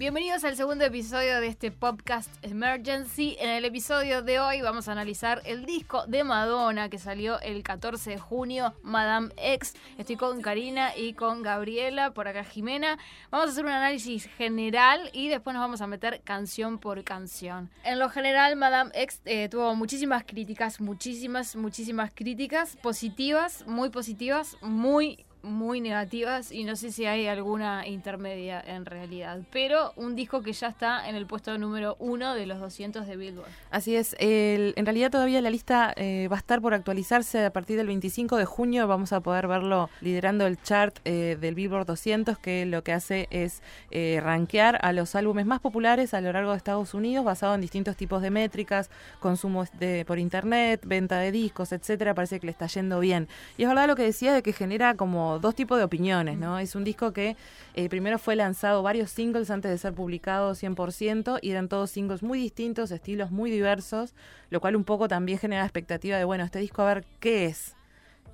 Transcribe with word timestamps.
Bienvenidos 0.00 0.44
al 0.44 0.56
segundo 0.56 0.82
episodio 0.86 1.42
de 1.42 1.48
este 1.48 1.70
podcast 1.70 2.30
Emergency. 2.40 3.36
En 3.38 3.50
el 3.50 3.66
episodio 3.66 4.22
de 4.22 4.40
hoy 4.40 4.62
vamos 4.62 4.88
a 4.88 4.92
analizar 4.92 5.42
el 5.44 5.66
disco 5.66 6.06
de 6.06 6.24
Madonna 6.24 6.88
que 6.88 6.98
salió 6.98 7.38
el 7.40 7.62
14 7.62 8.12
de 8.12 8.18
junio, 8.18 8.72
Madame 8.82 9.28
X. 9.36 9.74
Estoy 9.98 10.16
con 10.16 10.40
Karina 10.40 10.96
y 10.96 11.12
con 11.12 11.42
Gabriela, 11.42 12.14
por 12.14 12.28
acá 12.28 12.44
Jimena. 12.44 12.98
Vamos 13.30 13.48
a 13.48 13.52
hacer 13.52 13.66
un 13.66 13.72
análisis 13.72 14.24
general 14.38 15.10
y 15.12 15.28
después 15.28 15.52
nos 15.52 15.60
vamos 15.60 15.82
a 15.82 15.86
meter 15.86 16.22
canción 16.24 16.78
por 16.78 17.04
canción. 17.04 17.68
En 17.84 17.98
lo 17.98 18.08
general, 18.08 18.56
Madame 18.56 18.90
X 18.94 19.20
eh, 19.26 19.50
tuvo 19.50 19.74
muchísimas 19.74 20.24
críticas, 20.24 20.80
muchísimas, 20.80 21.56
muchísimas 21.56 22.10
críticas 22.14 22.78
positivas, 22.78 23.66
muy 23.66 23.90
positivas, 23.90 24.56
muy 24.62 25.26
muy 25.42 25.80
negativas 25.80 26.52
y 26.52 26.64
no 26.64 26.76
sé 26.76 26.92
si 26.92 27.06
hay 27.06 27.26
alguna 27.26 27.86
intermedia 27.86 28.60
en 28.60 28.84
realidad, 28.84 29.40
pero 29.50 29.92
un 29.96 30.16
disco 30.16 30.42
que 30.42 30.52
ya 30.52 30.68
está 30.68 31.08
en 31.08 31.14
el 31.16 31.26
puesto 31.26 31.56
número 31.58 31.96
uno 31.98 32.34
de 32.34 32.46
los 32.46 32.60
200 32.60 33.06
de 33.06 33.16
Billboard. 33.16 33.48
Así 33.70 33.96
es, 33.96 34.14
el, 34.18 34.74
en 34.76 34.86
realidad 34.86 35.10
todavía 35.10 35.40
la 35.40 35.50
lista 35.50 35.92
eh, 35.96 36.28
va 36.30 36.36
a 36.36 36.38
estar 36.38 36.60
por 36.60 36.74
actualizarse 36.74 37.44
a 37.44 37.52
partir 37.52 37.76
del 37.76 37.86
25 37.86 38.36
de 38.36 38.44
junio, 38.44 38.86
vamos 38.86 39.12
a 39.12 39.20
poder 39.20 39.46
verlo 39.46 39.90
liderando 40.00 40.46
el 40.46 40.60
chart 40.62 40.98
eh, 41.04 41.36
del 41.40 41.54
Billboard 41.54 41.86
200 41.86 42.38
que 42.38 42.66
lo 42.66 42.82
que 42.84 42.92
hace 42.92 43.28
es 43.30 43.62
eh, 43.90 44.20
rankear 44.22 44.78
a 44.82 44.92
los 44.92 45.14
álbumes 45.14 45.46
más 45.46 45.60
populares 45.60 46.14
a 46.14 46.20
lo 46.20 46.32
largo 46.32 46.50
de 46.52 46.56
Estados 46.56 46.94
Unidos 46.94 47.24
basado 47.24 47.54
en 47.54 47.60
distintos 47.60 47.96
tipos 47.96 48.22
de 48.22 48.30
métricas, 48.30 48.90
consumo 49.20 49.64
de, 49.78 50.04
por 50.04 50.18
internet, 50.18 50.82
venta 50.84 51.18
de 51.18 51.32
discos, 51.32 51.72
etcétera, 51.72 52.14
parece 52.14 52.40
que 52.40 52.46
le 52.46 52.52
está 52.52 52.66
yendo 52.66 53.00
bien. 53.00 53.28
Y 53.56 53.62
es 53.62 53.68
verdad 53.68 53.86
lo 53.86 53.96
que 53.96 54.02
decía 54.02 54.32
de 54.32 54.42
que 54.42 54.52
genera 54.52 54.94
como 54.94 55.29
dos 55.38 55.54
tipos 55.54 55.78
de 55.78 55.84
opiniones, 55.84 56.38
¿no? 56.38 56.58
Es 56.58 56.74
un 56.74 56.84
disco 56.84 57.12
que 57.12 57.36
eh, 57.74 57.88
primero 57.88 58.18
fue 58.18 58.36
lanzado 58.36 58.82
varios 58.82 59.10
singles 59.10 59.50
antes 59.50 59.70
de 59.70 59.78
ser 59.78 59.94
publicado 59.94 60.54
100% 60.54 61.38
y 61.42 61.50
eran 61.50 61.68
todos 61.68 61.90
singles 61.90 62.22
muy 62.22 62.38
distintos, 62.38 62.90
estilos 62.90 63.30
muy 63.30 63.50
diversos, 63.50 64.14
lo 64.50 64.60
cual 64.60 64.76
un 64.76 64.84
poco 64.84 65.08
también 65.08 65.38
genera 65.38 65.62
expectativa 65.62 66.16
de, 66.16 66.24
bueno, 66.24 66.44
este 66.44 66.58
disco 66.58 66.82
a 66.82 66.94
ver 66.94 67.04
qué 67.20 67.46
es. 67.46 67.76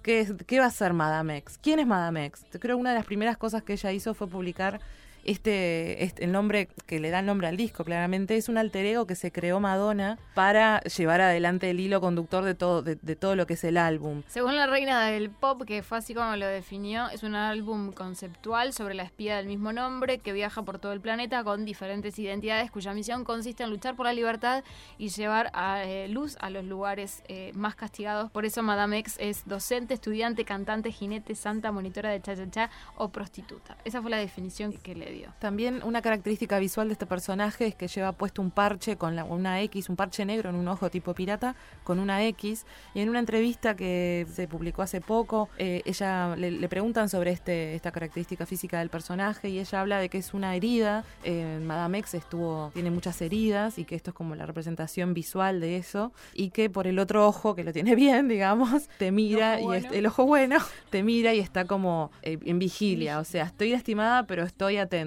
¿Qué, 0.02 0.20
es, 0.20 0.33
¿Qué 0.47 0.61
va 0.61 0.67
a 0.67 0.70
ser 0.70 0.92
Madame 0.92 1.36
X? 1.39 1.58
¿Quién 1.61 1.80
es 1.80 1.86
Madame 1.86 2.27
X? 2.27 2.47
Creo 2.50 2.77
que 2.77 2.80
una 2.80 2.91
de 2.91 2.97
las 2.97 3.06
primeras 3.06 3.36
cosas 3.36 3.64
que 3.64 3.72
ella 3.72 3.91
hizo 3.91 4.14
fue 4.14 4.28
publicar 4.28 4.80
este, 5.27 6.05
este, 6.05 6.24
el 6.24 6.32
nombre 6.32 6.69
que 6.86 7.00
le 7.00 7.10
da 7.10 7.19
el 7.19 7.27
nombre 7.27 7.48
al 7.48 7.56
disco, 7.56 7.84
claramente, 7.84 8.36
es 8.36 8.48
un 8.48 8.58
alter 8.58 8.86
ego 8.86 9.06
que 9.06 9.16
se 9.16 9.33
creó 9.33 9.58
Madonna 9.58 10.18
para 10.34 10.80
llevar 10.83 11.20
adelante 11.20 11.68
el 11.70 11.80
hilo 11.80 12.00
conductor 12.00 12.44
de 12.44 12.55
todo, 12.55 12.83
de, 12.83 12.96
todo 13.16 13.34
lo 13.34 13.46
que 13.46 13.55
es 13.55 13.64
el 13.64 13.77
álbum. 13.77 14.22
Según 14.28 14.56
la 14.56 14.66
reina 14.66 15.06
del 15.06 15.30
pop, 15.30 15.64
que 15.66 15.83
fue 15.83 15.98
así 15.98 16.14
como 16.14 16.36
lo 16.36 16.46
definió, 16.46 17.08
es 17.10 17.24
un 17.24 17.34
álbum 17.34 17.92
conceptual 17.92 18.72
sobre 18.72 18.94
la 18.94 19.02
espía 19.02 19.36
del 19.36 19.46
mismo 19.46 19.72
nombre 19.72 20.18
que 20.18 20.33
viaja 20.33 20.62
por 20.62 20.78
todo 20.78 20.92
el 20.92 21.00
planeta 21.00 21.42
con 21.42 21.64
diferentes 21.64 22.18
identidades 22.18 22.70
cuya 22.70 22.94
misión 22.94 23.24
consiste 23.24 23.64
en 23.64 23.70
luchar 23.70 23.96
por 23.96 24.06
la 24.06 24.12
libertad 24.12 24.62
y 24.96 25.08
llevar 25.08 25.50
a, 25.55 25.83
eh, 25.84 26.08
luz 26.08 26.36
a 26.40 26.50
los 26.50 26.64
lugares 26.64 27.24
eh, 27.28 27.50
más 27.55 27.74
castigados. 27.74 28.30
Por 28.30 28.44
eso 28.44 28.62
Madame 28.62 28.98
X 28.98 29.16
es 29.18 29.42
docente, 29.46 29.94
estudiante, 29.94 30.44
cantante, 30.44 30.92
jinete, 30.92 31.34
santa, 31.34 31.72
monitora 31.72 32.11
de 32.11 32.20
cha-cha-cha 32.20 32.70
o 32.96 33.08
prostituta. 33.08 33.77
Esa 33.84 34.00
fue 34.00 34.11
la 34.11 34.18
definición 34.18 34.72
que 34.72 34.94
le 34.94 35.11
dio. 35.11 35.16
También 35.39 35.81
una 35.84 36.03
característica 36.03 36.59
visual 36.59 36.89
de 36.89 36.92
este 36.92 37.06
personaje 37.06 37.67
es 37.67 37.75
que 37.75 37.89
lleva 37.89 38.12
puesto 38.12 38.42
un 38.42 38.50
parche 38.50 38.97
con 38.97 39.19
una 39.19 39.62
X, 39.62 39.89
un 39.89 39.97
parche 39.97 40.25
negro 40.25 40.50
en 40.50 40.56
un 40.56 40.69
ojo 40.69 40.91
tipo 40.91 41.14
pirata, 41.14 41.55
con 41.84 41.98
una 41.98 42.25
X. 42.25 42.67
Y 42.95 43.00
en 43.00 43.08
una 43.08 43.19
entrevista 43.19 43.77
que 43.77 44.27
se 44.33 44.48
publicó 44.48 44.83
hace 44.83 45.00
poco, 45.00 45.48
eh, 45.58 45.83
ella 45.84 46.36
le, 46.36 46.69
preguntan 46.69 47.08
sobre 47.08 47.31
este, 47.31 47.75
esta 47.75 47.92
característica 47.92 48.46
física 48.46 48.80
del 48.80 48.90
personaje 48.90 49.48
y 49.48 49.58
ella 49.58 49.80
habla 49.80 49.98
de 49.98 50.08
que 50.08 50.18
es 50.18 50.35
una 50.35 50.57
herida. 50.57 51.05
Eh, 51.24 51.61
Madame 51.63 51.98
X 51.98 52.14
estuvo, 52.14 52.70
tiene 52.74 52.90
muchas 52.90 53.20
heridas 53.23 53.79
y 53.79 53.85
que 53.85 53.95
esto 53.95 54.11
es 54.11 54.14
como 54.14 54.35
la 54.35 54.46
representación 54.46 55.14
visual 55.14 55.61
de 55.61 55.77
eso. 55.77 56.13
Y 56.35 56.51
que 56.51 56.69
por 56.70 56.86
el 56.86 56.98
otro 56.98 57.27
ojo, 57.27 57.55
que 57.55 57.64
lo 57.64 57.73
tiene 57.73 57.95
bien, 57.96 58.29
digamos, 58.29 58.89
te 58.98 59.13
mira 59.13 59.61
y 59.61 59.67
el 59.92 60.07
ojo 60.07 60.27
bueno, 60.27 60.58
te 60.90 61.02
mira 61.02 61.35
y 61.35 61.40
está 61.40 61.64
como 61.64 62.11
eh, 62.23 62.39
en 62.45 62.58
vigilia. 62.58 63.19
O 63.20 63.24
sea, 63.24 63.45
estoy 63.45 63.70
lastimada, 63.70 64.27
pero 64.27 64.42
estoy 64.45 64.77
atenta 64.77 65.05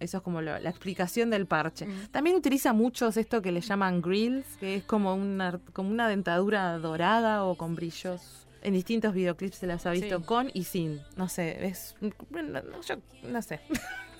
eso 0.00 0.18
es 0.18 0.22
como 0.22 0.40
la 0.40 0.58
explicación 0.58 1.30
del 1.30 1.46
parche. 1.46 1.86
Mm. 1.86 2.08
También 2.10 2.36
utiliza 2.36 2.72
muchos 2.72 3.16
esto 3.16 3.42
que 3.42 3.52
le 3.52 3.60
llaman 3.60 4.00
grills, 4.00 4.46
que 4.58 4.76
es 4.76 4.84
como 4.84 5.14
una, 5.14 5.58
como 5.72 5.90
una 5.90 6.08
dentadura 6.08 6.78
dorada 6.78 7.44
o 7.44 7.56
con 7.56 7.74
brillos. 7.74 8.47
En 8.62 8.72
distintos 8.72 9.14
videoclips 9.14 9.56
se 9.56 9.66
las 9.66 9.86
ha 9.86 9.90
visto 9.90 10.22
con 10.22 10.50
y 10.52 10.64
sin. 10.64 11.00
No 11.16 11.28
sé, 11.28 11.66
es. 11.66 11.94
yo 12.00 12.96
no 13.24 13.42
sé. 13.42 13.60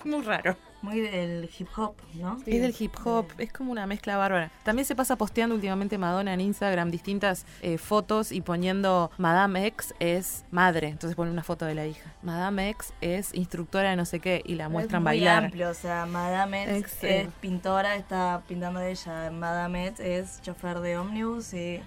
Muy 0.05 0.21
raro. 0.21 0.55
Muy 0.81 1.01
del 1.01 1.49
hip 1.57 1.67
hop, 1.75 1.95
¿no? 2.13 2.37
es 2.45 2.61
del 2.61 2.73
hip 2.79 2.93
hop, 3.03 3.25
es 3.37 3.51
como 3.51 3.73
una 3.73 3.85
mezcla 3.85 4.15
bárbara. 4.15 4.49
También 4.63 4.85
se 4.85 4.95
pasa 4.95 5.17
posteando 5.17 5.53
últimamente 5.53 5.97
Madonna 5.97 6.33
en 6.33 6.39
Instagram 6.39 6.89
distintas 6.89 7.45
eh, 7.61 7.77
fotos 7.77 8.31
y 8.31 8.39
poniendo 8.39 9.11
Madame 9.17 9.65
X 9.67 9.93
es 9.99 10.45
madre, 10.51 10.87
entonces 10.87 11.17
pone 11.17 11.31
una 11.31 11.43
foto 11.43 11.65
de 11.65 11.75
la 11.75 11.85
hija. 11.85 12.13
Madame 12.21 12.69
X 12.69 12.93
es 13.01 13.33
instructora 13.33 13.89
de 13.89 13.97
no 13.97 14.05
sé 14.05 14.21
qué 14.21 14.41
y 14.45 14.55
la 14.55 14.69
muestran 14.69 15.01
es 15.01 15.03
muy 15.03 15.09
bailar. 15.19 15.45
amplio, 15.45 15.69
o 15.69 15.73
sea, 15.73 16.05
Madame 16.05 16.77
X, 16.77 17.03
es 17.03 17.27
pintora, 17.41 17.97
está 17.97 18.41
pintando 18.47 18.79
ella. 18.79 19.31
Madame 19.31 19.87
X 19.87 19.99
es 19.99 20.41
chofer 20.41 20.79
de 20.79 20.97
ómnibus 20.97 21.53
y... 21.53 21.81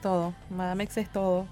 Todo, 0.00 0.32
Madame 0.48 0.84
X 0.84 0.96
es 0.96 1.12
todo. 1.12 1.46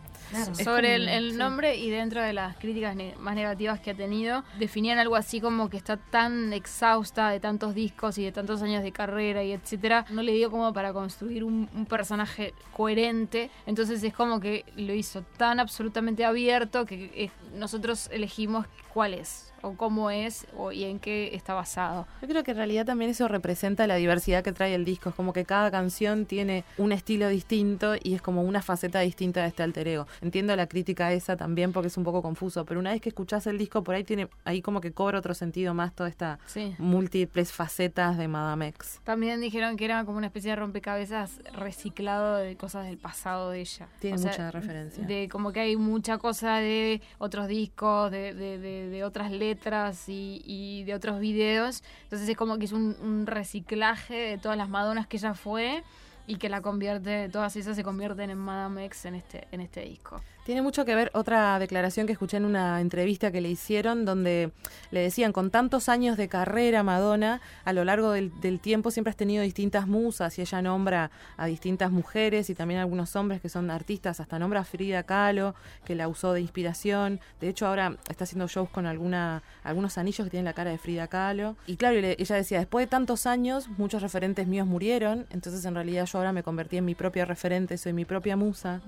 Sobre 0.62 0.94
el, 0.94 1.36
nombre 1.36 1.76
y 1.76 1.90
dentro 1.90 2.22
de 2.22 2.32
las 2.32 2.56
críticas 2.56 2.96
más 3.18 3.34
negativas 3.34 3.80
que 3.80 3.90
ha 3.90 3.94
tenido, 3.94 4.44
definían 4.58 4.98
algo 4.98 5.16
así 5.16 5.40
como 5.40 5.68
que 5.68 5.76
está 5.76 5.96
tan 5.96 6.52
exhausta 6.52 7.30
de 7.30 7.40
tantos 7.40 7.74
discos 7.74 8.18
y 8.18 8.24
de 8.24 8.32
tantos 8.32 8.62
años 8.62 8.82
de 8.82 8.92
carrera 8.92 9.42
y 9.42 9.52
etcétera, 9.52 10.04
no 10.10 10.22
le 10.22 10.32
dio 10.32 10.50
como 10.50 10.72
para 10.72 10.92
construir 10.92 11.44
un, 11.44 11.66
personaje 11.88 12.52
coherente, 12.72 13.50
entonces 13.64 14.02
es 14.02 14.12
como 14.12 14.40
que 14.40 14.64
lo 14.76 14.92
hizo 14.92 15.22
tan 15.36 15.60
absolutamente 15.60 16.24
abierto 16.24 16.84
que 16.84 17.10
eh, 17.14 17.30
nosotros 17.54 18.08
elegimos 18.12 18.66
cuál 18.92 19.14
es 19.14 19.52
o 19.62 19.74
cómo 19.74 20.10
es 20.10 20.46
o, 20.56 20.72
y 20.72 20.84
en 20.84 20.98
qué 20.98 21.34
está 21.34 21.54
basado. 21.54 22.06
Yo 22.22 22.28
creo 22.28 22.44
que 22.44 22.52
en 22.52 22.56
realidad 22.56 22.86
también 22.86 23.10
eso 23.10 23.28
representa 23.28 23.86
la 23.86 23.96
diversidad 23.96 24.42
que 24.42 24.52
trae 24.52 24.74
el 24.74 24.84
disco, 24.84 25.10
es 25.10 25.14
como 25.14 25.32
que 25.32 25.44
cada 25.44 25.70
canción 25.70 26.26
tiene 26.26 26.64
un 26.78 26.92
estilo 26.92 27.28
distinto 27.28 27.94
y 28.02 28.14
es 28.14 28.22
como 28.22 28.42
una 28.42 28.62
faceta 28.62 29.00
distinta 29.00 29.42
de 29.42 29.48
este 29.48 29.62
alter 29.62 29.88
ego. 29.88 30.06
Entiendo 30.20 30.54
la 30.56 30.66
crítica 30.66 31.12
esa 31.12 31.36
también 31.36 31.72
porque 31.72 31.88
es 31.88 31.96
un 31.96 32.04
poco 32.04 32.22
confuso, 32.22 32.64
pero 32.64 32.80
una 32.80 32.92
vez 32.92 33.00
que 33.00 33.08
escuchás 33.08 33.46
el 33.46 33.58
disco 33.58 33.82
por 33.82 33.94
ahí 33.94 34.04
tiene 34.04 34.28
ahí 34.44 34.62
como 34.62 34.80
que 34.80 34.92
cobra 34.92 35.18
otro 35.18 35.34
sentido 35.34 35.74
más 35.74 35.94
toda 35.94 36.08
esta 36.08 36.38
múltiples 36.78 37.52
facetas 37.52 38.18
de 38.18 38.28
Madame 38.28 38.68
X. 38.68 39.00
También 39.04 39.40
dijeron 39.40 39.76
que 39.76 39.84
era 39.84 40.04
como 40.04 40.18
una 40.18 40.26
especie 40.26 40.50
de 40.50 40.56
rompecabezas 40.56 41.40
reciclado 41.52 42.36
de 42.36 42.56
cosas 42.56 42.86
del 42.86 42.98
pasado 42.98 43.50
de 43.50 43.60
ella. 43.60 43.88
Tiene 44.00 44.18
mucha 44.18 44.50
referencia. 44.50 45.04
De 45.04 45.28
como 45.30 45.52
que 45.52 45.60
hay 45.60 45.76
mucha 45.76 46.18
cosa 46.18 46.56
de 46.56 47.00
otros 47.18 47.48
discos, 47.48 48.10
de, 48.10 48.34
de, 48.34 48.58
de, 48.58 49.04
otras 49.04 49.30
letras 49.30 50.04
y, 50.08 50.84
de 50.84 50.94
otros 50.94 51.20
videos. 51.20 51.82
Entonces 52.04 52.28
es 52.28 52.36
como 52.36 52.58
que 52.58 52.64
es 52.64 52.72
un, 52.72 52.96
un 53.00 53.26
reciclaje 53.26 54.14
de 54.14 54.38
todas 54.38 54.56
las 54.56 54.68
Madonas 54.68 55.06
que 55.06 55.16
ella 55.16 55.34
fue 55.34 55.82
y 56.26 56.36
que 56.36 56.48
la 56.48 56.60
convierte, 56.60 57.28
todas 57.28 57.56
esas 57.56 57.76
se 57.76 57.84
convierten 57.84 58.30
en 58.30 58.38
Madame 58.38 58.84
X 58.86 59.04
en 59.06 59.14
este, 59.14 59.46
en 59.52 59.60
este 59.60 59.82
disco. 59.82 60.20
Tiene 60.46 60.62
mucho 60.62 60.84
que 60.84 60.94
ver 60.94 61.10
otra 61.12 61.58
declaración 61.58 62.06
que 62.06 62.12
escuché 62.12 62.36
en 62.36 62.44
una 62.44 62.80
entrevista 62.80 63.32
que 63.32 63.40
le 63.40 63.50
hicieron, 63.50 64.04
donde 64.04 64.52
le 64.92 65.00
decían, 65.00 65.32
con 65.32 65.50
tantos 65.50 65.88
años 65.88 66.16
de 66.16 66.28
carrera, 66.28 66.84
Madonna, 66.84 67.40
a 67.64 67.72
lo 67.72 67.84
largo 67.84 68.12
del, 68.12 68.30
tiempo 68.60 68.92
siempre 68.92 69.10
has 69.10 69.16
tenido 69.16 69.42
distintas 69.42 69.88
musas 69.88 70.38
y 70.38 70.42
ella 70.42 70.62
nombra 70.62 71.10
a 71.36 71.46
distintas 71.46 71.90
mujeres 71.90 72.48
y 72.48 72.54
también 72.54 72.78
a 72.78 72.84
algunos 72.84 73.16
hombres 73.16 73.40
que 73.40 73.48
son 73.48 73.72
artistas, 73.72 74.20
hasta 74.20 74.38
nombra 74.38 74.60
a 74.60 74.64
Frida 74.64 75.02
Kahlo, 75.02 75.56
que 75.84 75.96
la 75.96 76.06
usó 76.06 76.32
de 76.32 76.42
inspiración. 76.42 77.18
De 77.40 77.48
hecho, 77.48 77.66
ahora 77.66 77.96
está 78.08 78.22
haciendo 78.22 78.46
shows 78.46 78.68
con 78.68 78.86
alguna, 78.86 79.42
algunos 79.64 79.98
anillos 79.98 80.26
que 80.26 80.30
tienen 80.30 80.44
la 80.44 80.52
cara 80.52 80.70
de 80.70 80.78
Frida 80.78 81.08
Kahlo. 81.08 81.56
Y 81.66 81.76
claro, 81.76 81.96
ella 81.96 82.36
decía, 82.36 82.60
después 82.60 82.86
de 82.86 82.88
tantos 82.88 83.26
años, 83.26 83.68
muchos 83.78 84.00
referentes 84.00 84.46
míos 84.46 84.68
murieron, 84.68 85.26
entonces 85.30 85.64
en 85.64 85.74
realidad 85.74 86.06
yo 86.06 86.18
ahora 86.18 86.30
me 86.30 86.44
convertí 86.44 86.76
en 86.76 86.84
mi 86.84 86.94
propia 86.94 87.24
referente, 87.24 87.76
soy 87.78 87.92
mi 87.92 88.04
propia 88.04 88.36
musa. 88.36 88.80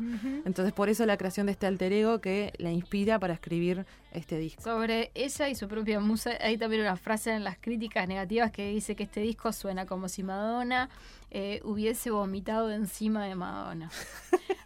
Entonces 0.45 0.73
por 0.73 0.89
eso 0.89 1.05
la 1.05 1.17
creación 1.17 1.48
de 1.49 1.53
este 1.53 1.67
alter 1.67 1.93
ego 1.95 2.21
que 2.21 2.53
la 2.59 2.71
inspira 2.71 3.19
para 3.19 3.33
escribir 3.33 3.87
este 4.13 4.39
disco. 4.39 4.63
Sobre 4.63 5.11
ella 5.15 5.49
y 5.49 5.55
su 5.55 5.69
propia 5.69 6.01
musa, 6.01 6.33
hay 6.41 6.57
también 6.57 6.83
una 6.83 6.97
frase 6.97 7.33
en 7.33 7.45
las 7.45 7.59
críticas 7.59 8.09
negativas 8.09 8.51
que 8.51 8.69
dice 8.69 8.97
que 8.97 9.05
este 9.05 9.21
disco 9.21 9.53
suena 9.53 9.87
como 9.87 10.09
si 10.09 10.23
Madonna 10.23 10.89
eh, 11.31 11.61
hubiese 11.63 12.11
vomitado 12.11 12.71
encima 12.71 13.27
de 13.27 13.35
Madonna. 13.35 13.91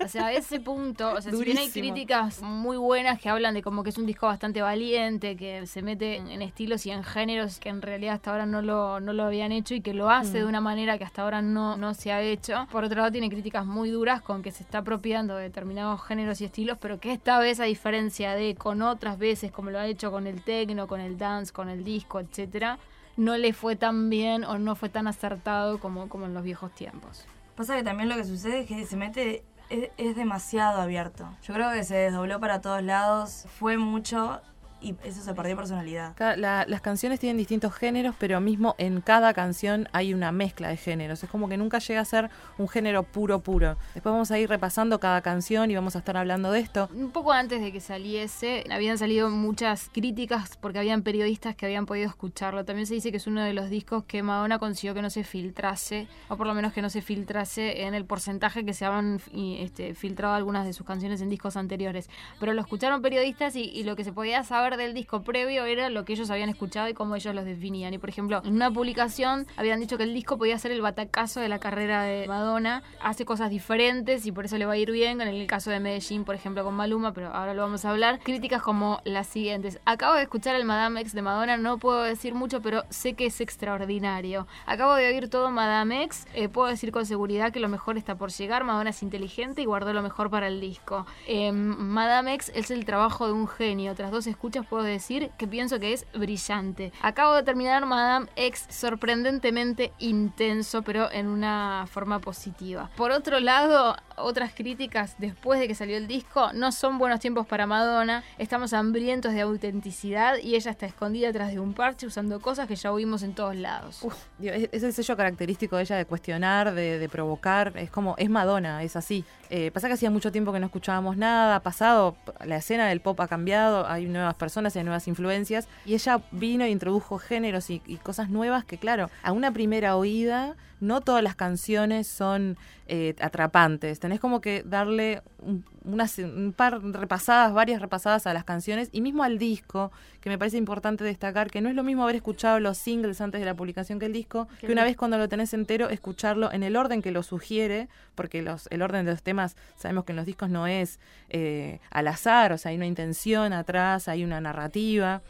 O 0.05 0.09
sea, 0.09 0.27
a 0.27 0.33
ese 0.33 0.61
punto, 0.61 1.13
o 1.13 1.21
sea, 1.21 1.33
si 1.33 1.45
bien 1.45 1.59
hay 1.59 1.71
críticas 1.71 2.41
muy 2.41 2.77
buenas 2.77 3.21
que 3.21 3.29
hablan 3.29 3.55
de 3.55 3.63
como 3.63 3.83
que 3.83 3.91
es 3.91 3.99
un 3.99 4.07
disco 4.07 4.27
bastante 4.27 4.63
valiente, 4.63 5.37
que 5.37 5.67
se 5.67 5.83
mete 5.83 6.17
en, 6.17 6.43
estilos 6.43 6.87
y 6.87 6.91
en 6.91 7.05
géneros 7.05 7.59
que 7.59 7.69
en 7.69 7.83
realidad 7.83 8.15
hasta 8.15 8.33
ahora 8.33 8.47
no 8.47 8.63
lo, 8.63 9.01
no 9.01 9.13
lo 9.13 9.25
habían 9.25 9.53
hecho 9.53 9.75
y 9.75 9.81
que 9.81 9.95
lo 9.95 10.11
hace 10.11 10.39
de 10.39 10.45
mm. 10.45 10.49
una 10.49 10.61
manera 10.61 10.99
que 10.99 11.05
hasta 11.05 11.23
ahora 11.23 11.43
no, 11.43 11.77
no 11.77 11.95
se 11.95 12.13
ha 12.13 12.21
hecho. 12.23 12.67
Por 12.71 12.85
otro 12.85 12.99
lado, 12.99 13.13
tiene 13.13 13.29
críticas 13.29 13.67
muy 13.67 13.91
duras 13.91 14.23
con 14.23 14.43
que 14.43 14.51
se 14.51 14.63
está 14.63 14.79
apropiando 14.79 15.37
de 15.37 15.45
determinados 15.45 16.03
géneros 16.03 16.41
y 16.41 16.45
estilos, 16.45 16.79
pero 16.81 16.99
que 16.99 17.13
esta 17.13 17.39
vez, 17.39 17.61
a 17.61 17.65
diferencia 17.65 18.35
de 18.35 18.55
con 18.55 18.83
otras 18.83 19.19
veces, 19.19 19.32
como 19.53 19.71
lo 19.71 19.79
ha 19.79 19.87
hecho 19.87 20.11
con 20.11 20.27
el 20.27 20.43
techno, 20.43 20.87
con 20.87 21.01
el 21.01 21.19
dance, 21.19 21.53
con 21.53 21.69
el 21.69 21.85
disco, 21.85 22.21
etcétera, 22.21 22.79
no 23.17 23.37
le 23.37 23.53
fue 23.53 23.77
tan 23.77 24.11
bien 24.11 24.45
o 24.45 24.59
no 24.59 24.75
fue 24.75 24.89
tan 24.89 25.07
acertado 25.07 25.79
como, 25.79 26.09
como 26.09 26.27
en 26.27 26.35
los 26.35 26.43
viejos 26.43 26.73
tiempos. 26.75 27.25
Pasa 27.57 27.77
que 27.77 27.83
también 27.83 28.09
lo 28.09 28.17
que 28.17 28.25
sucede 28.25 28.61
es 28.61 28.67
que 28.67 28.87
se 28.87 28.97
mete, 28.97 29.45
es 29.69 30.17
demasiado 30.17 30.81
abierto. 30.81 31.29
Yo 31.43 31.55
creo 31.55 31.73
que 31.73 31.85
se 31.85 31.95
desdobló 31.95 32.41
para 32.41 32.61
todos 32.61 32.83
lados, 32.83 33.47
fue 33.59 33.77
mucho 33.77 34.41
y 34.83 34.97
eso 35.05 35.23
se 35.23 35.35
perdió 35.35 35.57
personalidad. 35.57 36.15
las 36.37 36.81
canciones 36.81 37.21
tienen 37.21 37.37
distintos 37.37 37.75
géneros, 37.75 38.15
pero 38.19 38.41
mismo 38.41 38.75
en 38.79 39.01
cada 39.01 39.33
canción 39.33 39.89
hay 39.93 40.13
una 40.13 40.33
mezcla 40.33 40.69
de 40.69 40.77
géneros. 40.77 41.23
Es 41.23 41.31
como 41.31 41.49
que 41.49 41.57
nunca 41.57 41.79
llega 41.79 42.01
a 42.01 42.05
ser 42.05 42.31
un 42.59 42.69
género 42.69 43.05
puro, 43.05 43.41
puro. 43.41 43.77
Después 43.95 44.13
vamos 44.13 44.31
a 44.31 44.39
ir 44.39 44.49
repasando 44.49 44.99
cada 44.99 45.21
canción 45.23 45.71
y 45.71 45.75
vamos 45.75 45.95
a 45.97 46.01
estar 46.01 46.17
hablando 46.17 46.51
de 46.51 46.61
esto. 46.61 46.89
Un 46.95 47.11
poco 47.11 47.33
antes 47.33 47.61
de 47.61 47.73
que 47.73 47.81
saliese, 47.81 48.65
habían 48.71 48.99
salido 48.99 49.31
muchas 49.31 49.89
críticas 49.93 50.57
porque 50.61 50.79
habían 50.79 51.03
periodistas 51.03 51.55
que 51.55 51.67
habían 51.67 51.87
podido 51.87 52.09
escucharlo. 52.09 52.65
También 52.65 52.87
se 52.87 52.95
dice 52.95 53.11
que 53.11 53.19
es 53.19 53.27
uno 53.27 53.43
de 53.43 53.53
los 53.53 53.71
discos 53.71 54.05
que 54.05 54.23
Madonna 54.23 54.59
consiguió 54.59 54.95
que 54.95 55.03
no 55.03 55.11
se 55.11 55.25
filtrase, 55.25 56.09
o 56.29 56.37
por 56.37 56.47
lo 56.47 56.55
menos 56.55 56.73
que 56.73 56.83
no 56.83 56.91
se 56.91 57.03
filtrase 57.03 57.83
en 57.83 57.95
el 57.95 58.05
porcentaje 58.05 58.65
que 58.65 58.75
se 58.75 58.85
habían 58.85 59.21
este, 59.59 59.95
filtrado 59.95 60.35
algunas 60.35 60.67
de 60.67 60.73
sus 60.73 60.87
canciones 60.87 61.21
en 61.21 61.29
discos 61.29 61.57
anteriores. 61.57 62.11
Pero 62.41 62.55
lo 62.55 62.61
escucharon 62.61 63.03
periodistas 63.03 63.55
y 63.57 63.85
lo 63.85 63.97
que 63.97 64.05
se 64.05 64.13
podía 64.13 64.43
saber 64.45 64.72
del 64.77 64.95
disco 64.95 65.23
previo 65.23 65.65
era 65.65 65.91
lo 65.91 66.05
que 66.05 66.15
ellos 66.15 66.31
habían 66.31 66.49
escuchado 66.49 66.89
y 66.89 66.95
cómo 66.95 67.17
ellos 67.17 67.35
los 67.35 67.45
definían. 67.45 67.95
Y 67.95 67.99
por 67.99 68.09
ejemplo, 68.09 68.43
en 68.45 68.55
una 68.55 68.71
publicación 68.71 69.47
habían 69.57 69.81
dicho 69.81 69.97
que 69.97 70.05
el 70.05 70.15
disco 70.15 70.39
podía 70.39 70.59
ser 70.59 70.73
el 70.73 70.83
batacazo 70.83 71.41
de 71.41 71.49
la 71.49 71.59
carrera 71.59 72.03
de 72.03 72.27
Madonna. 72.27 72.83
Hace 73.01 73.25
cosas 73.25 73.51
diferentes 73.51 74.27
y 74.27 74.33
por 74.33 74.45
eso 74.45 74.59
le 74.59 74.67
va 74.67 74.73
a 74.73 74.77
ir 74.77 74.91
bien. 74.91 75.21
En 75.21 75.29
el 75.29 75.47
caso 75.47 75.71
de 75.71 75.81
Medellín, 75.81 76.25
por 76.25 76.35
ejemplo, 76.35 76.65
con 76.65 76.75
Maluma, 76.75 77.13
pero 77.13 77.29
ahora 77.29 77.55
lo 77.55 77.63
vamos 77.63 77.85
a 77.85 77.91
hablar. 77.91 78.21
Críticas 78.21 78.63
como 78.63 79.01
las 79.05 79.27
siguientes. 79.27 79.81
Acabo 79.85 80.15
de 80.15 80.23
escuchar 80.23 80.57
el 80.57 80.65
Madame 80.65 81.01
X 81.01 81.13
de 81.13 81.23
Madonna, 81.23 81.57
no 81.57 81.79
puedo 81.79 82.03
decir 82.03 82.35
mucho, 82.35 82.63
pero 82.63 82.85
sé 82.91 83.15
que 83.15 83.27
es 83.27 83.41
extraordinario. 83.41 84.47
Acabo 84.67 84.95
de 84.95 85.07
oír 85.09 85.29
todo 85.29 85.51
Madame 85.51 86.05
X, 86.05 86.27
eh, 86.35 86.49
puedo 86.49 86.69
decir 86.69 86.93
con 86.93 87.07
seguridad 87.07 87.53
que 87.53 87.61
lo 87.61 87.69
mejor 87.69 87.99
está 87.99 88.17
por 88.17 88.31
llegar. 88.31 88.65
Madonna 88.65 88.91
es 88.91 89.03
inteligente 89.03 89.63
y 89.63 89.65
guardó 89.65 89.93
lo 89.93 90.03
mejor 90.03 90.31
para 90.31 90.49
el 90.49 90.61
disco. 90.61 91.07
Eh, 91.27 91.53
Madame 91.53 92.35
X 92.35 92.53
es 92.55 92.71
el 92.71 92.85
trabajo 92.85 93.27
de 93.27 93.33
un 93.33 93.49
genio. 93.49 93.95
Tras 93.95 94.11
dos 94.11 94.27
escuchas 94.27 94.62
puedo 94.65 94.83
decir 94.83 95.31
que 95.39 95.47
pienso 95.47 95.79
que 95.79 95.93
es 95.93 96.07
brillante. 96.15 96.93
Acabo 97.03 97.35
de 97.35 97.43
terminar 97.43 97.87
Madame 97.87 98.27
X 98.37 98.67
sorprendentemente 98.69 99.93
intenso, 99.99 100.83
pero 100.83 101.11
en 101.11 101.27
una 101.27 101.87
forma 101.91 102.21
positiva. 102.21 102.91
Por 102.97 103.11
otro 103.11 103.41
lado, 103.41 103.97
otras 104.17 104.53
críticas 104.55 105.17
después 105.19 105.61
de 105.61 105.69
que 105.69 105.75
salió 105.75 105.97
el 105.97 106.07
disco, 106.07 106.53
no 106.53 106.73
son 106.73 106.99
buenos 106.99 107.21
tiempos 107.21 107.47
para 107.47 107.67
Madonna, 107.67 108.23
estamos 108.39 108.73
hambrientos 108.73 109.33
de 109.33 109.41
autenticidad 109.43 110.39
y 110.39 110.55
ella 110.55 110.71
está 110.71 110.87
escondida 110.87 111.29
detrás 111.29 111.51
de 111.53 111.61
un 111.61 111.75
parche 111.75 112.07
usando 112.07 112.41
cosas 112.41 112.69
que 112.69 112.77
ya 112.77 112.93
oímos 112.93 113.23
en 113.23 113.35
todos 113.35 113.57
lados. 113.57 114.03
Uf, 114.03 114.17
es 114.41 114.83
el 114.83 114.93
sello 114.93 115.17
característico 115.17 115.77
de 115.77 115.83
ella 115.83 115.97
de 115.97 116.05
cuestionar, 116.05 116.75
de, 116.75 117.09
provocar, 117.11 117.73
es 117.77 117.91
como, 117.91 118.15
es 118.19 118.31
Madonna, 118.31 118.83
es 118.83 118.97
así. 118.97 119.25
Eh, 119.51 119.71
pasa 119.71 119.89
que 119.89 119.95
hacía 119.95 120.11
mucho 120.11 120.33
tiempo 120.33 120.53
que 120.53 120.61
no 120.61 120.67
escuchábamos 120.67 121.17
nada, 121.17 121.57
ha 121.57 121.61
pasado, 121.61 122.17
la 122.45 122.57
escena 122.57 122.89
del 122.89 123.01
pop 123.01 123.21
ha 123.21 123.29
cambiado, 123.29 123.87
hay 123.87 124.07
nuevas 124.07 124.35
personas, 124.35 124.52
hay 124.57 124.85
nuevas 124.85 125.09
influencias, 125.09 125.69
y 125.85 125.95
ella 125.95 126.23
vino 126.31 126.65
e 126.65 126.71
introdujo 126.71 127.19
géneros 127.19 127.71
y, 127.71 127.83
y 127.87 127.97
cosas 127.97 128.31
nuevas 128.31 128.65
que, 128.65 128.79
claro, 128.79 129.11
a 129.23 129.33
una 129.33 129.53
primera 129.53 129.97
oída 129.97 130.57
no 130.83 131.01
todas 131.01 131.23
las 131.23 131.37
canciones 131.37 132.09
son 132.09 132.59
eh, 132.89 133.15
atrapantes. 133.21 134.01
Tenés 134.01 134.19
como 134.19 134.41
que 134.41 134.65
darle 134.67 135.23
un, 135.39 135.65
un, 135.85 136.53
par 136.57 136.83
repasadas, 136.83 137.53
varias 137.55 137.81
repasadas 137.81 138.27
a 138.27 138.35
las 138.35 138.43
canciones 138.43 138.89
y 138.91 139.01
mismo 139.01 139.23
al 139.23 139.39
disco, 139.39 139.93
que 140.21 140.29
me 140.29 140.39
parece 140.39 140.57
importante 140.57 141.05
destacar 141.05 141.53
que 141.53 141.61
no 141.61 141.69
es 141.69 141.77
lo 141.77 141.85
mismo 141.85 142.03
haber 142.03 142.17
escuchado 142.17 142.59
los 142.59 142.79
singles 142.79 143.21
antes 143.21 143.41
de 143.41 143.45
la 143.45 143.55
publicación 143.55 144.01
que 144.01 144.07
el 144.07 144.13
disco, 144.13 144.49
que 144.59 144.73
una 144.73 144.83
vez 144.83 144.97
cuando 144.97 145.19
lo 145.19 145.29
tenés 145.29 145.55
entero, 145.55 145.89
escucharlo 145.89 146.51
en 146.53 146.65
el 146.65 146.77
orden 146.77 147.01
que 147.01 147.13
lo 147.13 147.23
sugiere, 147.23 147.89
porque 148.17 148.43
los, 148.43 148.67
el 148.73 148.83
orden 148.83 149.07
de 149.07 149.13
los 149.13 149.23
temas 149.23 149.57
sabemos 149.77 150.05
que 150.05 150.13
en 150.13 150.17
los 150.17 150.27
discos 150.27 150.51
no 150.51 150.67
es 150.67 150.99
eh, 151.29 151.79
al 151.91 152.09
azar, 152.09 152.53
o 152.53 152.59
sea, 152.59 152.71
hay 152.71 152.77
una 152.77 152.87
intención 152.87 153.53
atrás, 153.53 154.09
hay 154.09 154.25
una 154.25 154.41
narrativa. 154.41 155.23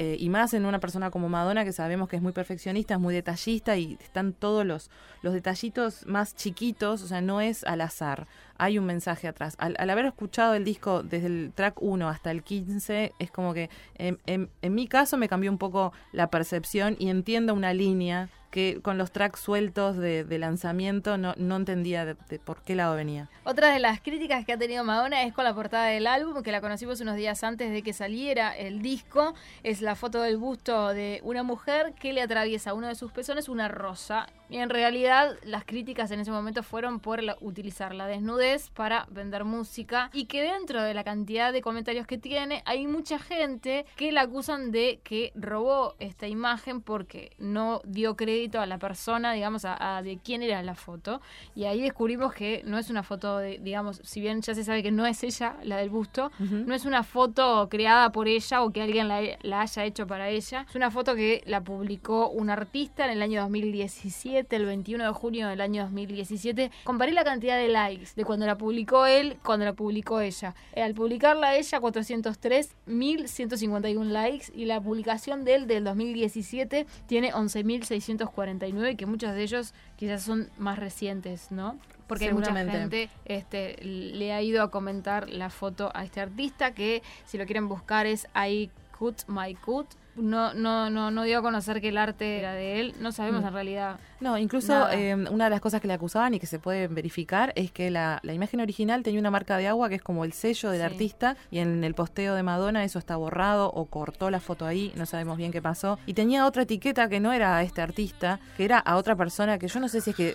Eh, 0.00 0.16
y 0.16 0.28
más 0.28 0.54
en 0.54 0.64
una 0.64 0.78
persona 0.78 1.10
como 1.10 1.28
Madonna 1.28 1.64
que 1.64 1.72
sabemos 1.72 2.08
que 2.08 2.14
es 2.14 2.22
muy 2.22 2.30
perfeccionista, 2.30 2.94
es 2.94 3.00
muy 3.00 3.12
detallista 3.12 3.76
y 3.76 3.98
están 4.00 4.32
todos 4.32 4.64
los, 4.64 4.92
los 5.22 5.34
detallitos 5.34 6.06
más 6.06 6.36
chiquitos, 6.36 7.02
o 7.02 7.08
sea, 7.08 7.20
no 7.20 7.40
es 7.40 7.64
al 7.64 7.80
azar, 7.80 8.28
hay 8.58 8.78
un 8.78 8.86
mensaje 8.86 9.26
atrás. 9.26 9.56
Al, 9.58 9.90
haber 9.90 10.06
escuchado 10.06 10.54
el 10.54 10.62
disco 10.62 11.02
desde 11.02 11.26
el 11.26 11.52
track 11.52 11.82
1 11.82 12.08
hasta 12.08 12.30
el 12.30 12.44
15, 12.44 13.12
es 13.18 13.30
como 13.32 13.52
que 13.54 13.70
en, 13.96 14.20
en 14.24 14.74
mi 14.74 14.86
caso 14.86 15.16
me 15.16 15.28
cambió 15.28 15.50
un 15.50 15.58
poco 15.58 15.92
la 16.12 16.30
percepción 16.30 16.94
y 17.00 17.10
entiendo 17.10 17.52
una 17.52 17.74
línea 17.74 18.28
que 18.50 18.80
con 18.82 18.98
los 18.98 19.12
tracks 19.12 19.40
sueltos 19.40 19.96
de, 19.96 20.24
lanzamiento 20.38 21.18
no, 21.18 21.34
entendía 21.56 22.04
de, 22.04 22.14
por 22.14 22.62
qué 22.62 22.74
lado 22.74 22.96
venía. 22.96 23.28
Otra 23.44 23.72
de 23.72 23.78
las 23.78 24.00
críticas 24.00 24.44
que 24.44 24.52
ha 24.52 24.58
tenido 24.58 24.84
Madonna 24.84 25.22
es 25.24 25.32
con 25.32 25.44
la 25.44 25.54
portada 25.54 25.86
del 25.86 26.06
álbum, 26.06 26.42
que 26.42 26.52
la 26.52 26.60
conocimos 26.60 27.00
unos 27.00 27.16
días 27.16 27.42
antes 27.44 27.70
de 27.70 27.82
que 27.82 27.92
saliera 27.92 28.56
el 28.56 28.80
disco. 28.80 29.34
Es 29.62 29.82
la 29.82 29.94
foto 29.94 30.22
del 30.22 30.38
busto 30.38 30.88
de 30.88 31.20
una 31.24 31.42
mujer 31.42 31.94
que 31.94 32.12
le 32.12 32.22
atraviesa 32.22 32.74
uno 32.74 32.88
de 32.88 32.94
sus 32.94 33.12
pezones 33.12 33.48
una 33.48 33.68
rosa. 33.68 34.26
Y 34.50 34.58
en 34.58 34.70
realidad 34.70 35.36
las 35.42 35.64
críticas 35.64 36.10
en 36.10 36.20
ese 36.20 36.30
momento 36.30 36.62
fueron 36.62 37.00
por 37.00 37.20
utilizar 37.40 37.94
la 37.94 38.06
desnudez 38.06 38.70
para 38.70 39.06
vender 39.10 39.44
música 39.44 40.10
y 40.12 40.26
que 40.26 40.42
dentro 40.42 40.82
de 40.82 40.94
la 40.94 41.04
cantidad 41.04 41.52
de 41.52 41.62
comentarios 41.62 42.06
que 42.06 42.18
tiene 42.18 42.62
hay 42.64 42.86
mucha 42.86 43.18
gente 43.18 43.84
que 43.96 44.12
la 44.12 44.22
acusan 44.22 44.70
de 44.70 45.00
que 45.02 45.32
robó 45.34 45.94
esta 45.98 46.28
imagen 46.28 46.80
porque 46.80 47.32
no 47.38 47.80
dio 47.84 48.16
crédito 48.16 48.60
a 48.60 48.66
la 48.66 48.78
persona, 48.78 49.32
digamos, 49.32 49.64
a, 49.64 50.00
de 50.02 50.18
quién 50.22 50.42
era 50.42 50.62
la 50.62 50.74
foto. 50.74 51.20
Y 51.54 51.64
ahí 51.64 51.80
descubrimos 51.80 52.32
que 52.32 52.62
no 52.64 52.78
es 52.78 52.90
una 52.90 53.02
foto, 53.02 53.38
de, 53.38 53.58
digamos, 53.58 54.00
si 54.04 54.20
bien 54.20 54.40
ya 54.42 54.54
se 54.54 54.64
sabe 54.64 54.82
que 54.82 54.90
no 54.90 55.06
es 55.06 55.22
ella 55.24 55.56
la 55.62 55.76
del 55.76 55.90
busto, 55.90 56.30
no 56.38 56.74
es 56.74 56.84
una 56.84 57.02
foto 57.02 57.68
creada 57.68 58.12
por 58.12 58.28
ella 58.28 58.62
o 58.62 58.70
que 58.70 58.82
alguien 58.82 59.08
la, 59.08 59.20
la, 59.42 59.60
haya 59.62 59.84
hecho 59.84 60.06
para 60.06 60.28
ella. 60.28 60.66
Es 60.68 60.74
una 60.74 60.90
foto 60.90 61.14
que 61.14 61.42
la 61.46 61.62
publicó 61.62 62.28
un 62.28 62.50
artista 62.50 63.04
en 63.04 63.10
el 63.12 63.22
año 63.22 63.40
2017, 63.42 64.37
el 64.50 64.66
21 64.66 65.04
de 65.04 65.10
junio 65.12 65.48
del 65.48 65.60
año 65.60 65.84
2017. 65.84 66.70
Comparé 66.84 67.12
la 67.12 67.24
cantidad 67.24 67.56
de 67.56 67.68
likes 67.68 68.10
de 68.16 68.24
cuando 68.24 68.46
la 68.46 68.56
publicó 68.56 69.06
él, 69.06 69.38
cuando 69.44 69.64
la 69.64 69.72
publicó 69.72 70.20
ella. 70.20 70.54
Eh, 70.72 70.82
al 70.82 70.94
publicarla 70.94 71.56
ella, 71.56 71.80
403, 71.80 72.74
1151 72.86 74.10
likes 74.10 74.46
y 74.54 74.64
la 74.64 74.80
publicación 74.80 75.44
de 75.44 75.54
él 75.54 75.66
del 75.66 75.84
2017 75.84 76.86
tiene 77.06 77.32
11.600 77.32 78.30
49 78.30 78.92
y 78.92 78.96
que 78.96 79.06
muchos 79.06 79.34
de 79.34 79.42
ellos 79.42 79.74
quizás 79.96 80.22
son 80.22 80.48
más 80.58 80.78
recientes, 80.78 81.50
¿no? 81.50 81.78
Porque 82.06 82.32
mucha 82.32 82.54
gente 82.54 83.10
este, 83.26 83.76
le 83.82 84.32
ha 84.32 84.40
ido 84.40 84.62
a 84.62 84.70
comentar 84.70 85.28
la 85.28 85.50
foto 85.50 85.90
a 85.94 86.04
este 86.04 86.20
artista 86.20 86.72
que 86.72 87.02
si 87.26 87.36
lo 87.36 87.44
quieren 87.44 87.68
buscar 87.68 88.06
es 88.06 88.26
I 88.34 88.70
Cut 88.98 89.24
My 89.28 89.54
Cut 89.54 89.86
no, 90.22 90.54
no, 90.54 90.90
no, 90.90 91.10
no 91.10 91.22
dio 91.22 91.38
a 91.38 91.42
conocer 91.42 91.80
que 91.80 91.88
el 91.88 91.98
arte 91.98 92.38
era 92.38 92.52
de 92.52 92.80
él. 92.80 92.94
No 93.00 93.12
sabemos 93.12 93.42
mm. 93.42 93.46
en 93.46 93.52
realidad. 93.52 94.00
No, 94.20 94.36
incluso 94.38 94.88
eh, 94.90 95.14
una 95.14 95.44
de 95.44 95.50
las 95.50 95.60
cosas 95.60 95.80
que 95.80 95.88
le 95.88 95.94
acusaban 95.94 96.34
y 96.34 96.40
que 96.40 96.46
se 96.46 96.58
puede 96.58 96.88
verificar 96.88 97.52
es 97.56 97.70
que 97.70 97.90
la, 97.90 98.20
imagen 98.24 98.60
original 98.60 99.02
tenía 99.02 99.20
una 99.20 99.30
marca 99.30 99.56
de 99.56 99.68
agua 99.68 99.88
que 99.88 99.96
es 99.96 100.02
como 100.02 100.24
el 100.24 100.32
sello 100.32 100.70
del 100.70 100.82
artista 100.82 101.36
y 101.50 101.58
en 101.58 101.84
el 101.84 101.94
posteo 101.94 102.34
de 102.34 102.42
Madonna 102.42 102.84
eso 102.84 102.98
está 102.98 103.16
borrado 103.16 103.70
o 103.72 103.86
cortó 103.86 104.30
la 104.30 104.40
foto 104.40 104.66
ahí, 104.66 104.92
no 104.96 105.06
sabemos 105.06 105.36
bien 105.36 105.52
qué 105.52 105.62
pasó. 105.62 105.98
Y 106.06 106.14
tenía 106.14 106.46
otra 106.46 106.62
etiqueta 106.62 107.08
que 107.08 107.20
no 107.20 107.32
era 107.32 107.56
a 107.56 107.62
este 107.62 107.80
artista, 107.80 108.40
que 108.56 108.64
era 108.64 108.78
a 108.78 108.96
otra 108.96 109.16
persona 109.16 109.58
que 109.58 109.68
yo 109.68 109.80
no 109.80 109.88
sé 109.88 110.00
si 110.00 110.10
es 110.10 110.16
que 110.16 110.34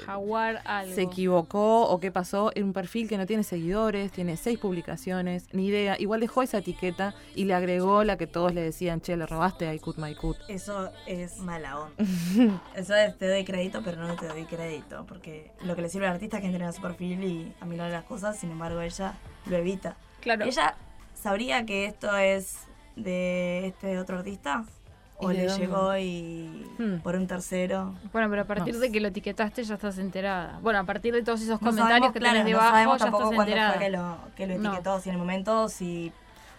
se 0.94 1.02
equivocó 1.02 1.88
o 1.88 2.00
qué 2.00 2.12
pasó. 2.12 2.52
En 2.56 2.66
un 2.66 2.74
perfil 2.74 3.08
que 3.08 3.18
no 3.18 3.26
tiene 3.26 3.44
seguidores, 3.44 4.12
tiene 4.12 4.38
seis 4.38 4.60
publicaciones, 4.60 5.48
ni 5.54 5.68
idea. 5.68 5.96
Igual 6.00 6.20
dejó 6.20 6.42
esa 6.42 6.60
etiqueta 6.60 7.14
y 7.36 7.46
le 7.46 7.54
agregó 7.54 8.04
la 8.04 8.18
que 8.18 8.28
todos 8.28 8.54
le 8.54 8.62
decían, 8.62 9.02
che, 9.02 9.18
le 9.18 9.26
robaste 9.26 9.74
I 9.74 9.80
cut 9.80 9.98
my 9.98 10.16
cut. 10.16 10.38
Eso 10.48 10.92
es 11.08 11.38
mala 11.40 11.80
onda. 11.80 12.62
Eso 12.76 12.96
es 12.96 13.18
te 13.18 13.28
doy 13.28 13.44
crédito, 13.44 13.73
pero 13.82 14.06
no 14.06 14.16
te 14.16 14.28
doy 14.28 14.46
crédito. 14.46 15.06
Porque 15.08 15.52
lo 15.64 15.76
que 15.76 15.82
le 15.82 15.90
sirve 15.90 16.08
al 16.08 16.14
artista 16.14 16.38
es 16.38 16.42
que 16.42 16.48
entre 16.48 16.66
a 16.66 16.72
su 16.74 16.82
perfil 16.82 17.24
y 17.24 17.54
a 17.62 17.66
mirar 17.66 17.90
las 17.92 18.04
cosas, 18.04 18.38
sin 18.38 18.52
embargo 18.52 18.82
ella 18.82 19.14
lo 19.46 19.56
evita. 19.58 19.96
Claro. 20.22 20.46
¿Ella 20.46 20.76
sabría 21.16 21.66
que 21.66 21.86
esto 21.86 22.16
es 22.18 22.58
de 22.96 23.68
este 23.68 23.98
otro 24.00 24.18
artista? 24.20 24.66
o 25.18 25.32
¿Y 25.32 25.36
de 25.38 25.42
le 25.44 25.48
dónde? 25.48 25.66
llegó 25.66 25.98
y 25.98 26.68
Hmm. 26.80 26.98
por 27.02 27.16
un 27.16 27.28
tercero. 27.28 27.94
Bueno, 28.12 28.30
pero 28.30 28.42
a 28.42 28.46
partir 28.46 28.74
No. 28.74 28.80
de 28.82 28.92
que 28.92 29.00
lo 29.00 29.08
etiquetaste 29.10 29.64
ya 29.64 29.76
estás 29.76 29.98
enterada. 30.00 30.60
Bueno, 30.62 30.80
a 30.80 30.84
partir 30.84 31.14
de 31.14 31.22
todos 31.22 31.40
esos 31.40 31.62
No 31.62 31.68
comentarios 31.70 31.90
sabemos, 31.90 32.14
que 32.14 32.20
claro, 32.20 32.34
tenés 32.34 32.44
no 32.46 32.50
debajo 32.58 32.70
sabemos 32.72 32.98
ya 32.98 33.06
tampoco 33.06 33.24
estás 33.24 33.36
cuándo 33.36 33.52
enterada. 33.52 33.74
fue 33.76 33.84
que 33.86 33.90
lo, 33.92 34.18
que 34.36 34.48
lo 34.48 34.58
No. 34.58 34.70
etiquetó, 34.70 35.00
si 35.00 35.10
en 35.10 35.14
el 35.16 35.20
momento, 35.20 35.70
si 35.70 36.12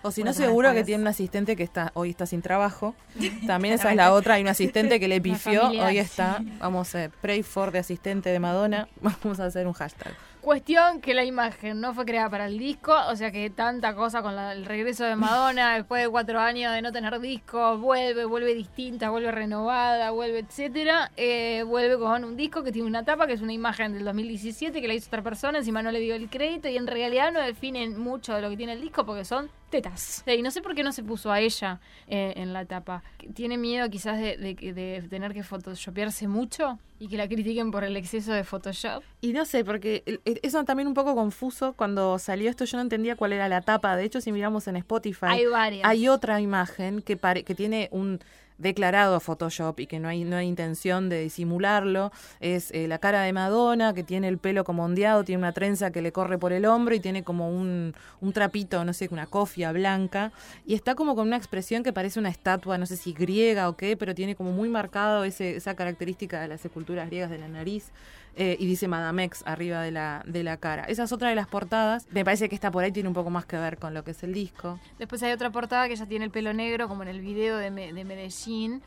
O 0.06 0.10
si 0.10 0.22
no, 0.22 0.34
seguro 0.34 0.72
que 0.74 0.84
tiene 0.84 1.00
un 1.02 1.08
asistente 1.08 1.56
que 1.56 1.62
está 1.62 1.90
hoy 1.94 2.10
está 2.10 2.26
sin 2.26 2.42
trabajo. 2.42 2.94
También 3.46 3.74
esa 3.74 3.90
es 3.90 3.96
la 3.96 4.12
otra. 4.12 4.34
Hay 4.34 4.42
un 4.42 4.48
asistente 4.48 5.00
que 5.00 5.08
le 5.08 5.20
pifió. 5.22 5.68
Hoy 5.68 5.98
está. 5.98 6.40
Vamos 6.60 6.94
a 6.94 7.08
pray 7.22 7.42
for 7.42 7.72
de 7.72 7.78
asistente 7.78 8.28
de 8.28 8.38
Madonna. 8.38 8.86
Vamos 9.00 9.40
a 9.40 9.46
hacer 9.46 9.66
un 9.66 9.72
hashtag. 9.72 10.12
Cuestión 10.42 11.00
que 11.00 11.14
la 11.14 11.24
imagen 11.24 11.80
no 11.80 11.94
fue 11.94 12.04
creada 12.04 12.28
para 12.28 12.44
el 12.44 12.58
disco, 12.58 12.94
o 13.08 13.16
sea 13.16 13.30
que 13.32 13.48
tanta 13.48 13.94
cosa 13.94 14.20
con 14.20 14.36
la- 14.36 14.52
el 14.52 14.66
regreso 14.66 15.04
de 15.04 15.16
Madonna 15.16 15.76
después 15.76 16.02
de 16.02 16.08
cuatro 16.10 16.38
años 16.38 16.70
de 16.74 16.82
no 16.82 16.92
tener 16.92 17.18
disco, 17.20 17.78
vuelve, 17.78 18.26
vuelve 18.26 18.52
distinta, 18.52 19.08
vuelve 19.08 19.32
renovada, 19.32 20.10
vuelve 20.10 20.40
etcétera, 20.40 21.10
eh, 21.16 21.64
vuelve 21.66 21.96
con 21.98 22.24
un 22.24 22.36
disco 22.36 22.62
que 22.62 22.72
tiene 22.72 22.86
una 22.86 23.06
tapa 23.06 23.26
que 23.26 23.32
es 23.32 23.40
una 23.40 23.54
imagen 23.54 23.94
del 23.94 24.04
2017 24.04 24.82
que 24.82 24.86
la 24.86 24.92
hizo 24.92 25.06
otra 25.06 25.22
persona, 25.22 25.56
encima 25.60 25.82
no 25.82 25.90
le 25.90 26.00
dio 26.00 26.14
el 26.14 26.28
crédito 26.28 26.68
y 26.68 26.76
en 26.76 26.86
realidad 26.88 27.32
no 27.32 27.40
definen 27.40 27.98
mucho 27.98 28.34
de 28.34 28.42
lo 28.42 28.50
que 28.50 28.58
tiene 28.58 28.74
el 28.74 28.82
disco 28.82 29.06
porque 29.06 29.24
son 29.24 29.48
tetas. 29.74 30.22
Y 30.26 30.42
no 30.42 30.50
sé 30.50 30.62
por 30.62 30.74
qué 30.74 30.82
no 30.84 30.92
se 30.92 31.02
puso 31.02 31.32
a 31.32 31.40
ella 31.40 31.80
eh, 32.06 32.34
en 32.36 32.52
la 32.52 32.64
tapa. 32.64 33.02
Tiene 33.34 33.56
miedo 33.58 33.88
quizás 33.90 34.18
de, 34.18 34.36
de 34.36 34.54
que- 34.54 34.72
de 34.72 35.02
tener 35.10 35.32
que 35.34 35.42
photoshopearse 35.42 36.28
mucho 36.28 36.78
y 37.00 37.08
que 37.08 37.16
la 37.16 37.26
critiquen 37.26 37.70
por 37.72 37.82
el 37.84 37.96
exceso 37.96 38.32
de 38.32 38.44
Photoshop. 38.44 39.02
Y 39.20 39.32
no 39.32 39.44
sé, 39.44 39.64
porque 39.64 40.20
eso 40.42 40.64
también 40.64 40.86
un 40.86 40.94
poco 40.94 41.14
confuso. 41.14 41.72
Cuando 41.72 42.18
salió 42.18 42.48
esto 42.50 42.64
yo 42.64 42.76
no 42.78 42.82
entendía 42.82 43.16
cuál 43.16 43.32
era 43.32 43.48
la 43.48 43.60
tapa. 43.62 43.96
De 43.96 44.04
hecho, 44.04 44.20
si 44.20 44.30
miramos 44.30 44.68
en 44.68 44.76
Spotify, 44.76 45.26
Hay 45.28 45.46
varias. 45.46 45.82
hay 45.88 46.08
otra 46.08 46.40
imagen 46.40 47.02
que, 47.02 47.16
pare- 47.16 47.42
que 47.42 47.54
tiene 47.54 47.88
un 47.90 48.20
declarado 48.58 49.20
Photoshop 49.20 49.80
y 49.80 49.86
que 49.86 49.98
no 49.98 50.08
hay, 50.08 50.24
no 50.24 50.36
hay 50.36 50.46
intención 50.46 51.08
de 51.08 51.20
disimularlo. 51.20 52.12
Es 52.40 52.70
eh, 52.72 52.88
la 52.88 52.98
cara 52.98 53.22
de 53.22 53.32
Madonna, 53.32 53.94
que 53.94 54.02
tiene 54.02 54.28
el 54.28 54.38
pelo 54.38 54.64
como 54.64 54.84
ondeado, 54.84 55.24
tiene 55.24 55.38
una 55.38 55.52
trenza 55.52 55.90
que 55.90 56.02
le 56.02 56.12
corre 56.12 56.38
por 56.38 56.52
el 56.52 56.64
hombro 56.66 56.94
y 56.94 57.00
tiene 57.00 57.22
como 57.22 57.50
un, 57.50 57.94
un 58.20 58.32
trapito, 58.32 58.84
no 58.84 58.92
sé, 58.92 59.08
una 59.10 59.26
cofia 59.26 59.72
blanca. 59.72 60.32
Y 60.66 60.74
está 60.74 60.94
como 60.94 61.14
con 61.14 61.26
una 61.26 61.36
expresión 61.36 61.82
que 61.82 61.92
parece 61.92 62.18
una 62.18 62.28
estatua, 62.28 62.78
no 62.78 62.86
sé 62.86 62.96
si 62.96 63.12
griega 63.12 63.68
o 63.68 63.76
qué, 63.76 63.96
pero 63.96 64.14
tiene 64.14 64.34
como 64.34 64.52
muy 64.52 64.68
marcado 64.68 65.24
ese, 65.24 65.56
esa 65.56 65.74
característica 65.74 66.40
de 66.40 66.48
las 66.48 66.64
esculturas 66.64 67.08
griegas 67.08 67.30
de 67.30 67.38
la 67.38 67.48
nariz. 67.48 67.90
Eh, 68.36 68.56
y 68.58 68.66
dice 68.66 68.88
Madame 68.88 69.24
X 69.24 69.44
arriba 69.46 69.80
de 69.80 69.92
la, 69.92 70.24
de 70.26 70.42
la 70.42 70.56
cara. 70.56 70.84
Esa 70.84 71.04
es 71.04 71.12
otra 71.12 71.28
de 71.28 71.36
las 71.36 71.46
portadas. 71.46 72.08
Me 72.10 72.24
parece 72.24 72.48
que 72.48 72.56
esta 72.56 72.70
por 72.72 72.82
ahí 72.82 72.90
tiene 72.90 73.08
un 73.08 73.14
poco 73.14 73.30
más 73.30 73.46
que 73.46 73.56
ver 73.56 73.78
con 73.78 73.94
lo 73.94 74.02
que 74.02 74.10
es 74.10 74.22
el 74.24 74.34
disco. 74.34 74.80
Después 74.98 75.22
hay 75.22 75.32
otra 75.32 75.50
portada 75.50 75.88
que 75.88 75.94
ya 75.94 76.06
tiene 76.06 76.24
el 76.24 76.32
pelo 76.32 76.52
negro, 76.52 76.88
como 76.88 77.04
en 77.04 77.10
el 77.10 77.20
video 77.20 77.56
de, 77.58 77.70
de 77.70 78.04
Medellín, 78.04 78.34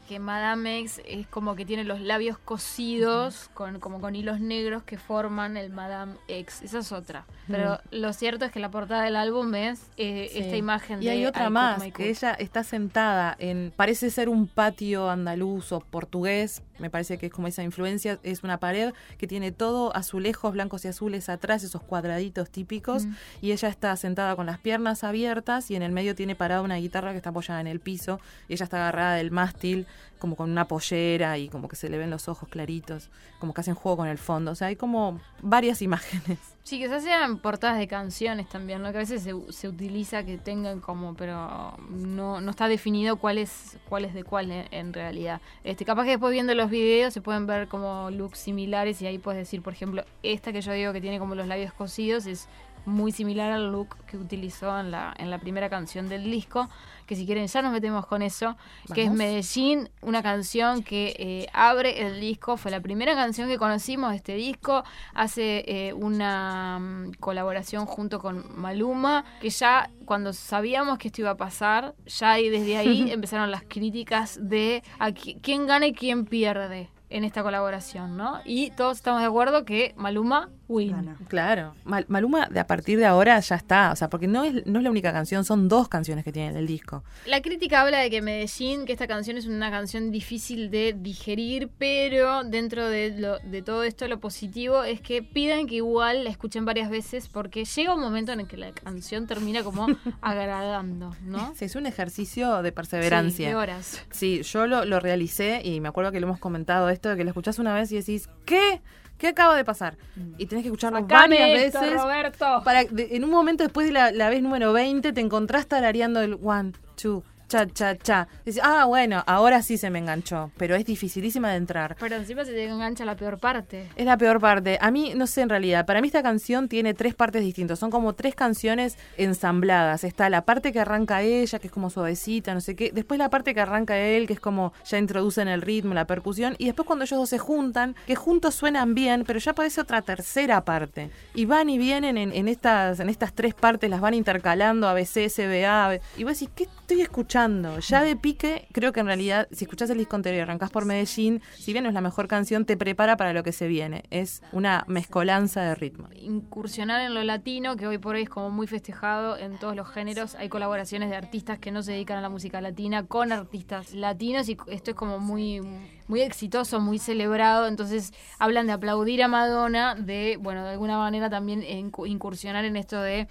que 0.07 0.19
Madame 0.19 0.79
X 0.79 1.01
es 1.05 1.27
como 1.27 1.55
que 1.55 1.65
tiene 1.65 1.83
los 1.83 1.99
labios 2.01 2.37
cosidos, 2.37 3.49
con, 3.53 3.79
como 3.79 3.99
con 3.99 4.15
hilos 4.15 4.39
negros 4.39 4.83
que 4.83 4.97
forman 4.97 5.57
el 5.57 5.71
Madame 5.71 6.13
X. 6.27 6.61
Esa 6.63 6.79
es 6.79 6.91
otra. 6.91 7.25
Pero 7.47 7.79
lo 7.91 8.13
cierto 8.13 8.45
es 8.45 8.51
que 8.51 8.59
la 8.59 8.69
portada 8.69 9.03
del 9.03 9.15
álbum 9.15 9.53
es 9.55 9.81
eh, 9.97 10.29
Sí. 10.31 10.39
esta 10.39 10.57
imagen 10.57 11.01
Y 11.01 11.05
de 11.05 11.11
hay 11.11 11.21
I 11.21 11.25
otra 11.25 11.49
más, 11.49 11.81
que 11.93 12.09
ella 12.09 12.33
está 12.33 12.63
sentada 12.63 13.35
en, 13.39 13.71
parece 13.75 14.09
ser 14.11 14.29
un 14.29 14.47
patio 14.47 15.09
andaluz 15.09 15.71
o 15.71 15.79
portugués, 15.79 16.61
me 16.79 16.89
parece 16.89 17.17
que 17.17 17.27
es 17.27 17.31
como 17.31 17.47
esa 17.47 17.63
influencia, 17.63 18.19
es 18.23 18.43
una 18.43 18.59
pared 18.59 18.93
que 19.17 19.27
tiene 19.27 19.51
todo 19.51 19.95
azulejos 19.95 20.53
blancos 20.53 20.85
y 20.85 20.87
azules 20.87 21.29
atrás, 21.29 21.63
esos 21.63 21.81
cuadraditos 21.81 22.49
típicos, 22.49 23.05
Mm. 23.05 23.13
y 23.41 23.51
ella 23.51 23.69
está 23.69 23.95
sentada 23.95 24.35
con 24.35 24.45
las 24.45 24.59
piernas 24.59 25.03
abiertas 25.03 25.69
y 25.71 25.75
en 25.75 25.83
el 25.83 25.91
medio 25.91 26.15
tiene 26.15 26.35
parada 26.35 26.61
una 26.61 26.75
guitarra 26.75 27.11
que 27.11 27.17
está 27.17 27.29
apoyada 27.29 27.61
en 27.61 27.67
el 27.67 27.79
piso, 27.79 28.19
y 28.47 28.53
ella 28.53 28.63
está 28.65 28.77
agarrada 28.77 29.15
del 29.15 29.31
mástil 29.31 29.85
como 30.19 30.35
con 30.35 30.49
una 30.49 30.67
pollera 30.67 31.37
y 31.37 31.47
como 31.49 31.67
que 31.67 31.75
se 31.75 31.89
le 31.89 31.97
ven 31.97 32.09
los 32.09 32.27
ojos 32.27 32.49
claritos, 32.49 33.09
como 33.39 33.53
que 33.53 33.61
hacen 33.61 33.75
juego 33.75 33.97
con 33.97 34.07
el 34.07 34.17
fondo, 34.17 34.51
o 34.51 34.55
sea, 34.55 34.67
hay 34.67 34.75
como 34.75 35.19
varias 35.41 35.81
imágenes. 35.81 36.39
Sí, 36.67 36.79
quizás 36.79 37.01
sean 37.01 37.37
portadas 37.37 37.77
de 37.77 37.87
canciones 37.87 38.49
también, 38.49 38.81
¿no? 38.81 38.91
Que 38.91 38.97
a 38.97 38.99
veces 38.99 39.23
se, 39.23 39.33
se 39.53 39.69
utiliza 39.69 40.25
que 40.25 40.37
tengan 40.37 40.81
como, 40.81 41.13
pero 41.13 41.77
no, 41.87 42.41
no 42.41 42.51
está 42.51 42.67
definido 42.67 43.15
cuál 43.15 43.37
es, 43.37 43.77
cuál 43.87 44.03
es 44.03 44.13
de 44.13 44.25
cuál 44.25 44.51
en, 44.51 44.65
en 44.71 44.91
realidad. 44.91 45.39
Este, 45.63 45.85
capaz 45.85 46.03
que 46.03 46.09
después 46.09 46.33
viendo 46.33 46.53
los 46.55 46.69
videos 46.69 47.13
se 47.13 47.21
pueden 47.21 47.47
ver 47.47 47.69
como 47.69 48.11
looks 48.11 48.39
similares 48.39 49.01
y 49.01 49.07
ahí 49.07 49.17
puedes 49.17 49.39
decir, 49.39 49.61
por 49.61 49.71
ejemplo, 49.71 50.03
esta 50.23 50.51
que 50.51 50.59
yo 50.59 50.73
digo 50.73 50.91
que 50.91 50.99
tiene 50.99 51.19
como 51.19 51.35
los 51.35 51.47
labios 51.47 51.71
cosidos 51.71 52.25
es 52.25 52.49
muy 52.87 53.11
similar 53.11 53.51
al 53.51 53.71
look 53.71 53.95
que 54.07 54.17
utilizó 54.17 54.79
en 54.79 54.91
la, 54.91 55.13
en 55.17 55.29
la 55.29 55.39
primera 55.39 55.69
canción 55.69 56.07
del 56.09 56.23
disco, 56.23 56.67
que 57.05 57.15
si 57.15 57.25
quieren 57.25 57.45
ya 57.47 57.61
nos 57.61 57.71
metemos 57.71 58.05
con 58.05 58.21
eso, 58.21 58.55
que 58.93 59.03
es. 59.03 59.11
Medellín, 59.11 59.89
una 60.01 60.23
canción 60.23 60.83
que 60.83 61.15
eh, 61.19 61.47
abre 61.53 62.07
el 62.07 62.19
disco, 62.19 62.57
fue 62.57 62.71
la 62.71 62.79
primera 62.81 63.13
canción 63.15 63.47
que 63.49 63.57
conocimos 63.57 64.11
de 64.11 64.15
este 64.17 64.35
disco, 64.35 64.83
hace 65.13 65.63
eh, 65.67 65.93
una 65.93 66.79
mm, 66.79 67.11
colaboración 67.19 67.85
junto 67.85 68.19
con 68.19 68.45
Maluma, 68.59 69.23
que 69.41 69.49
ya 69.49 69.89
cuando 70.05 70.31
sabíamos 70.33 70.97
que 70.97 71.09
esto 71.09 71.21
iba 71.21 71.31
a 71.31 71.37
pasar, 71.37 71.93
ya 72.05 72.31
ahí 72.31 72.49
desde 72.49 72.77
ahí 72.77 73.11
empezaron 73.11 73.51
las 73.51 73.63
críticas 73.63 74.39
de 74.41 74.81
a 74.99 75.09
qui- 75.11 75.37
quién 75.41 75.67
gana 75.67 75.87
y 75.87 75.93
quién 75.93 76.25
pierde 76.25 76.89
en 77.09 77.23
esta 77.23 77.41
colaboración, 77.43 78.17
¿no? 78.17 78.41
Y 78.43 78.71
todos 78.71 78.97
estamos 78.97 79.21
de 79.21 79.27
acuerdo 79.27 79.63
que 79.63 79.93
Maluma 79.97 80.49
win. 80.67 80.91
gana. 80.91 81.17
Claro, 81.27 81.73
Mal- 81.85 82.05
Maluma 82.07 82.47
de 82.47 82.59
a 82.59 82.67
partir 82.67 82.97
de 82.99 83.05
ahora 83.05 83.39
ya 83.39 83.55
está, 83.55 83.91
o 83.91 83.95
sea, 83.95 84.09
porque 84.09 84.27
no 84.27 84.43
es, 84.43 84.65
no 84.65 84.79
es 84.79 84.83
la 84.83 84.89
única 84.91 85.11
canción, 85.13 85.45
son 85.45 85.67
dos 85.69 85.87
canciones 85.87 86.23
que 86.25 86.31
tiene 86.31 86.57
el 86.57 86.67
disco. 86.67 87.03
La 87.25 87.41
crítica 87.41 87.81
habla 87.81 87.99
de 87.99 88.09
que 88.09 88.21
Medellín, 88.21 88.85
que 88.85 88.93
esta 88.93 89.07
canción 89.07 89.37
es 89.37 89.45
una 89.47 89.71
canción 89.71 90.11
difícil 90.11 90.69
de 90.71 90.93
digerir, 90.97 91.69
pero 91.77 92.43
dentro 92.43 92.87
de, 92.89 93.15
lo- 93.17 93.39
de 93.39 93.61
todo 93.61 93.83
esto 93.83 94.07
lo 94.07 94.19
positivo 94.19 94.83
es 94.83 95.01
que 95.01 95.23
piden 95.23 95.67
que 95.67 95.75
igual 95.75 96.23
la 96.23 96.29
escuchen 96.29 96.65
varias 96.65 96.89
veces 96.89 97.27
porque 97.29 97.65
llega 97.65 97.93
un 97.95 98.01
momento 98.01 98.31
en 98.31 98.41
el 98.41 98.47
que 98.47 98.57
la 98.57 98.71
canción 98.71 99.27
termina 99.27 99.63
como 99.63 99.87
agradando, 100.21 101.15
¿no? 101.23 101.53
Sí, 101.55 101.65
es 101.65 101.75
un 101.75 101.85
ejercicio 101.85 102.61
de 102.61 102.69
Sí, 102.69 102.75
perseverancia. 102.75 103.47
de 103.49 103.55
horas. 103.55 104.01
Sí, 104.11 104.41
yo 104.43 104.67
lo, 104.67 104.85
lo 104.85 104.99
realicé 104.99 105.61
y 105.63 105.79
me 105.81 105.87
acuerdo 105.89 106.11
que 106.11 106.19
lo 106.19 106.27
hemos 106.27 106.39
comentado 106.39 106.89
esto, 106.89 107.09
de 107.09 107.17
que 107.17 107.23
lo 107.23 107.29
escuchás 107.29 107.59
una 107.59 107.73
vez 107.73 107.91
y 107.91 107.95
decís, 107.95 108.29
¿qué? 108.45 108.81
¿Qué 109.17 109.27
acaba 109.27 109.55
de 109.55 109.65
pasar? 109.65 109.97
Y 110.37 110.45
tenés 110.45 110.63
que 110.63 110.67
escucharlo 110.69 110.99
Sacame 110.99 111.39
varias 111.39 111.61
esto, 111.63 111.81
veces. 111.81 112.01
Roberto. 112.01 112.61
Para, 112.63 112.83
de- 112.83 113.15
en 113.15 113.23
un 113.23 113.29
momento 113.31 113.63
después 113.63 113.87
de 113.87 113.93
la, 113.93 114.11
la 114.11 114.29
vez 114.29 114.41
número 114.41 114.73
20 114.73 115.11
te 115.13 115.21
encontrás 115.21 115.67
tarareando 115.67 116.21
el 116.21 116.37
one, 116.43 116.73
two, 117.01 117.23
cha, 117.47 117.67
cha, 117.67 117.97
cha. 117.97 118.27
Y 118.43 118.47
dices, 118.47 118.61
ah, 118.63 118.85
bueno, 118.85 119.23
ahora 119.25 119.61
sí 119.61 119.77
se 119.77 119.89
me 119.89 119.99
enganchó, 119.99 120.51
pero 120.57 120.75
es 120.75 120.85
dificilísima 120.85 121.51
de 121.51 121.57
entrar. 121.57 121.95
Pero 121.99 122.15
encima 122.15 122.45
se 122.45 122.51
te 122.51 122.65
engancha 122.65 123.05
la 123.05 123.15
peor 123.15 123.39
parte. 123.39 123.87
Es 123.95 124.05
la 124.05 124.17
peor 124.17 124.39
parte. 124.39 124.77
A 124.81 124.91
mí, 124.91 125.13
no 125.15 125.27
sé 125.27 125.41
en 125.41 125.49
realidad, 125.49 125.85
para 125.85 126.01
mí 126.01 126.07
esta 126.07 126.23
canción 126.23 126.67
tiene 126.67 126.93
tres 126.93 127.15
partes 127.15 127.41
distintas. 127.41 127.79
Son 127.79 127.91
como 127.91 128.13
tres 128.13 128.35
canciones 128.35 128.97
ensambladas. 129.17 130.03
Está 130.03 130.29
la 130.29 130.45
parte 130.45 130.71
que 130.71 130.79
arranca 130.79 131.21
ella, 131.21 131.59
que 131.59 131.67
es 131.67 131.73
como 131.73 131.89
suavecita, 131.89 132.53
no 132.53 132.61
sé 132.61 132.75
qué. 132.75 132.91
Después 132.93 133.17
la 133.17 133.29
parte 133.29 133.53
que 133.53 133.61
arranca 133.61 133.97
él, 133.97 134.27
que 134.27 134.33
es 134.33 134.39
como 134.39 134.73
ya 134.85 134.97
introducen 134.97 135.47
el 135.47 135.61
ritmo, 135.61 135.93
la 135.93 136.05
percusión. 136.05 136.55
Y 136.57 136.65
después 136.65 136.85
cuando 136.85 137.05
ellos 137.05 137.19
dos 137.19 137.29
se 137.29 137.37
juntan, 137.37 137.95
que 138.05 138.15
juntos 138.15 138.55
suenan 138.55 138.95
bien, 138.95 139.23
pero 139.25 139.39
ya 139.39 139.51
aparece 139.51 139.81
otra 139.81 140.01
tercera 140.01 140.63
parte. 140.63 141.09
Y 141.33 141.45
van 141.45 141.69
y 141.69 141.77
vienen 141.77 142.17
en, 142.17 142.33
en 142.33 142.47
estas, 142.47 142.99
en 142.99 143.09
estas 143.09 143.33
tres 143.33 143.53
partes, 143.53 143.89
las 143.89 144.01
van 144.01 144.13
intercalando, 144.13 144.87
ABC, 144.87 145.29
CBA. 145.33 145.99
Y 146.17 146.23
vos 146.23 146.33
decís, 146.33 146.49
¿qué 146.55 146.67
estoy 146.87 147.01
escuchando? 147.01 147.79
Ya 147.79 148.01
de 148.01 148.15
pique, 148.15 148.65
creo 148.71 148.93
que 148.93 149.01
en 149.01 149.07
realidad, 149.07 149.49
si 149.51 149.65
escuchás 149.65 149.89
el 149.89 149.97
disco 149.97 150.15
anterior 150.15 150.39
y 150.39 150.43
arrancás 150.43 150.69
por 150.69 150.85
Medellín, 150.85 151.41
si 151.57 151.73
bien 151.73 151.83
no 151.83 151.89
es 151.89 151.93
la 151.93 151.99
mejor 151.99 152.29
canción, 152.29 152.63
te 152.63 152.77
prepara 152.77 153.17
para 153.17 153.33
lo 153.33 153.43
que 153.43 153.51
se 153.51 153.67
viene. 153.67 154.03
Es 154.09 154.41
una 154.53 154.85
mezcolanza 154.87 155.61
de 155.63 155.75
ritmo. 155.75 156.07
incursionar 156.15 157.01
en 157.01 157.13
lo 157.13 157.21
latino, 157.23 157.75
que 157.75 157.87
hoy 157.87 157.97
por 157.97 158.15
hoy 158.15 158.21
es 158.21 158.29
como 158.29 158.51
muy 158.51 158.67
festejado 158.67 159.37
en 159.37 159.57
todos 159.57 159.75
los 159.75 159.89
géneros. 159.89 160.35
Hay 160.35 160.47
colaboraciones 160.47 161.09
de 161.09 161.17
artistas 161.17 161.59
que 161.59 161.71
no 161.71 161.83
se 161.83 161.91
dedican 161.91 162.17
a 162.19 162.21
la 162.21 162.29
música 162.29 162.61
latina 162.61 163.03
con 163.05 163.33
artistas 163.33 163.93
latinos 163.93 164.47
y 164.47 164.55
esto 164.67 164.91
es 164.91 164.95
como 164.95 165.19
muy, 165.19 165.59
muy 166.07 166.21
exitoso, 166.21 166.79
muy 166.79 166.99
celebrado. 166.99 167.67
Entonces 167.67 168.13
hablan 168.39 168.65
de 168.67 168.71
aplaudir 168.73 169.23
a 169.23 169.27
Madonna, 169.27 169.93
de, 169.95 170.37
bueno, 170.39 170.63
de 170.63 170.71
alguna 170.71 170.97
manera 170.97 171.29
también 171.29 171.63
incu- 171.63 172.07
incursionar 172.07 172.63
en 172.63 172.77
esto 172.77 173.01
de 173.01 173.27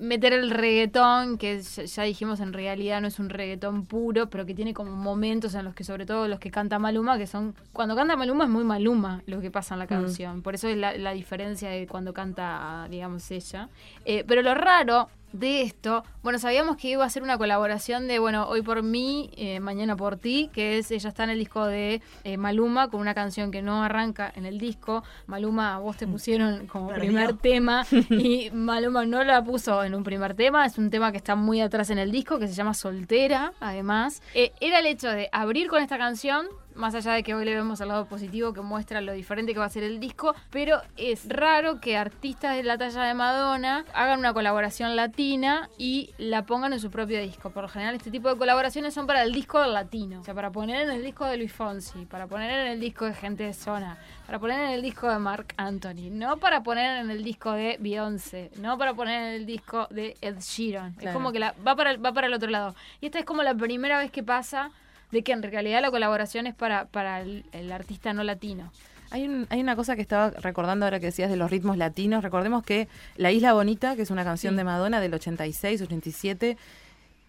meter 0.00 0.32
el 0.32 0.50
reggaetón, 0.50 1.38
que 1.38 1.60
ya- 1.60 2.02
dijimos 2.04 2.40
en 2.40 2.52
realidad 2.52 3.00
no 3.00 3.08
es 3.08 3.18
un 3.18 3.28
reggaetón 3.28 3.84
puro, 3.86 4.28
pero 4.30 4.46
que 4.46 4.54
tiene 4.54 4.74
como 4.74 4.90
momentos 4.92 5.54
en 5.54 5.64
los 5.64 5.74
que 5.74 5.84
sobre 5.84 6.06
todo 6.06 6.28
los 6.28 6.38
que 6.38 6.50
canta 6.50 6.78
Maluma, 6.78 7.18
que 7.18 7.26
son, 7.26 7.54
cuando 7.72 7.94
canta 7.96 8.16
Maluma 8.16 8.44
es 8.44 8.50
muy 8.50 8.64
Maluma 8.64 9.22
lo 9.26 9.40
que 9.40 9.50
pasa 9.50 9.74
en 9.74 9.80
la 9.80 9.86
canción, 9.86 10.42
por 10.42 10.54
eso 10.54 10.68
es 10.68 10.76
la, 10.76 10.96
la 10.96 11.12
diferencia 11.12 11.68
de 11.70 11.86
cuando 11.86 12.12
canta, 12.12 12.86
digamos, 12.90 13.30
ella. 13.30 13.68
Eh, 14.04 14.24
pero 14.26 14.42
lo 14.42 14.54
raro 14.54 15.08
de 15.32 15.62
esto, 15.62 16.04
bueno, 16.22 16.38
sabíamos 16.38 16.76
que 16.76 16.88
iba 16.88 17.04
a 17.04 17.10
ser 17.10 17.22
una 17.22 17.38
colaboración 17.38 18.06
de, 18.06 18.18
bueno, 18.18 18.46
hoy 18.48 18.62
por 18.62 18.82
mí, 18.82 19.30
eh, 19.36 19.60
mañana 19.60 19.96
por 19.96 20.16
ti, 20.16 20.50
que 20.52 20.78
es, 20.78 20.90
ella 20.90 21.08
está 21.08 21.24
en 21.24 21.30
el 21.30 21.38
disco 21.38 21.66
de 21.66 22.02
eh, 22.24 22.36
Maluma 22.36 22.88
con 22.88 23.00
una 23.00 23.14
canción 23.14 23.50
que 23.50 23.62
no 23.62 23.82
arranca 23.82 24.32
en 24.34 24.46
el 24.46 24.58
disco. 24.58 25.02
Maluma, 25.26 25.78
vos 25.78 25.96
te 25.96 26.06
pusieron 26.06 26.66
como 26.66 26.88
Perdió. 26.88 27.06
primer 27.06 27.36
tema 27.36 27.86
y 28.10 28.50
Maluma 28.52 29.04
no 29.04 29.22
la 29.24 29.42
puso 29.42 29.84
en 29.84 29.94
un 29.94 30.02
primer 30.02 30.34
tema, 30.34 30.66
es 30.66 30.78
un 30.78 30.90
tema 30.90 31.12
que 31.12 31.18
está 31.18 31.34
muy 31.34 31.60
atrás 31.60 31.90
en 31.90 31.98
el 31.98 32.10
disco, 32.10 32.38
que 32.38 32.48
se 32.48 32.54
llama 32.54 32.74
Soltera, 32.74 33.52
además. 33.60 34.22
Eh, 34.34 34.52
era 34.60 34.80
el 34.80 34.86
hecho 34.86 35.08
de 35.08 35.28
abrir 35.32 35.68
con 35.68 35.82
esta 35.82 35.98
canción, 35.98 36.46
más 36.78 36.94
allá 36.94 37.12
de 37.12 37.22
que 37.22 37.34
hoy 37.34 37.44
le 37.44 37.54
vemos 37.54 37.80
al 37.80 37.88
lado 37.88 38.06
positivo 38.06 38.52
que 38.52 38.60
muestra 38.62 39.00
lo 39.00 39.12
diferente 39.12 39.52
que 39.52 39.58
va 39.58 39.66
a 39.66 39.68
ser 39.68 39.82
el 39.82 40.00
disco, 40.00 40.34
pero 40.50 40.80
es 40.96 41.28
raro 41.28 41.80
que 41.80 41.96
artistas 41.96 42.56
de 42.56 42.62
la 42.62 42.78
talla 42.78 43.02
de 43.02 43.14
Madonna 43.14 43.84
hagan 43.92 44.20
una 44.20 44.32
colaboración 44.32 44.96
latina 44.96 45.68
y 45.76 46.14
la 46.18 46.46
pongan 46.46 46.72
en 46.72 46.80
su 46.80 46.90
propio 46.90 47.20
disco. 47.20 47.50
Por 47.50 47.64
lo 47.64 47.68
general 47.68 47.94
este 47.96 48.10
tipo 48.10 48.28
de 48.28 48.36
colaboraciones 48.38 48.94
son 48.94 49.06
para 49.06 49.22
el 49.24 49.32
disco 49.32 49.62
latino, 49.66 50.20
o 50.20 50.24
sea, 50.24 50.34
para 50.34 50.50
poner 50.50 50.82
en 50.82 50.90
el 50.90 51.02
disco 51.04 51.26
de 51.26 51.36
Luis 51.36 51.52
Fonsi, 51.52 52.06
para 52.06 52.26
poner 52.26 52.50
en 52.50 52.66
el 52.72 52.80
disco 52.80 53.04
de 53.04 53.14
gente 53.14 53.42
de 53.44 53.52
zona, 53.54 53.98
para 54.26 54.38
poner 54.38 54.60
en 54.60 54.70
el 54.70 54.82
disco 54.82 55.08
de 55.10 55.18
Mark 55.18 55.46
Anthony, 55.56 56.10
no 56.10 56.36
para 56.38 56.62
poner 56.62 56.98
en 56.98 57.10
el 57.10 57.24
disco 57.24 57.52
de 57.52 57.76
Beyoncé, 57.80 58.50
no 58.60 58.78
para 58.78 58.94
poner 58.94 59.22
en 59.28 59.34
el 59.40 59.46
disco 59.46 59.86
de 59.90 60.16
Ed 60.20 60.38
Sheeran. 60.40 60.94
Es 61.00 61.12
como 61.12 61.32
que 61.32 61.38
la, 61.40 61.54
va, 61.66 61.74
para, 61.74 61.90
el- 61.90 62.04
va 62.04 62.12
para 62.12 62.28
el 62.28 62.34
otro 62.34 62.48
lado. 62.48 62.74
Y 63.00 63.06
esta 63.06 63.18
es 63.18 63.24
como 63.24 63.42
la 63.42 63.54
primera 63.54 63.98
vez 63.98 64.10
que 64.10 64.22
pasa 64.22 64.70
de 65.10 65.22
que 65.22 65.32
en 65.32 65.42
realidad 65.42 65.80
la 65.82 65.90
colaboración 65.90 66.46
es 66.46 66.54
para, 66.54 66.86
para 66.86 67.20
el, 67.20 67.44
el 67.52 67.72
artista 67.72 68.12
no 68.12 68.22
latino. 68.24 68.72
Hay, 69.10 69.26
un- 69.26 69.46
hay 69.48 69.60
una 69.60 69.74
cosa 69.74 69.96
que 69.96 70.02
estaba 70.02 70.30
recordando 70.30 70.84
ahora 70.84 71.00
que 71.00 71.06
decías 71.06 71.30
de 71.30 71.36
los 71.36 71.50
ritmos 71.50 71.78
latinos. 71.78 72.22
Recordemos 72.22 72.62
que 72.62 72.88
La 73.16 73.32
Isla 73.32 73.54
Bonita, 73.54 73.96
que 73.96 74.02
es 74.02 74.10
una 74.10 74.22
canción 74.24 74.52
Sí. 74.52 74.58
de 74.58 74.64
Madonna 74.64 75.00
del 75.00 75.14
86, 75.14 75.80
87, 75.80 76.58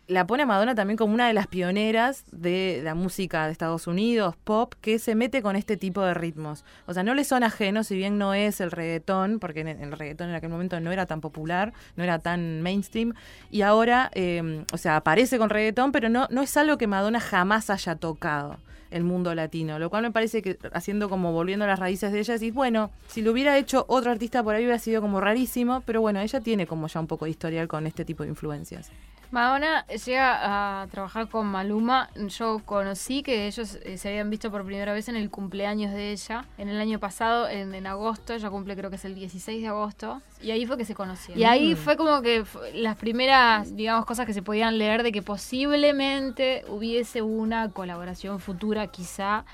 la 0.09 0.25
pone 0.25 0.43
a 0.43 0.45
Madonna 0.47 0.73
también 0.73 0.97
como 0.97 1.13
una 1.13 1.27
de 1.27 1.33
las 1.33 1.45
pioneras 1.45 2.25
de 2.31 2.81
la 2.83 2.95
música 2.95 3.45
de 3.45 3.51
Estados 3.51 3.85
Unidos, 3.85 4.35
pop, 4.43 4.73
que 4.81 4.97
se 4.97 5.13
mete 5.13 5.43
con 5.43 5.55
este 5.55 5.77
tipo 5.77 6.01
de 6.01 6.15
ritmos. 6.15 6.65
O 6.87 6.93
sea, 6.95 7.03
no 7.03 7.13
le 7.13 7.23
son 7.23 7.43
ajenos, 7.43 7.87
si 7.87 7.95
bien 7.95 8.17
no 8.17 8.33
es 8.33 8.59
el 8.59 8.71
reggaetón, 8.71 9.39
porque 9.39 9.61
el, 9.61 9.91
reggaetón 9.91 10.29
en 10.29 10.35
aquel 10.35 10.49
momento 10.49 10.79
no 10.79 10.91
era 10.91 11.05
tan 11.05 11.21
popular, 11.21 11.73
no 11.95 12.03
era 12.03 12.17
tan 12.17 12.61
mainstream, 12.63 13.13
y 13.51 13.61
ahora, 13.61 14.09
eh, 14.15 14.65
o 14.73 14.77
sea, 14.77 14.95
aparece 14.95 15.37
con 15.37 15.51
reggaetón, 15.51 15.91
pero 15.91 16.09
no, 16.09 16.27
no 16.31 16.41
es 16.41 16.57
algo 16.57 16.79
que 16.79 16.87
Madonna 16.87 17.19
jamás 17.19 17.69
haya 17.69 17.95
tocado 17.95 18.57
el 18.89 19.03
mundo 19.03 19.35
latino, 19.35 19.77
lo 19.77 19.91
cual 19.91 20.01
me 20.01 20.11
parece 20.11 20.41
que 20.41 20.57
haciendo 20.73 21.07
como 21.07 21.31
volviendo 21.31 21.65
a 21.65 21.67
las 21.67 21.77
raíces 21.77 22.11
de 22.11 22.19
ella, 22.19 22.33
decís, 22.33 22.51
bueno, 22.51 22.89
si 23.07 23.21
lo 23.21 23.31
hubiera 23.31 23.55
hecho 23.59 23.85
otro 23.87 24.09
artista 24.09 24.43
por 24.43 24.55
ahí 24.55 24.63
hubiera 24.63 24.79
sido 24.79 25.01
como 25.01 25.21
rarísimo, 25.21 25.83
pero 25.85 26.01
bueno, 26.01 26.19
ella 26.19 26.39
tiene 26.39 26.65
como 26.65 26.87
ya 26.87 26.99
un 26.99 27.05
poco 27.05 27.25
de 27.25 27.31
historial 27.31 27.67
con 27.67 27.85
este 27.85 28.03
tipo 28.05 28.23
de 28.23 28.29
influencias. 28.29 28.91
Madonna 29.31 29.85
llega 29.85 30.81
a 30.81 30.87
trabajar 30.87 31.29
con 31.29 31.45
Maluma. 31.45 32.09
Yo 32.15 32.61
conocí 32.65 33.21
que 33.21 33.45
ellos 33.45 33.77
eh, 33.83 33.97
se 33.97 34.09
habían 34.09 34.29
visto 34.31 34.49
por 34.49 34.65
primera 34.65 34.91
vez 34.91 35.07
en 35.07 35.15
el 35.15 35.29
cumpleaños 35.29 35.93
de 35.93 36.11
ella. 36.11 36.45
En 36.57 36.67
el 36.67 36.79
año 36.79 36.99
pasado, 36.99 37.47
en, 37.47 37.85
agosto. 37.85 38.33
Ella 38.33 38.49
cumple 38.49 38.75
creo 38.75 38.89
que 38.89 38.95
es 38.95 39.05
el 39.05 39.13
16 39.13 39.61
de 39.61 39.67
agosto. 39.67 40.21
Y 40.41 40.49
ahí 40.49 40.65
fue 40.65 40.77
que 40.77 40.85
se 40.85 40.95
conocieron. 40.95 41.39
Y 41.39 41.45
ahí 41.45 41.75
fue 41.75 41.95
como 41.95 42.21
que 42.21 42.43
las 42.73 42.95
primeras, 42.95 43.75
digamos, 43.75 44.05
cosas 44.05 44.25
que 44.25 44.33
se 44.33 44.41
podían 44.41 44.77
leer 44.79 45.03
de 45.03 45.11
que 45.11 45.21
posiblemente 45.21 46.63
hubiese 46.67 47.21
una 47.21 47.69
colaboración 47.69 48.39
futura 48.39 48.87
quizá. 48.87 49.45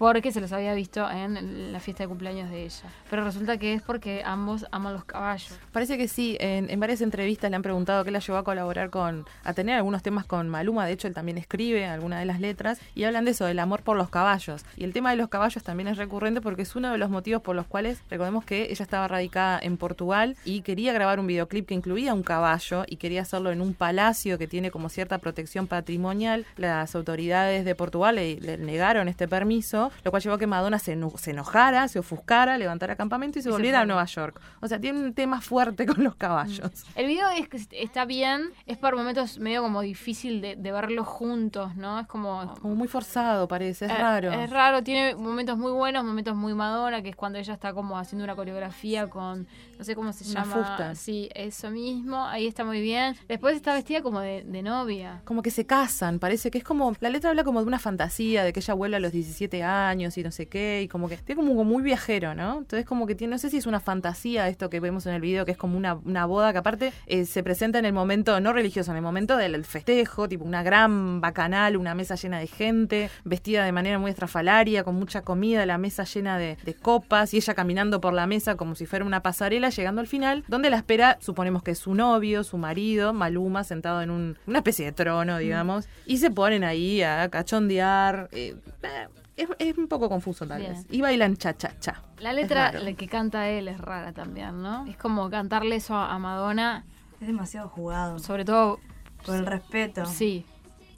Porque 0.00 0.32
se 0.32 0.40
los 0.40 0.50
había 0.52 0.72
visto 0.72 1.10
en 1.10 1.72
la 1.72 1.78
fiesta 1.78 2.04
de 2.04 2.08
cumpleaños 2.08 2.48
de 2.48 2.64
ella. 2.64 2.88
Pero 3.10 3.22
resulta 3.22 3.58
que 3.58 3.74
es 3.74 3.82
porque 3.82 4.22
ambos 4.24 4.64
aman 4.72 4.94
los 4.94 5.04
caballos. 5.04 5.58
Parece 5.72 5.98
que 5.98 6.08
sí, 6.08 6.38
en, 6.40 6.80
varias 6.80 7.02
entrevistas 7.02 7.50
le 7.50 7.56
han 7.56 7.62
preguntado 7.62 8.02
qué 8.02 8.10
la 8.10 8.20
llevó 8.20 8.38
a 8.38 8.42
colaborar 8.42 8.88
con, 8.88 9.26
a 9.44 9.52
tener 9.52 9.74
algunos 9.74 10.02
temas 10.02 10.24
con 10.24 10.48
Maluma, 10.48 10.86
de 10.86 10.92
hecho 10.92 11.06
él 11.06 11.12
también 11.12 11.36
escribe 11.36 11.84
algunas 11.84 12.20
de 12.20 12.24
las 12.24 12.40
letras, 12.40 12.80
y 12.94 13.04
hablan 13.04 13.26
de 13.26 13.32
eso, 13.32 13.44
del 13.44 13.58
amor 13.58 13.82
por 13.82 13.98
los 13.98 14.08
caballos. 14.08 14.64
Y 14.74 14.84
el 14.84 14.94
tema 14.94 15.10
de 15.10 15.16
los 15.16 15.28
caballos 15.28 15.62
también 15.62 15.86
es 15.86 15.98
recurrente 15.98 16.40
porque 16.40 16.62
es 16.62 16.74
uno 16.74 16.90
de 16.92 16.96
los 16.96 17.10
motivos 17.10 17.42
por 17.42 17.54
los 17.54 17.66
cuales, 17.66 18.00
recordemos 18.08 18.46
que 18.46 18.72
ella 18.72 18.82
estaba 18.82 19.06
radicada 19.06 19.60
en 19.62 19.76
Portugal 19.76 20.34
y 20.46 20.62
quería 20.62 20.94
grabar 20.94 21.20
un 21.20 21.26
videoclip 21.26 21.66
que 21.66 21.74
incluía 21.74 22.14
un 22.14 22.22
caballo 22.22 22.84
y 22.86 22.96
quería 22.96 23.20
hacerlo 23.20 23.52
en 23.52 23.60
un 23.60 23.74
palacio 23.74 24.38
que 24.38 24.48
tiene 24.48 24.70
como 24.70 24.88
cierta 24.88 25.18
protección 25.18 25.66
patrimonial. 25.66 26.46
Las 26.56 26.94
autoridades 26.94 27.66
de 27.66 27.74
Portugal 27.74 28.14
le 28.16 28.56
negaron 28.56 29.06
este 29.06 29.28
permiso, 29.28 29.89
lo 30.04 30.10
cual 30.10 30.22
llevó 30.22 30.36
a 30.36 30.38
que 30.38 30.46
Madonna 30.46 30.78
se, 30.78 30.98
se 31.16 31.30
enojara, 31.30 31.88
se 31.88 31.98
ofuscara, 31.98 32.58
levantara 32.58 32.96
campamento 32.96 33.38
y 33.38 33.42
se 33.42 33.48
Y 33.48 33.52
volviera 33.52 33.80
a 33.80 33.86
Nueva 33.86 34.04
York. 34.04 34.40
O 34.60 34.68
sea, 34.68 34.80
tiene 34.80 35.00
un 35.00 35.14
tema 35.14 35.40
fuerte 35.40 35.86
con 35.86 36.02
los 36.04 36.14
caballos. 36.14 36.84
El 36.94 37.06
video 37.06 37.28
es 37.30 37.48
que 37.48 37.60
está 37.72 38.04
bien, 38.04 38.50
es 38.66 38.76
por 38.78 38.96
momentos 38.96 39.38
medio 39.38 39.62
como 39.62 39.80
difícil 39.80 40.40
de, 40.40 40.56
de 40.56 40.72
verlos 40.72 41.06
juntos, 41.06 41.76
¿no? 41.76 42.00
Es 42.00 42.06
como... 42.06 42.54
Como 42.60 42.74
muy 42.74 42.88
forzado 42.88 43.48
parece, 43.48 43.86
es 43.86 43.92
eh, 43.92 43.98
raro. 43.98 44.32
Es 44.32 44.50
raro, 44.50 44.82
tiene 44.82 45.14
momentos 45.14 45.58
muy 45.58 45.72
buenos, 45.72 46.04
momentos 46.04 46.34
muy 46.36 46.54
Madonna, 46.54 47.02
que 47.02 47.10
es 47.10 47.16
cuando 47.16 47.38
ella 47.38 47.54
está 47.54 47.72
como 47.72 47.98
haciendo 47.98 48.24
una 48.24 48.36
coreografía 48.36 49.08
con, 49.08 49.46
no 49.80 49.84
sé 49.84 49.94
cómo 49.94 50.12
se 50.12 50.30
Una 50.30 50.44
llama. 50.44 50.56
fusta. 50.56 50.94
Sí, 50.94 51.30
eso 51.34 51.70
mismo, 51.70 52.22
ahí 52.26 52.46
está 52.46 52.66
muy 52.66 52.82
bien. 52.82 53.16
Después 53.26 53.56
está 53.56 53.72
vestida 53.72 54.02
como 54.02 54.20
de, 54.20 54.44
de 54.44 54.60
novia. 54.60 55.22
Como 55.24 55.40
que 55.40 55.50
se 55.50 55.64
casan, 55.64 56.18
parece 56.18 56.50
que 56.50 56.58
es 56.58 56.64
como, 56.64 56.94
la 57.00 57.08
letra 57.08 57.30
habla 57.30 57.44
como 57.44 57.62
de 57.62 57.66
una 57.66 57.78
fantasía, 57.78 58.44
de 58.44 58.52
que 58.52 58.60
ella 58.60 58.74
vuelve 58.74 58.96
a 58.96 59.00
los 59.00 59.10
17 59.10 59.62
años 59.62 60.18
y 60.18 60.22
no 60.22 60.32
sé 60.32 60.48
qué, 60.48 60.82
y 60.82 60.88
como 60.88 61.08
que 61.08 61.16
tiene 61.16 61.40
como, 61.40 61.64
muy 61.64 61.82
viajero, 61.82 62.34
¿no? 62.34 62.58
Entonces 62.58 62.84
como 62.84 63.06
que 63.06 63.14
tiene, 63.14 63.30
no 63.30 63.38
sé 63.38 63.48
si 63.48 63.56
es 63.56 63.64
una 63.66 63.80
fantasía 63.80 64.48
esto 64.48 64.68
que 64.68 64.80
vemos 64.80 65.06
en 65.06 65.14
el 65.14 65.22
video, 65.22 65.46
que 65.46 65.52
es 65.52 65.56
como 65.56 65.78
una, 65.78 65.94
una 65.94 66.26
boda 66.26 66.52
que 66.52 66.58
aparte 66.58 66.92
eh, 67.06 67.24
se 67.24 67.42
presenta 67.42 67.78
en 67.78 67.86
el 67.86 67.94
momento, 67.94 68.38
no 68.38 68.52
religioso, 68.52 68.90
en 68.90 68.98
el 68.98 69.02
momento 69.02 69.38
del 69.38 69.64
festejo, 69.64 70.28
tipo 70.28 70.44
una 70.44 70.62
gran 70.62 71.22
bacanal, 71.22 71.78
una 71.78 71.94
mesa 71.94 72.16
llena 72.16 72.38
de 72.38 72.48
gente, 72.48 73.08
vestida 73.24 73.64
de 73.64 73.72
manera 73.72 73.98
muy 73.98 74.10
estrafalaria, 74.10 74.84
con 74.84 74.96
mucha 74.96 75.22
comida, 75.22 75.64
la 75.64 75.78
mesa 75.78 76.04
llena 76.04 76.36
de, 76.36 76.58
de 76.66 76.74
copas, 76.74 77.32
y 77.32 77.38
ella 77.38 77.54
caminando 77.54 78.02
por 78.02 78.12
la 78.12 78.26
mesa 78.26 78.56
como 78.56 78.74
si 78.74 78.84
fuera 78.84 79.06
una 79.06 79.22
pasarela, 79.22 79.69
llegando 79.70 80.00
al 80.00 80.06
final, 80.06 80.44
donde 80.48 80.70
la 80.70 80.76
espera, 80.76 81.16
suponemos 81.20 81.62
que 81.62 81.70
es 81.72 81.78
su 81.78 81.94
novio, 81.94 82.44
su 82.44 82.58
marido, 82.58 83.12
Maluma, 83.12 83.64
sentado 83.64 84.02
en 84.02 84.10
un- 84.10 84.38
una 84.46 84.58
especie 84.58 84.84
de 84.84 84.92
trono, 84.92 85.38
digamos, 85.38 85.88
y 86.06 86.18
se 86.18 86.30
ponen 86.30 86.64
ahí 86.64 87.02
a 87.02 87.28
cachondear. 87.30 88.28
eh, 88.32 88.56
eh, 88.82 89.08
es, 89.36 89.48
es 89.58 89.78
un 89.78 89.88
poco 89.88 90.08
confuso 90.08 90.46
tal 90.46 90.60
Bien. 90.60 90.74
vez. 90.74 90.86
Y 90.90 91.00
bailan 91.00 91.36
cha 91.36 91.56
cha 91.56 91.72
cha. 91.80 92.02
La 92.18 92.32
letra 92.34 92.72
la 92.72 92.92
que 92.92 93.08
canta 93.08 93.48
él 93.48 93.68
es 93.68 93.78
rara 93.80 94.12
también, 94.12 94.60
¿no? 94.62 94.86
Es 94.86 94.96
como 94.98 95.30
cantarle 95.30 95.76
eso 95.76 95.94
a 95.96 96.18
Madonna, 96.18 96.84
Es 97.20 97.26
demasiado 97.26 97.68
jugado. 97.68 98.18
sobre 98.18 98.44
todo 98.44 98.78
Por 99.24 99.36
el 99.36 99.46
respeto. 99.46 100.04
Sí. 100.06 100.44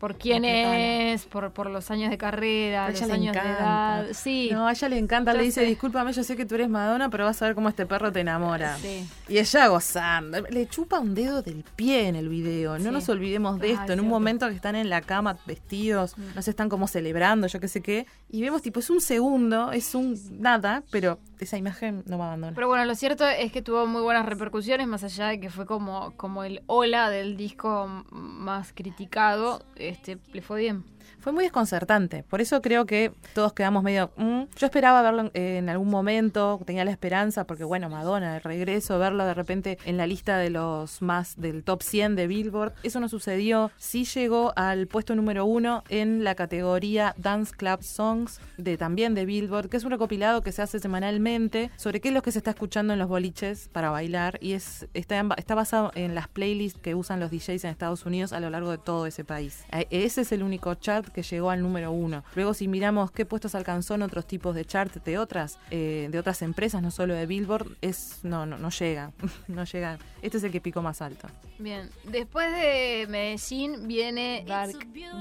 Por 0.02 0.16
quién 0.16 0.44
es, 0.44 1.26
por, 1.26 1.52
por 1.52 1.70
los 1.70 1.88
años 1.92 2.10
de 2.10 2.18
carrera, 2.18 2.86
A 2.86 2.90
los 2.90 2.98
ella 2.98 3.06
le 3.06 3.12
años 3.12 3.34
de 3.34 3.38
edad. 3.40 4.06
Sí. 4.12 4.48
No, 4.50 4.66
a 4.66 4.72
ella 4.72 4.88
le 4.88 4.98
encanta, 4.98 5.30
Yo 5.30 5.38
le 5.38 5.44
dice, 5.44 5.60
sé. 5.60 5.66
discúlpame, 5.68 6.12
yo 6.12 6.24
sé 6.24 6.34
que 6.36 6.44
tú 6.44 6.56
eres 6.56 6.68
Madonna, 6.68 7.08
pero 7.08 7.24
vas 7.24 7.40
a 7.40 7.46
ver 7.46 7.54
cómo 7.54 7.68
este 7.68 7.86
perro 7.86 8.10
te 8.10 8.18
enamora. 8.18 8.76
Sí. 8.78 9.06
Y 9.28 9.38
ella 9.38 9.68
gozando. 9.68 10.40
Le 10.50 10.66
chupa 10.66 10.98
un 10.98 11.14
dedo 11.14 11.40
del 11.42 11.62
pie 11.76 12.08
en 12.08 12.16
el 12.16 12.28
video. 12.28 12.78
No 12.80 12.86
Sí. 12.86 12.90
nos 12.90 13.08
olvidemos 13.10 13.60
de 13.60 13.68
Ah, 13.68 13.70
esto. 13.74 13.84
es 13.84 13.90
en 13.92 14.00
un 14.00 14.08
momento 14.08 14.48
que 14.48 14.56
están 14.56 14.74
en 14.74 14.90
la 14.90 15.02
cama 15.02 15.36
vestidos, 15.46 16.18
Mm. 16.18 16.34
no 16.34 16.42
se 16.42 16.50
están 16.50 16.68
como 16.68 16.88
celebrando, 16.88 17.46
yo 17.46 17.60
qué 17.60 17.68
sé 17.68 17.80
qué. 17.80 18.06
Y 18.28 18.42
vemos, 18.42 18.60
tipo, 18.60 18.80
es 18.80 18.90
un 18.90 19.00
segundo, 19.00 19.70
es 19.70 19.94
un 19.94 20.18
nada, 20.40 20.82
pero 20.90 21.20
esa 21.38 21.56
imagen 21.58 22.02
no 22.06 22.18
va 22.18 22.24
a 22.24 22.28
abandonar. 22.28 22.54
Pero 22.56 22.66
bueno, 22.66 22.84
lo 22.86 22.94
cierto 22.96 23.24
es 23.28 23.52
que 23.52 23.62
tuvo 23.62 23.86
muy 23.86 24.02
buenas 24.02 24.26
repercusiones, 24.26 24.88
más 24.88 25.04
allá 25.04 25.28
de 25.28 25.38
que 25.38 25.48
fue 25.48 25.64
como, 25.64 26.12
como 26.16 26.42
el 26.42 26.62
hola 26.66 27.08
del 27.08 27.36
disco 27.36 27.86
más 28.10 28.72
criticado, 28.72 29.62
este, 29.92 30.18
le 30.32 30.42
fue 30.42 30.60
bien. 30.60 30.84
Fue 31.22 31.32
muy 31.32 31.44
desconcertante. 31.44 32.24
Por 32.24 32.40
eso 32.40 32.60
creo 32.60 32.84
que 32.84 33.12
todos 33.34 33.52
quedamos 33.52 33.82
medio. 33.82 34.10
"Mm". 34.16 34.42
Yo 34.56 34.66
esperaba 34.66 35.02
verlo 35.02 35.30
en, 35.34 35.42
en 35.42 35.68
algún 35.68 35.88
momento, 35.88 36.60
tenía 36.66 36.84
la 36.84 36.90
esperanza, 36.90 37.44
porque 37.46 37.64
bueno, 37.64 37.88
Madonna, 37.88 38.36
el 38.36 38.42
regreso, 38.42 38.98
verlo 38.98 39.24
de 39.24 39.32
repente 39.34 39.78
en 39.84 39.96
la 39.96 40.06
lista 40.06 40.36
de 40.38 40.50
los 40.50 41.00
más 41.00 41.40
del 41.40 41.62
top 41.62 41.82
100 41.82 42.16
de 42.16 42.26
Billboard. 42.26 42.72
Eso 42.82 42.98
no 43.00 43.08
sucedió. 43.08 43.70
Sí 43.76 44.04
llegó 44.04 44.52
al 44.56 44.86
puesto 44.88 45.14
número 45.14 45.46
uno 45.46 45.84
en 45.88 46.24
la 46.24 46.34
categoría 46.34 47.14
Dance 47.16 47.54
Club 47.56 47.82
Songs, 47.82 48.40
de 48.58 48.76
también 48.76 49.14
de 49.14 49.24
Billboard, 49.24 49.68
que 49.68 49.76
es 49.76 49.84
un 49.84 49.92
recopilado 49.92 50.42
que 50.42 50.50
se 50.52 50.62
hace 50.62 50.80
semanalmente 50.80 51.70
sobre 51.76 52.00
qué 52.00 52.08
es 52.08 52.14
lo 52.14 52.22
que 52.22 52.32
se 52.32 52.38
está 52.38 52.50
escuchando 52.50 52.92
en 52.92 52.98
los 52.98 53.08
boliches 53.08 53.68
para 53.72 53.90
bailar. 53.90 54.38
Y 54.40 54.54
es 54.54 54.88
está, 54.92 55.24
está 55.36 55.54
basado 55.54 55.92
en 55.94 56.14
las 56.16 56.26
playlists 56.26 56.80
que 56.80 56.94
usan 56.96 57.20
los 57.20 57.30
DJs 57.30 57.64
en 57.64 57.70
Estados 57.70 58.04
Unidos 58.06 58.32
a 58.32 58.40
lo 58.40 58.50
largo 58.50 58.70
de 58.72 58.78
todo 58.78 59.06
ese 59.06 59.24
país. 59.24 59.64
Eh, 59.70 59.86
Ese 59.90 60.22
es 60.22 60.32
el 60.32 60.42
único 60.42 60.74
chart 60.74 61.11
que 61.12 61.22
llegó 61.22 61.50
al 61.50 61.62
número 61.62 61.92
uno. 61.92 62.24
Luego, 62.34 62.54
si 62.54 62.68
miramos 62.68 63.10
qué 63.10 63.24
puestos 63.24 63.54
alcanzó 63.54 63.94
en 63.94 64.02
otros 64.02 64.26
tipos 64.26 64.54
de 64.54 64.64
chart 64.64 64.92
de 65.04 65.18
otras, 65.18 65.58
eh, 65.70 66.08
de 66.10 66.18
otras 66.18 66.42
empresas, 66.42 66.82
no 66.82 66.90
solo 66.90 67.14
de 67.14 67.26
Billboard, 67.26 67.76
es 67.80 68.20
no, 68.22 68.46
no, 68.46 68.58
no 68.58 68.70
llega. 68.70 69.12
no 69.48 69.64
llega. 69.64 69.98
Este 70.22 70.38
es 70.38 70.44
el 70.44 70.52
que 70.52 70.60
picó 70.60 70.82
más 70.82 71.02
alto. 71.02 71.28
Bien, 71.58 71.90
después 72.04 72.50
de 72.52 73.06
Medellín 73.08 73.86
viene 73.86 74.44
Dark 74.46 74.76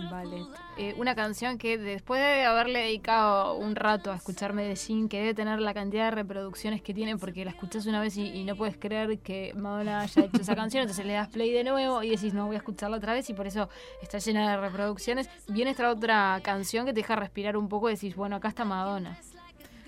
Ballet. 0.09 0.47
Eh, 0.77 0.95
una 0.97 1.15
canción 1.15 1.57
que 1.57 1.77
después 1.77 2.21
de 2.21 2.45
haberle 2.45 2.79
dedicado 2.79 3.55
un 3.55 3.75
rato 3.75 4.09
a 4.09 4.15
escuchar 4.15 4.53
Medellín, 4.53 5.09
que 5.09 5.19
debe 5.19 5.33
tener 5.33 5.59
la 5.59 5.73
cantidad 5.73 6.05
de 6.05 6.11
reproducciones 6.11 6.81
que 6.81 6.93
tiene, 6.93 7.17
porque 7.17 7.43
la 7.43 7.51
escuchas 7.51 7.85
una 7.87 7.99
vez 7.99 8.15
y, 8.15 8.43
no 8.45 8.55
puedes 8.55 8.77
creer 8.77 9.19
que 9.19 9.53
Madonna 9.55 10.01
haya 10.01 10.23
hecho 10.23 10.41
esa 10.41 10.55
canción, 10.55 10.83
entonces 10.83 11.05
le 11.05 11.13
das 11.13 11.27
play 11.27 11.51
de 11.51 11.65
nuevo 11.65 12.01
y 12.03 12.11
decís, 12.11 12.33
no, 12.33 12.47
voy 12.47 12.55
a 12.55 12.59
escucharla 12.59 12.97
otra 12.97 13.13
vez 13.13 13.29
y 13.29 13.33
por 13.33 13.47
eso 13.47 13.67
está 14.01 14.19
llena 14.19 14.49
de 14.49 14.57
reproducciones. 14.57 15.29
Viene 15.49 15.71
esta 15.71 15.89
otra 15.89 16.39
canción 16.41 16.85
que 16.85 16.93
te 16.93 17.01
deja 17.01 17.17
respirar 17.17 17.57
un 17.57 17.67
poco 17.67 17.89
y 17.89 17.95
decís, 17.95 18.15
bueno, 18.15 18.37
acá 18.37 18.47
está 18.47 18.63
Madonna. 18.63 19.17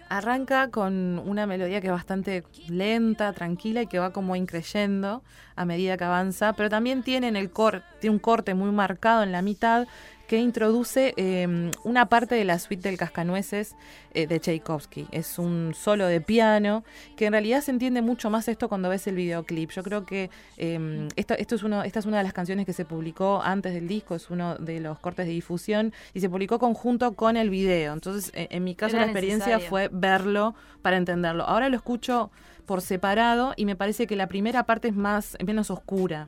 Arranca 0.09 0.69
con 0.69 1.17
una 1.25 1.47
melodía 1.47 1.79
que 1.81 1.87
es 1.87 1.93
bastante 1.93 2.43
lenta, 2.67 3.31
tranquila 3.33 3.81
y 3.81 3.87
que 3.87 3.99
va 3.99 4.11
como 4.11 4.35
increyendo 4.35 5.23
a 5.55 5.65
medida 5.65 5.97
que 5.97 6.03
avanza, 6.03 6.53
pero 6.53 6.69
también 6.69 7.03
tiene, 7.03 7.29
en 7.29 7.35
el 7.35 7.49
cor 7.49 7.83
tiene 7.99 8.15
un 8.15 8.19
corte 8.19 8.53
muy 8.53 8.71
marcado 8.71 9.23
en 9.23 9.31
la 9.31 9.41
mitad 9.41 9.87
que 10.33 10.39
introduce 10.39 11.13
em, 11.15 11.69
una 11.83 12.07
parte 12.07 12.33
de 12.33 12.43
la 12.43 12.57
suite 12.57 12.89
del 12.89 12.97
Cascanueces 12.97 13.75
eh, 14.15 14.25
de 14.25 14.39
Tchaikovsky. 14.39 15.05
Es 15.11 15.37
un 15.37 15.75
solo 15.75 16.07
de 16.07 16.21
piano, 16.21 16.83
que 17.15 17.27
en 17.27 17.33
realidad 17.33 17.61
se 17.61 17.69
entiende 17.69 18.01
mucho 18.01 18.31
más 18.31 18.47
esto 18.47 18.67
cuando 18.67 18.89
ves 18.89 19.05
el 19.05 19.13
videoclip. 19.13 19.69
Yo 19.69 19.83
creo 19.83 20.07
que 20.07 20.31
em, 20.57 21.07
esto, 21.15 21.35
esto 21.35 21.53
es 21.53 21.61
uno, 21.61 21.83
esta 21.83 21.99
es 21.99 22.07
una 22.07 22.17
de 22.17 22.23
las 22.23 22.33
canciones 22.33 22.65
que 22.65 22.73
se 22.73 22.83
publicó 22.83 23.43
antes 23.43 23.75
del 23.75 23.87
disco, 23.87 24.15
es 24.15 24.31
uno 24.31 24.55
de 24.55 24.79
los 24.79 24.97
cortes 24.97 25.27
de 25.27 25.33
difusión 25.33 25.93
y 26.15 26.19
se 26.19 26.31
publicó 26.31 26.57
conjunto 26.57 27.13
con 27.13 27.37
el 27.37 27.51
video. 27.51 27.93
Entonces, 27.93 28.31
e, 28.33 28.47
en, 28.49 28.63
mi 28.63 28.73
caso, 28.73 28.97
la 28.97 29.03
experiencia 29.03 29.59
fue 29.59 29.87
verlo 29.91 30.55
para 30.81 30.97
entenderlo. 30.97 31.43
Ahora 31.43 31.69
lo 31.69 31.75
escucho 31.75 32.31
por 32.65 32.81
separado 32.81 33.53
y 33.55 33.65
me 33.65 33.75
parece 33.75 34.07
que 34.07 34.15
la 34.15 34.25
primera 34.25 34.63
parte 34.63 34.87
es 34.87 34.95
más 34.95 35.37
menos 35.45 35.69
oscura. 35.69 36.27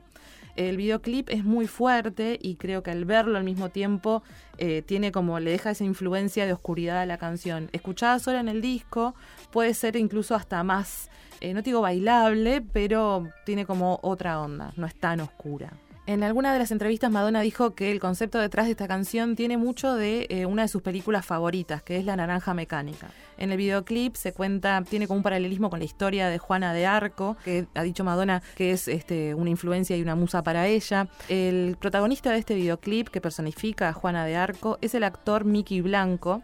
El 0.56 0.78
videoclip 0.78 1.28
es 1.28 1.44
muy 1.44 1.66
fuerte 1.66 2.38
y 2.40 2.56
creo 2.56 2.82
que 2.82 2.90
al 2.90 3.04
verlo 3.04 3.36
al 3.36 3.44
mismo 3.44 3.68
tiempo 3.68 4.22
eh, 4.58 4.82
tiene 4.82 5.12
como, 5.12 5.38
le 5.38 5.50
deja 5.50 5.70
esa 5.70 5.84
influencia 5.84 6.46
de 6.46 6.54
oscuridad 6.54 7.00
a 7.00 7.06
la 7.06 7.18
canción. 7.18 7.68
Escuchada 7.72 8.18
sola 8.18 8.40
en 8.40 8.48
el 8.48 8.62
disco 8.62 9.14
puede 9.52 9.74
ser 9.74 9.96
incluso 9.96 10.34
hasta 10.34 10.64
más, 10.64 11.10
eh, 11.40 11.52
no 11.52 11.60
digo 11.60 11.82
bailable, 11.82 12.62
pero 12.62 13.28
tiene 13.44 13.66
como 13.66 14.00
otra 14.02 14.40
onda, 14.40 14.72
no 14.76 14.86
es 14.86 14.94
tan 14.94 15.20
oscura. 15.20 15.74
En 16.06 16.22
alguna 16.22 16.52
de 16.52 16.60
las 16.60 16.70
entrevistas 16.70 17.10
Madonna 17.10 17.40
dijo 17.40 17.74
que 17.74 17.90
el 17.90 17.98
concepto 17.98 18.38
detrás 18.38 18.66
de 18.66 18.72
esta 18.72 18.86
canción 18.86 19.34
tiene 19.34 19.56
mucho 19.56 19.94
de 19.94 20.26
eh, 20.30 20.46
una 20.46 20.62
de 20.62 20.68
sus 20.68 20.80
películas 20.80 21.26
favoritas, 21.26 21.82
que 21.82 21.96
es 21.98 22.04
La 22.04 22.14
Naranja 22.14 22.54
Mecánica. 22.54 23.08
En 23.38 23.52
el 23.52 23.58
videoclip 23.58 24.16
se 24.16 24.32
cuenta, 24.32 24.82
tiene 24.88 25.06
como 25.06 25.18
un 25.18 25.22
paralelismo 25.22 25.70
con 25.70 25.78
la 25.78 25.84
historia 25.84 26.28
de 26.28 26.38
Juana 26.38 26.72
de 26.72 26.86
Arco, 26.86 27.36
que 27.44 27.66
ha 27.74 27.82
dicho 27.82 28.04
Madonna 28.04 28.42
que 28.54 28.72
es 28.72 28.88
este, 28.88 29.34
una 29.34 29.50
influencia 29.50 29.96
y 29.96 30.02
una 30.02 30.14
musa 30.14 30.42
para 30.42 30.66
ella. 30.66 31.08
El 31.28 31.76
protagonista 31.80 32.30
de 32.30 32.38
este 32.38 32.54
videoclip, 32.54 33.08
que 33.08 33.20
personifica 33.20 33.88
a 33.88 33.92
Juana 33.92 34.24
de 34.24 34.36
Arco, 34.36 34.78
es 34.80 34.94
el 34.94 35.04
actor 35.04 35.44
Mickey 35.44 35.80
Blanco. 35.80 36.42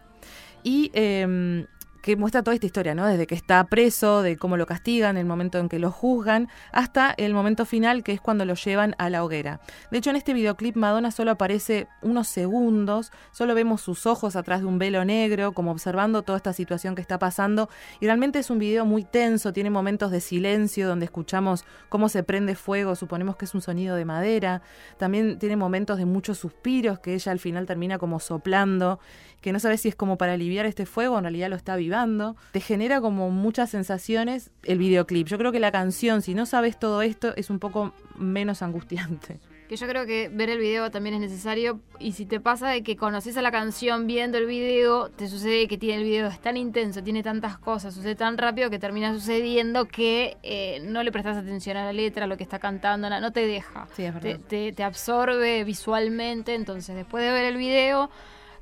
Y 0.63 0.91
em, 0.93 1.65
que 2.03 2.17
muestra 2.17 2.43
toda 2.43 2.53
esta 2.53 2.65
historia, 2.65 2.93
¿no? 2.93 3.07
Desde 3.07 3.25
que 3.27 3.33
está 3.33 3.63
preso, 3.63 4.23
de 4.23 4.35
cómo 4.35 4.57
lo 4.57 4.65
castigan, 4.65 5.15
el 5.15 5.25
momento 5.25 5.57
en 5.57 5.69
que 5.69 5.79
lo 5.79 5.89
juzgan, 5.89 6.49
hasta 6.73 7.13
el 7.15 7.33
momento 7.33 7.65
final, 7.65 8.03
que 8.03 8.11
es 8.11 8.19
cuando 8.19 8.43
lo 8.43 8.55
llevan 8.55 8.93
a 8.97 9.09
la 9.09 9.23
hoguera. 9.23 9.61
De 9.89 9.99
hecho, 9.99 10.09
en 10.09 10.17
este 10.17 10.33
videoclip 10.33 10.75
Madonna 10.75 11.11
solo 11.11 11.31
aparece 11.31 11.87
unos 12.01 12.27
segundos, 12.27 13.13
solo 13.31 13.55
vemos 13.55 13.79
sus 13.79 14.05
ojos 14.05 14.35
atrás 14.35 14.59
de 14.59 14.65
un 14.65 14.79
velo 14.79 15.05
negro, 15.05 15.53
como 15.53 15.71
observando 15.71 16.23
toda 16.23 16.35
esta 16.35 16.51
situación 16.51 16.93
que 16.93 17.01
está 17.01 17.17
pasando. 17.19 17.69
Y 18.01 18.05
realmente 18.05 18.37
es 18.37 18.49
un 18.49 18.59
video 18.59 18.83
muy 18.83 19.05
tenso, 19.05 19.53
tiene 19.53 19.69
momentos 19.69 20.11
de 20.11 20.19
silencio 20.19 20.89
donde 20.89 21.05
escuchamos 21.05 21.63
cómo 21.87 22.09
se 22.09 22.21
prende 22.21 22.55
fuego, 22.55 22.97
suponemos 22.97 23.37
que 23.37 23.45
es 23.45 23.55
un 23.55 23.61
sonido 23.61 23.95
de 23.95 24.03
madera. 24.03 24.61
También 24.97 25.39
tiene 25.39 25.55
momentos 25.55 25.97
de 25.97 26.05
muchos 26.05 26.37
suspiros 26.37 26.99
que 26.99 27.13
ella 27.13 27.31
al 27.31 27.39
final 27.39 27.65
termina 27.65 27.97
como 27.97 28.19
soplando, 28.19 28.99
que 29.39 29.53
no 29.53 29.59
sabe 29.59 29.77
si 29.77 29.87
es 29.87 29.95
como 29.95 30.17
para 30.17 30.33
aliviar 30.33 30.65
este 30.65 30.85
fuego, 30.85 31.17
en 31.17 31.23
realidad 31.23 31.49
lo 31.49 31.55
está 31.55 31.77
viviendo 31.77 31.92
te 32.51 32.59
genera 32.59 33.01
como 33.01 33.29
muchas 33.29 33.69
sensaciones 33.69 34.51
el 34.63 34.77
videoclip. 34.77 35.27
Yo 35.27 35.37
creo 35.37 35.51
que 35.51 35.59
la 35.59 35.71
canción, 35.71 36.21
si 36.21 36.33
no 36.33 36.45
sabes 36.45 36.79
todo 36.79 37.01
esto, 37.01 37.35
es 37.35 37.49
un 37.49 37.59
poco 37.59 37.93
menos 38.17 38.61
angustiante. 38.61 39.39
Que 39.67 39.77
yo 39.77 39.87
creo 39.87 40.05
que 40.05 40.29
ver 40.29 40.49
el 40.49 40.59
video 40.59 40.91
también 40.91 41.15
es 41.15 41.21
necesario 41.21 41.79
y 41.97 42.11
si 42.11 42.25
te 42.25 42.39
pasa 42.39 42.69
de 42.69 42.83
que 42.83 42.97
conoces 42.97 43.37
a 43.37 43.41
la 43.41 43.51
canción 43.51 44.07
viendo 44.07 44.37
el 44.37 44.45
video, 44.45 45.09
te 45.09 45.27
sucede 45.27 45.67
que 45.67 45.77
tiene 45.77 46.01
el 46.01 46.03
video 46.03 46.27
es 46.27 46.41
tan 46.41 46.57
intenso, 46.57 47.01
tiene 47.01 47.23
tantas 47.23 47.57
cosas, 47.57 47.93
sucede 47.93 48.15
tan 48.15 48.37
rápido 48.37 48.69
que 48.69 48.77
termina 48.77 49.13
sucediendo 49.13 49.85
que 49.85 50.37
eh, 50.43 50.81
no 50.83 51.01
le 51.01 51.11
prestas 51.11 51.37
atención 51.37 51.77
a 51.77 51.85
la 51.85 51.93
letra, 51.93 52.25
a 52.25 52.27
lo 52.27 52.35
que 52.35 52.43
está 52.43 52.59
cantando, 52.59 53.09
no 53.09 53.31
te 53.31 53.47
deja. 53.47 53.87
te, 54.49 54.73
te 54.73 54.83
absorbe 54.83 55.63
visualmente, 55.63 56.55
entonces 56.55 56.95
después 56.95 57.23
de 57.23 57.31
ver 57.31 57.45
el 57.45 57.57
video 57.57 58.09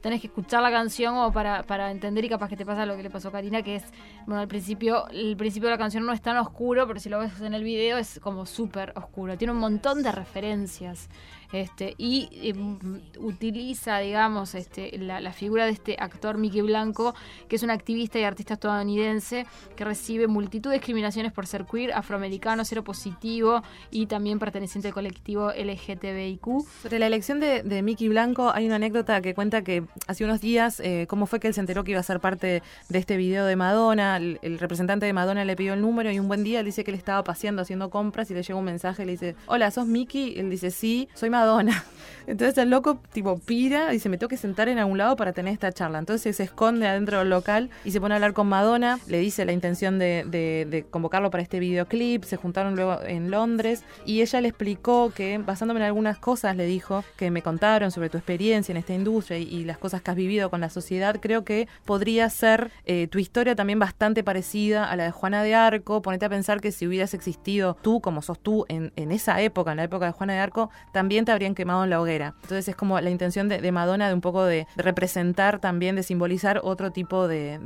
tenés 0.01 0.21
que 0.21 0.27
escuchar 0.27 0.61
la 0.61 0.71
canción 0.71 1.15
o 1.17 1.31
para, 1.31 1.63
para 1.63 1.91
entender 1.91 2.25
y 2.25 2.29
capaz 2.29 2.49
que 2.49 2.57
te 2.57 2.65
pasa 2.65 2.85
lo 2.85 2.95
que 2.97 3.03
le 3.03 3.09
pasó 3.09 3.29
a 3.29 3.31
Karina, 3.31 3.61
que 3.61 3.75
es, 3.75 3.83
bueno, 4.25 4.41
al 4.41 4.47
principio, 4.47 5.07
el 5.09 5.37
principio 5.37 5.69
de 5.69 5.75
la 5.75 5.77
canción 5.77 6.05
no 6.05 6.11
es 6.11 6.21
tan 6.21 6.37
oscuro, 6.37 6.87
pero 6.87 6.99
si 6.99 7.09
lo 7.09 7.19
ves 7.19 7.39
en 7.41 7.53
el 7.53 7.63
video 7.63 7.97
es 7.97 8.19
como 8.19 8.45
súper 8.45 8.93
oscuro. 8.95 9.37
Tiene 9.37 9.53
un 9.53 9.59
montón 9.59 10.03
de 10.03 10.11
referencias. 10.11 11.09
Este, 11.51 11.95
y 11.97 12.29
em, 12.43 13.01
utiliza, 13.19 13.99
digamos, 13.99 14.55
este, 14.55 14.97
la, 14.97 15.31
figura 15.33 15.65
de 15.65 15.71
este 15.71 15.95
actor 15.99 16.37
Mickey 16.37 16.61
Blanco, 16.61 17.13
que 17.47 17.55
es 17.55 17.63
un 17.63 17.71
activista 17.71 18.19
y 18.19 18.23
artista 18.23 18.55
estadounidense 18.55 19.45
que 19.75 19.85
recibe 19.85 20.27
multitud 20.27 20.69
de 20.69 20.77
discriminaciones 20.77 21.31
por 21.31 21.47
ser 21.47 21.65
queer, 21.65 21.93
afroamericano, 21.93 22.63
cero 22.65 22.83
positivo 22.83 23.63
y 23.89 24.05
también 24.05 24.39
perteneciente 24.39 24.89
al 24.89 24.93
colectivo 24.93 25.51
LGTBIQ. 25.51 26.45
Sobre 26.83 26.99
la 26.99 27.07
elección 27.07 27.39
de, 27.39 27.81
Mickey 27.81 28.09
Blanco 28.09 28.51
hay 28.53 28.67
una 28.67 28.75
anécdota 28.75 29.21
que 29.21 29.33
cuenta 29.33 29.63
que 29.63 29.83
hace 30.07 30.23
unos 30.23 30.39
días, 30.39 30.79
eh, 30.81 31.05
cómo 31.07 31.25
fue 31.25 31.39
que 31.39 31.47
él 31.47 31.53
se 31.53 31.61
enteró 31.61 31.83
que 31.83 31.91
iba 31.91 31.99
a 31.99 32.03
ser 32.03 32.19
parte 32.19 32.61
de 32.89 32.99
este 32.99 33.17
video 33.17 33.45
de 33.45 33.55
Madonna, 33.55 34.17
el, 34.17 34.59
representante 34.59 35.05
de 35.05 35.13
Madonna 35.13 35.43
le 35.45 35.55
pidió 35.55 35.73
el 35.73 35.81
número 35.81 36.11
y 36.11 36.19
un 36.19 36.27
buen 36.27 36.43
día 36.43 36.59
él 36.59 36.65
dice 36.65 36.83
que 36.83 36.91
él 36.91 36.97
estaba 36.97 37.23
paseando 37.23 37.61
haciendo 37.61 37.89
compras 37.89 38.29
y 38.29 38.33
le 38.33 38.43
llega 38.43 38.55
un 38.55 38.65
mensaje 38.65 39.03
y 39.03 39.05
le 39.05 39.11
dice, 39.13 39.35
hola, 39.47 39.71
¿sos 39.71 39.87
Mickey? 39.87 40.37
él 40.37 40.49
dice, 40.49 40.69
sí, 40.69 41.07
soy 41.15 41.29
Madonna 41.29 41.40
Madonna. 41.41 41.84
Entonces 42.27 42.58
el 42.60 42.69
loco 42.69 42.99
tipo 43.12 43.39
pira 43.39 43.93
y 43.93 43.99
se 43.99 44.10
me 44.10 44.21
que 44.21 44.38
sentar 44.38 44.69
en 44.69 44.77
algún 44.77 44.99
lado 44.99 45.15
para 45.15 45.34
tener 45.34 45.51
esta 45.51 45.71
charla. 45.71 45.97
Entonces 45.97 46.36
se 46.38 46.43
esconde 46.43 46.88
adentro 46.88 47.19
del 47.19 47.30
local 47.30 47.71
y 47.84 47.91
se 47.91 47.99
pone 47.99 48.13
a 48.13 48.17
hablar 48.17 48.34
con 48.34 48.47
Madonna, 48.47 48.99
le 49.08 49.17
dice 49.17 49.45
la 49.45 49.51
intención 49.51 49.97
de, 49.97 50.86
convocarlo 50.91 51.32
para 51.32 51.41
este 51.41 51.60
videoclip, 51.60 52.23
se 52.23 52.38
juntaron 52.38 52.75
luego 52.75 53.01
en 53.04 53.32
Londres 53.32 53.84
y 54.06 54.21
ella 54.21 54.41
le 54.41 54.49
explicó 54.49 55.12
que 55.13 55.39
basándome 55.39 55.80
en 55.80 55.88
algunas 55.88 56.19
cosas 56.19 56.56
le 56.56 56.65
dijo 56.65 57.04
que 57.17 57.32
me 57.32 57.41
contaron 57.41 57.89
sobre 57.89 58.10
tu 58.10 58.17
experiencia 58.17 58.71
en 58.71 58.77
esta 58.77 58.93
industria 58.93 59.39
y, 59.39 59.62
las 59.62 59.77
cosas 59.77 60.01
que 60.01 60.12
has 60.12 60.17
vivido 60.17 60.49
con 60.49 60.60
la 60.60 60.69
sociedad, 60.69 61.17
creo 61.21 61.43
que 61.43 61.67
podría 61.86 62.30
ser 62.30 62.71
eh, 62.86 63.08
tu 63.08 63.19
historia 63.19 63.56
también 63.56 63.80
bastante 63.80 64.23
parecida 64.23 64.89
a 64.89 64.95
la 64.95 65.06
de 65.06 65.12
Juana 65.12 65.43
de 65.43 65.54
Arco. 65.54 66.01
Ponete 66.01 66.25
a 66.25 66.30
pensar 66.30 66.62
que 66.62 66.71
si 66.71 66.88
hubieras 66.88 67.13
existido 67.13 67.77
tú 67.82 68.01
como 68.01 68.21
sos 68.21 68.39
tú 68.39 68.65
en, 68.69 68.91
en 68.95 69.12
esa 69.12 69.39
época, 69.41 69.71
en 69.71 69.77
la 69.77 69.84
época 69.84 70.08
de 70.08 70.12
Juana 70.12 70.34
de 70.34 70.39
Arco, 70.39 70.71
también 70.91 71.25
te 71.25 71.30
habrían 71.31 71.55
quemado 71.55 71.83
en 71.83 71.89
la 71.89 72.01
hoguera. 72.01 72.35
Entonces 72.43 72.67
es 72.67 72.75
como 72.75 72.99
la 72.99 73.09
intención 73.09 73.47
de, 73.47 73.71
Madonna 73.71 74.07
de 74.07 74.13
un 74.13 74.21
poco 74.21 74.43
de, 74.43 74.67
representar 74.75 75.59
también, 75.59 75.95
de 75.95 76.03
simbolizar 76.03 76.61
otro 76.63 76.91
tipo 76.91 77.27
de, 77.27 77.59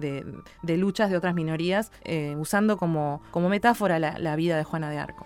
luchas 0.63 1.10
de 1.10 1.17
otras 1.17 1.34
minorías, 1.34 1.91
eh, 2.04 2.36
usando 2.38 2.78
como, 2.78 3.21
como 3.32 3.49
metáfora 3.49 3.99
la, 3.99 4.17
la 4.19 4.36
vida 4.36 4.58
de 4.58 4.63
Juana 4.63 4.89
de 4.89 4.97
Arco. 4.97 5.25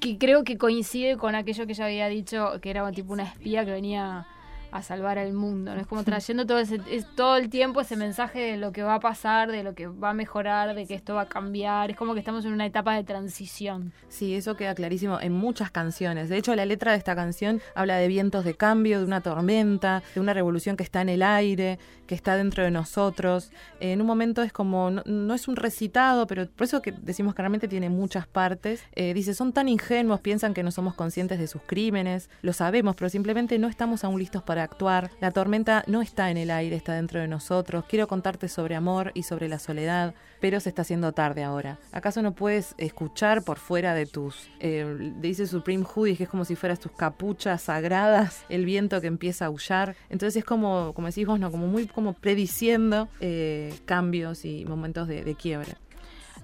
Que 0.00 0.18
creo 0.18 0.44
que 0.44 0.58
coincide 0.58 1.16
con 1.16 1.34
aquello 1.34 1.66
que 1.66 1.74
ya 1.74 1.86
había 1.86 2.08
dicho, 2.08 2.60
que 2.60 2.70
era 2.70 2.90
tipo 2.92 3.12
una 3.12 3.24
espía 3.24 3.64
que 3.64 3.72
venía 3.72 4.26
a 4.72 4.82
salvar 4.82 5.18
al 5.18 5.32
mundo. 5.32 5.74
¿no? 5.74 5.80
Es 5.80 5.86
como 5.86 6.04
trayendo 6.04 6.46
todo, 6.46 6.58
ese, 6.58 6.80
es, 6.90 7.06
todo 7.14 7.36
el 7.36 7.50
tiempo 7.50 7.80
ese 7.80 7.96
mensaje 7.96 8.40
de 8.40 8.56
lo 8.56 8.72
que 8.72 8.82
va 8.82 8.94
a 8.94 9.00
pasar, 9.00 9.50
de 9.50 9.62
lo 9.62 9.74
que 9.74 9.86
va 9.86 10.10
a 10.10 10.14
mejorar, 10.14 10.74
de 10.74 10.86
que 10.86 10.94
esto 10.94 11.14
va 11.14 11.22
a 11.22 11.28
cambiar. 11.28 11.90
Es 11.90 11.96
como 11.96 12.14
que 12.14 12.20
estamos 12.20 12.44
en 12.44 12.52
una 12.52 12.66
etapa 12.66 12.94
de 12.94 13.04
transición. 13.04 13.92
Sí, 14.08 14.34
eso 14.34 14.56
queda 14.56 14.74
clarísimo 14.74 15.20
en 15.20 15.32
muchas 15.32 15.70
canciones. 15.70 16.28
De 16.28 16.36
hecho, 16.36 16.54
la 16.54 16.66
letra 16.66 16.92
de 16.92 16.98
esta 16.98 17.14
canción 17.14 17.60
habla 17.74 17.96
de 17.96 18.08
vientos 18.08 18.44
de 18.44 18.54
cambio, 18.54 19.00
de 19.00 19.04
una 19.04 19.20
tormenta, 19.20 20.02
de 20.14 20.20
una 20.20 20.34
revolución 20.34 20.76
que 20.76 20.82
está 20.82 21.00
en 21.02 21.08
el 21.08 21.22
aire, 21.22 21.78
que 22.10 22.16
está 22.16 22.36
dentro 22.36 22.64
de 22.64 22.72
nosotros. 22.72 23.52
En 23.78 24.00
un 24.00 24.06
momento 24.08 24.42
es 24.42 24.52
como, 24.52 24.90
no, 24.90 25.32
es 25.32 25.46
un 25.46 25.54
recitado, 25.54 26.26
pero 26.26 26.48
por 26.48 26.64
eso 26.64 26.82
que 26.82 26.90
decimos 26.90 27.36
que 27.36 27.42
realmente 27.42 27.68
tiene 27.68 27.88
muchas 27.88 28.26
partes. 28.26 28.82
Eh, 28.96 29.14
dice, 29.14 29.32
son 29.32 29.52
tan 29.52 29.68
ingenuos, 29.68 30.20
piensan 30.20 30.52
que 30.52 30.64
no 30.64 30.72
somos 30.72 30.94
conscientes 30.94 31.38
de 31.38 31.46
sus 31.46 31.62
crímenes, 31.62 32.28
lo 32.42 32.52
sabemos, 32.52 32.96
pero 32.96 33.10
simplemente 33.10 33.60
no 33.60 33.68
estamos 33.68 34.02
aún 34.02 34.18
listos 34.18 34.42
para 34.42 34.64
actuar. 34.64 35.12
La 35.20 35.30
tormenta 35.30 35.84
no 35.86 36.02
está 36.02 36.32
en 36.32 36.38
el 36.38 36.50
aire, 36.50 36.74
está 36.74 36.94
dentro 36.94 37.20
de 37.20 37.28
nosotros. 37.28 37.84
Quiero 37.88 38.08
contarte 38.08 38.48
sobre 38.48 38.74
amor 38.74 39.12
y 39.14 39.22
sobre 39.22 39.46
la 39.46 39.60
soledad, 39.60 40.12
pero 40.40 40.58
se 40.58 40.70
está 40.70 40.82
haciendo 40.82 41.12
tarde 41.12 41.44
ahora. 41.44 41.78
¿Acaso 41.92 42.22
no 42.22 42.32
puedes 42.32 42.74
escuchar 42.76 43.44
por 43.44 43.58
fuera 43.58 43.94
de 43.94 44.06
tus, 44.06 44.50
eh, 44.58 45.12
dice 45.20 45.46
Supreme 45.46 45.84
Hoodies, 45.84 46.18
que 46.18 46.24
es 46.24 46.30
como 46.30 46.44
si 46.44 46.56
fueras 46.56 46.80
tus 46.80 46.90
capuchas 46.90 47.62
sagradas, 47.62 48.44
el 48.48 48.64
viento 48.64 49.00
que 49.00 49.06
empieza 49.06 49.44
a 49.44 49.48
aullar? 49.48 49.94
Entonces 50.08 50.38
es 50.38 50.44
como, 50.44 50.92
como 50.92 51.06
decís 51.06 51.24
vos, 51.24 51.38
¿no? 51.38 51.52
Como 51.52 51.68
muy 51.68 51.86
prediciendo 52.20 53.08
eh, 53.20 53.74
cambios 53.84 54.44
y 54.44 54.64
momentos 54.64 55.08
de, 55.08 55.24
de 55.24 55.34
quiebre. 55.34 55.76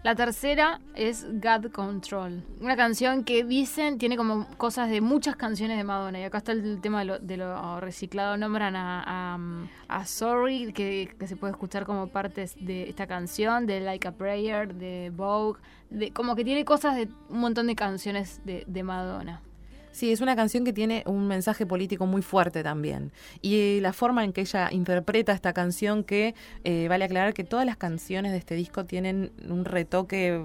La 0.07 0.15
tercera 0.15 0.81
es 0.95 1.27
God 1.43 1.73
Control, 1.73 2.45
una 2.61 2.77
canción 2.77 3.25
que 3.25 3.43
dicen 3.43 3.99
tiene 3.99 4.17
como 4.17 4.47
cosas 4.57 4.89
de 4.89 5.01
muchas 5.01 5.35
canciones 5.35 5.77
de 5.77 5.83
Madonna. 5.83 6.21
Y 6.21 6.23
acá 6.23 6.39
está 6.39 6.53
el 6.53 6.81
tema 6.81 7.05
de 7.05 7.37
lo, 7.37 7.81
reciclado. 7.81 8.37
Nombran 8.37 8.77
a, 8.77 9.37
a, 9.89 10.07
Sorry, 10.07 10.73
que, 10.73 11.13
se 11.27 11.35
puede 11.35 11.55
escuchar 11.55 11.87
como 11.87 12.07
partes 12.07 12.55
de 12.61 12.89
esta 12.89 13.09
canción, 13.09 13.67
de 13.67 13.81
Like 13.81 14.07
a 14.07 14.13
Prayer, 14.13 14.77
de 14.77 15.11
Vogue. 15.13 15.61
De, 15.91 16.13
como 16.13 16.37
que 16.37 16.45
tiene 16.45 16.65
cosas 16.65 16.95
de 16.95 17.09
un 17.29 17.41
montón 17.41 17.67
de 17.67 17.75
canciones 17.75 18.41
de, 18.45 18.63
de 18.69 18.83
Madonna. 18.85 19.43
Sí, 19.97 20.13
es 20.13 20.21
una 20.21 20.37
canción 20.37 20.63
que 20.63 20.75
tiene 20.75 21.03
un 21.07 21.27
mensaje 21.27 21.65
político 21.65 22.05
muy 22.05 22.21
fuerte 22.21 22.63
también. 22.63 23.13
Y 23.41 23.81
la 23.81 23.95
forma 23.95 24.25
en 24.25 24.35
que 24.35 24.43
ella 24.43 24.69
interpreta 24.71 25.33
esta 25.33 25.55
canción, 25.55 26.05
que 26.05 26.35
eh, 26.65 26.87
vale 26.87 27.07
aclarar 27.07 27.33
que 27.33 27.45
todas 27.45 27.65
las 27.65 27.79
canciones 27.79 28.33
de 28.33 28.37
este 28.37 28.57
disco 28.57 28.85
tienen 28.85 29.33
un 29.49 29.65
retoque 29.65 30.45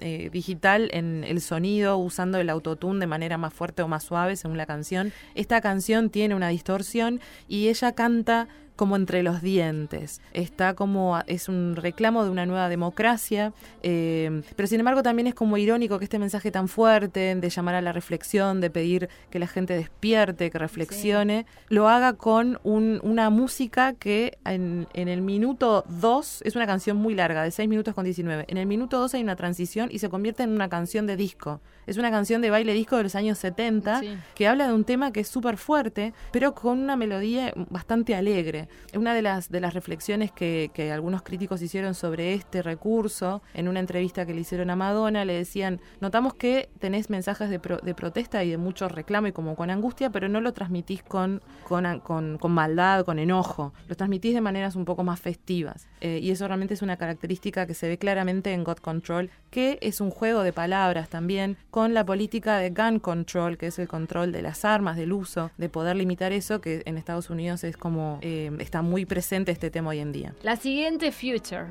eh, 0.00 0.30
digital 0.32 0.88
en 0.94 1.24
el 1.24 1.42
sonido, 1.42 1.98
usando 1.98 2.38
el 2.38 2.48
autotune 2.48 2.98
de 2.98 3.06
manera 3.06 3.36
más 3.36 3.52
fuerte 3.52 3.82
o 3.82 3.88
más 3.88 4.02
suave 4.02 4.34
según 4.34 4.56
la 4.56 4.64
canción. 4.64 5.12
Esta 5.34 5.60
canción 5.60 6.08
tiene 6.08 6.34
una 6.34 6.48
distorsión 6.48 7.20
y 7.48 7.68
ella 7.68 7.92
canta 7.92 8.48
como 8.76 8.94
entre 8.96 9.22
los 9.22 9.42
dientes. 9.42 10.20
Está 10.32 10.74
como, 10.74 11.18
es 11.26 11.48
un 11.48 11.76
reclamo 11.76 12.24
de 12.24 12.30
una 12.30 12.46
nueva 12.46 12.68
democracia, 12.68 13.52
eh, 13.82 14.42
pero 14.54 14.66
sin 14.66 14.80
embargo 14.80 15.02
también 15.02 15.26
es 15.26 15.34
como 15.34 15.56
irónico 15.56 15.98
que 15.98 16.04
este 16.04 16.18
mensaje 16.18 16.50
tan 16.50 16.68
fuerte 16.68 17.34
de 17.34 17.50
llamar 17.50 17.74
a 17.74 17.80
la 17.80 17.92
reflexión, 17.92 18.60
de 18.60 18.70
pedir 18.70 19.08
que 19.30 19.38
la 19.38 19.46
gente 19.46 19.74
despierte, 19.74 20.50
que 20.50 20.58
reflexione, 20.58 21.46
lo 21.68 21.88
haga 21.88 22.12
con 22.12 22.60
una 22.62 23.30
música 23.30 23.94
que 23.94 24.38
en, 24.44 24.86
el 24.94 25.22
minuto 25.22 25.84
2 25.88 26.42
es 26.44 26.56
una 26.56 26.66
canción 26.66 26.96
muy 26.98 27.14
larga, 27.14 27.42
de 27.42 27.50
6 27.50 27.68
minutos 27.68 27.94
con 27.94 28.04
19. 28.04 28.44
En 28.48 28.58
el 28.58 28.66
minuto 28.66 28.98
2 28.98 29.14
hay 29.14 29.22
una 29.22 29.36
transición 29.36 29.88
y 29.90 29.98
se 29.98 30.08
convierte 30.08 30.42
en 30.42 30.50
una 30.50 30.68
canción 30.68 31.06
de 31.06 31.16
disco. 31.16 31.60
Es 31.86 31.96
una 31.96 32.10
canción 32.10 32.42
de 32.42 32.50
baile 32.50 32.74
disco 32.74 32.96
de 32.96 33.04
los 33.04 33.14
años 33.14 33.38
70 33.38 34.02
que 34.34 34.48
habla 34.48 34.66
de 34.66 34.74
un 34.74 34.84
tema 34.84 35.12
que 35.12 35.20
es 35.20 35.28
súper 35.28 35.56
fuerte, 35.56 36.12
pero 36.32 36.54
con 36.54 36.78
una 36.78 36.96
melodía 36.96 37.52
bastante 37.70 38.14
alegre. 38.14 38.65
Una 38.94 39.14
de 39.14 39.22
las, 39.22 39.50
de 39.50 39.60
las 39.60 39.74
reflexiones 39.74 40.32
que, 40.32 40.70
que, 40.72 40.92
algunos 40.92 41.22
críticos 41.22 41.62
hicieron 41.62 41.94
sobre 41.94 42.34
este 42.34 42.62
recurso, 42.62 43.42
en 43.54 43.68
una 43.68 43.80
entrevista 43.80 44.26
que 44.26 44.34
le 44.34 44.40
hicieron 44.40 44.70
a 44.70 44.76
Madonna, 44.76 45.24
le 45.24 45.34
decían, 45.34 45.80
notamos 46.00 46.34
que 46.34 46.68
tenés 46.78 47.10
mensajes 47.10 47.50
de, 47.50 47.60
de 47.82 47.94
protesta 47.94 48.44
y 48.44 48.50
de 48.50 48.58
mucho 48.58 48.88
reclamo 48.88 49.28
y 49.28 49.32
como 49.32 49.56
con 49.56 49.70
angustia, 49.70 50.10
pero 50.10 50.28
no 50.28 50.40
lo 50.40 50.52
transmitís 50.52 51.02
con, 51.02 51.42
con, 51.64 52.00
con, 52.00 52.52
maldad, 52.52 53.04
con 53.04 53.18
enojo, 53.18 53.72
lo 53.88 53.96
transmitís 53.96 54.34
de 54.34 54.40
maneras 54.40 54.76
un 54.76 54.84
poco 54.84 55.04
más 55.04 55.20
festivas. 55.20 55.88
Eh, 56.00 56.20
y 56.22 56.30
eso 56.30 56.46
realmente 56.46 56.74
es 56.74 56.82
una 56.82 56.96
característica 56.96 57.66
que 57.66 57.74
se 57.74 57.88
ve 57.88 57.98
claramente 57.98 58.52
en 58.52 58.64
God 58.64 58.78
Control, 58.78 59.30
que 59.50 59.78
es 59.82 60.00
un 60.00 60.10
juego 60.10 60.42
de 60.42 60.52
palabras 60.52 61.08
también 61.08 61.56
con 61.70 61.94
la 61.94 62.04
política 62.04 62.58
de 62.58 62.70
gun 62.70 62.98
control, 62.98 63.58
que 63.58 63.68
es 63.68 63.78
el 63.78 63.88
control 63.88 64.32
de 64.32 64.42
las 64.42 64.64
armas, 64.64 64.96
del 64.96 65.12
uso, 65.12 65.50
de 65.56 65.68
poder 65.68 65.96
limitar 65.96 66.32
eso, 66.32 66.60
que 66.60 66.82
en 66.84 66.98
Estados 66.98 67.30
Unidos 67.30 67.64
es 67.64 67.76
como... 67.76 68.18
Eh, 68.22 68.50
está 68.60 68.82
muy 68.82 69.04
presente 69.04 69.52
este 69.52 69.70
tema 69.70 69.90
hoy 69.90 70.00
en 70.00 70.12
día. 70.12 70.34
La 70.42 70.56
siguiente, 70.56 71.12
Future. 71.12 71.66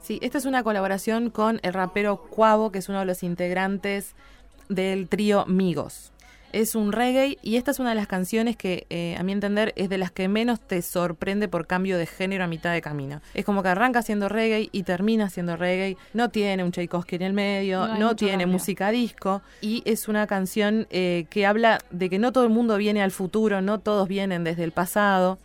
Sí, 0.00 0.18
esta 0.22 0.38
es 0.38 0.46
una 0.46 0.62
colaboración 0.62 1.30
con 1.30 1.60
el 1.62 1.74
rapero 1.74 2.16
Cuavo, 2.16 2.72
que 2.72 2.78
es 2.78 2.88
uno 2.88 3.00
de 3.00 3.04
los 3.04 3.22
integrantes 3.22 4.14
del 4.68 5.08
trío 5.08 5.44
Migos. 5.46 6.12
Es 6.52 6.74
un 6.74 6.90
reggae 6.90 7.38
y 7.42 7.56
esta 7.56 7.70
es 7.70 7.78
una 7.78 7.90
de 7.90 7.94
las 7.94 8.08
canciones 8.08 8.56
que, 8.56 8.86
eh, 8.90 9.14
a 9.16 9.22
mi 9.22 9.30
entender, 9.30 9.72
es 9.76 9.88
de 9.88 9.98
las 9.98 10.10
que 10.10 10.26
menos 10.26 10.58
te 10.60 10.82
sorprende 10.82 11.46
por 11.46 11.68
cambio 11.68 11.96
de 11.96 12.06
género 12.06 12.42
a 12.42 12.48
mitad 12.48 12.72
de 12.72 12.82
camino. 12.82 13.20
Es 13.34 13.44
como 13.44 13.62
que 13.62 13.68
arranca 13.68 14.02
siendo 14.02 14.28
reggae 14.28 14.68
y 14.72 14.82
termina 14.82 15.30
siendo 15.30 15.56
reggae. 15.56 15.96
No 16.12 16.30
tiene 16.30 16.64
un 16.64 16.72
Tchaikovsky 16.72 17.16
en 17.16 17.22
el 17.22 17.32
medio, 17.34 17.86
no, 17.98 18.16
tiene 18.16 18.46
música 18.46 18.90
disco 18.90 19.42
y 19.60 19.82
es 19.84 20.08
una 20.08 20.26
canción 20.26 20.88
eh, 20.90 21.26
que 21.30 21.46
habla 21.46 21.78
de 21.90 22.10
que 22.10 22.18
no 22.18 22.32
todo 22.32 22.44
el 22.44 22.50
mundo 22.50 22.76
viene 22.78 23.00
al 23.00 23.12
futuro, 23.12 23.60
no 23.60 23.78
todos 23.78 24.08
vienen 24.08 24.42
desde 24.42 24.64
el 24.64 24.72
pasado. 24.72 25.38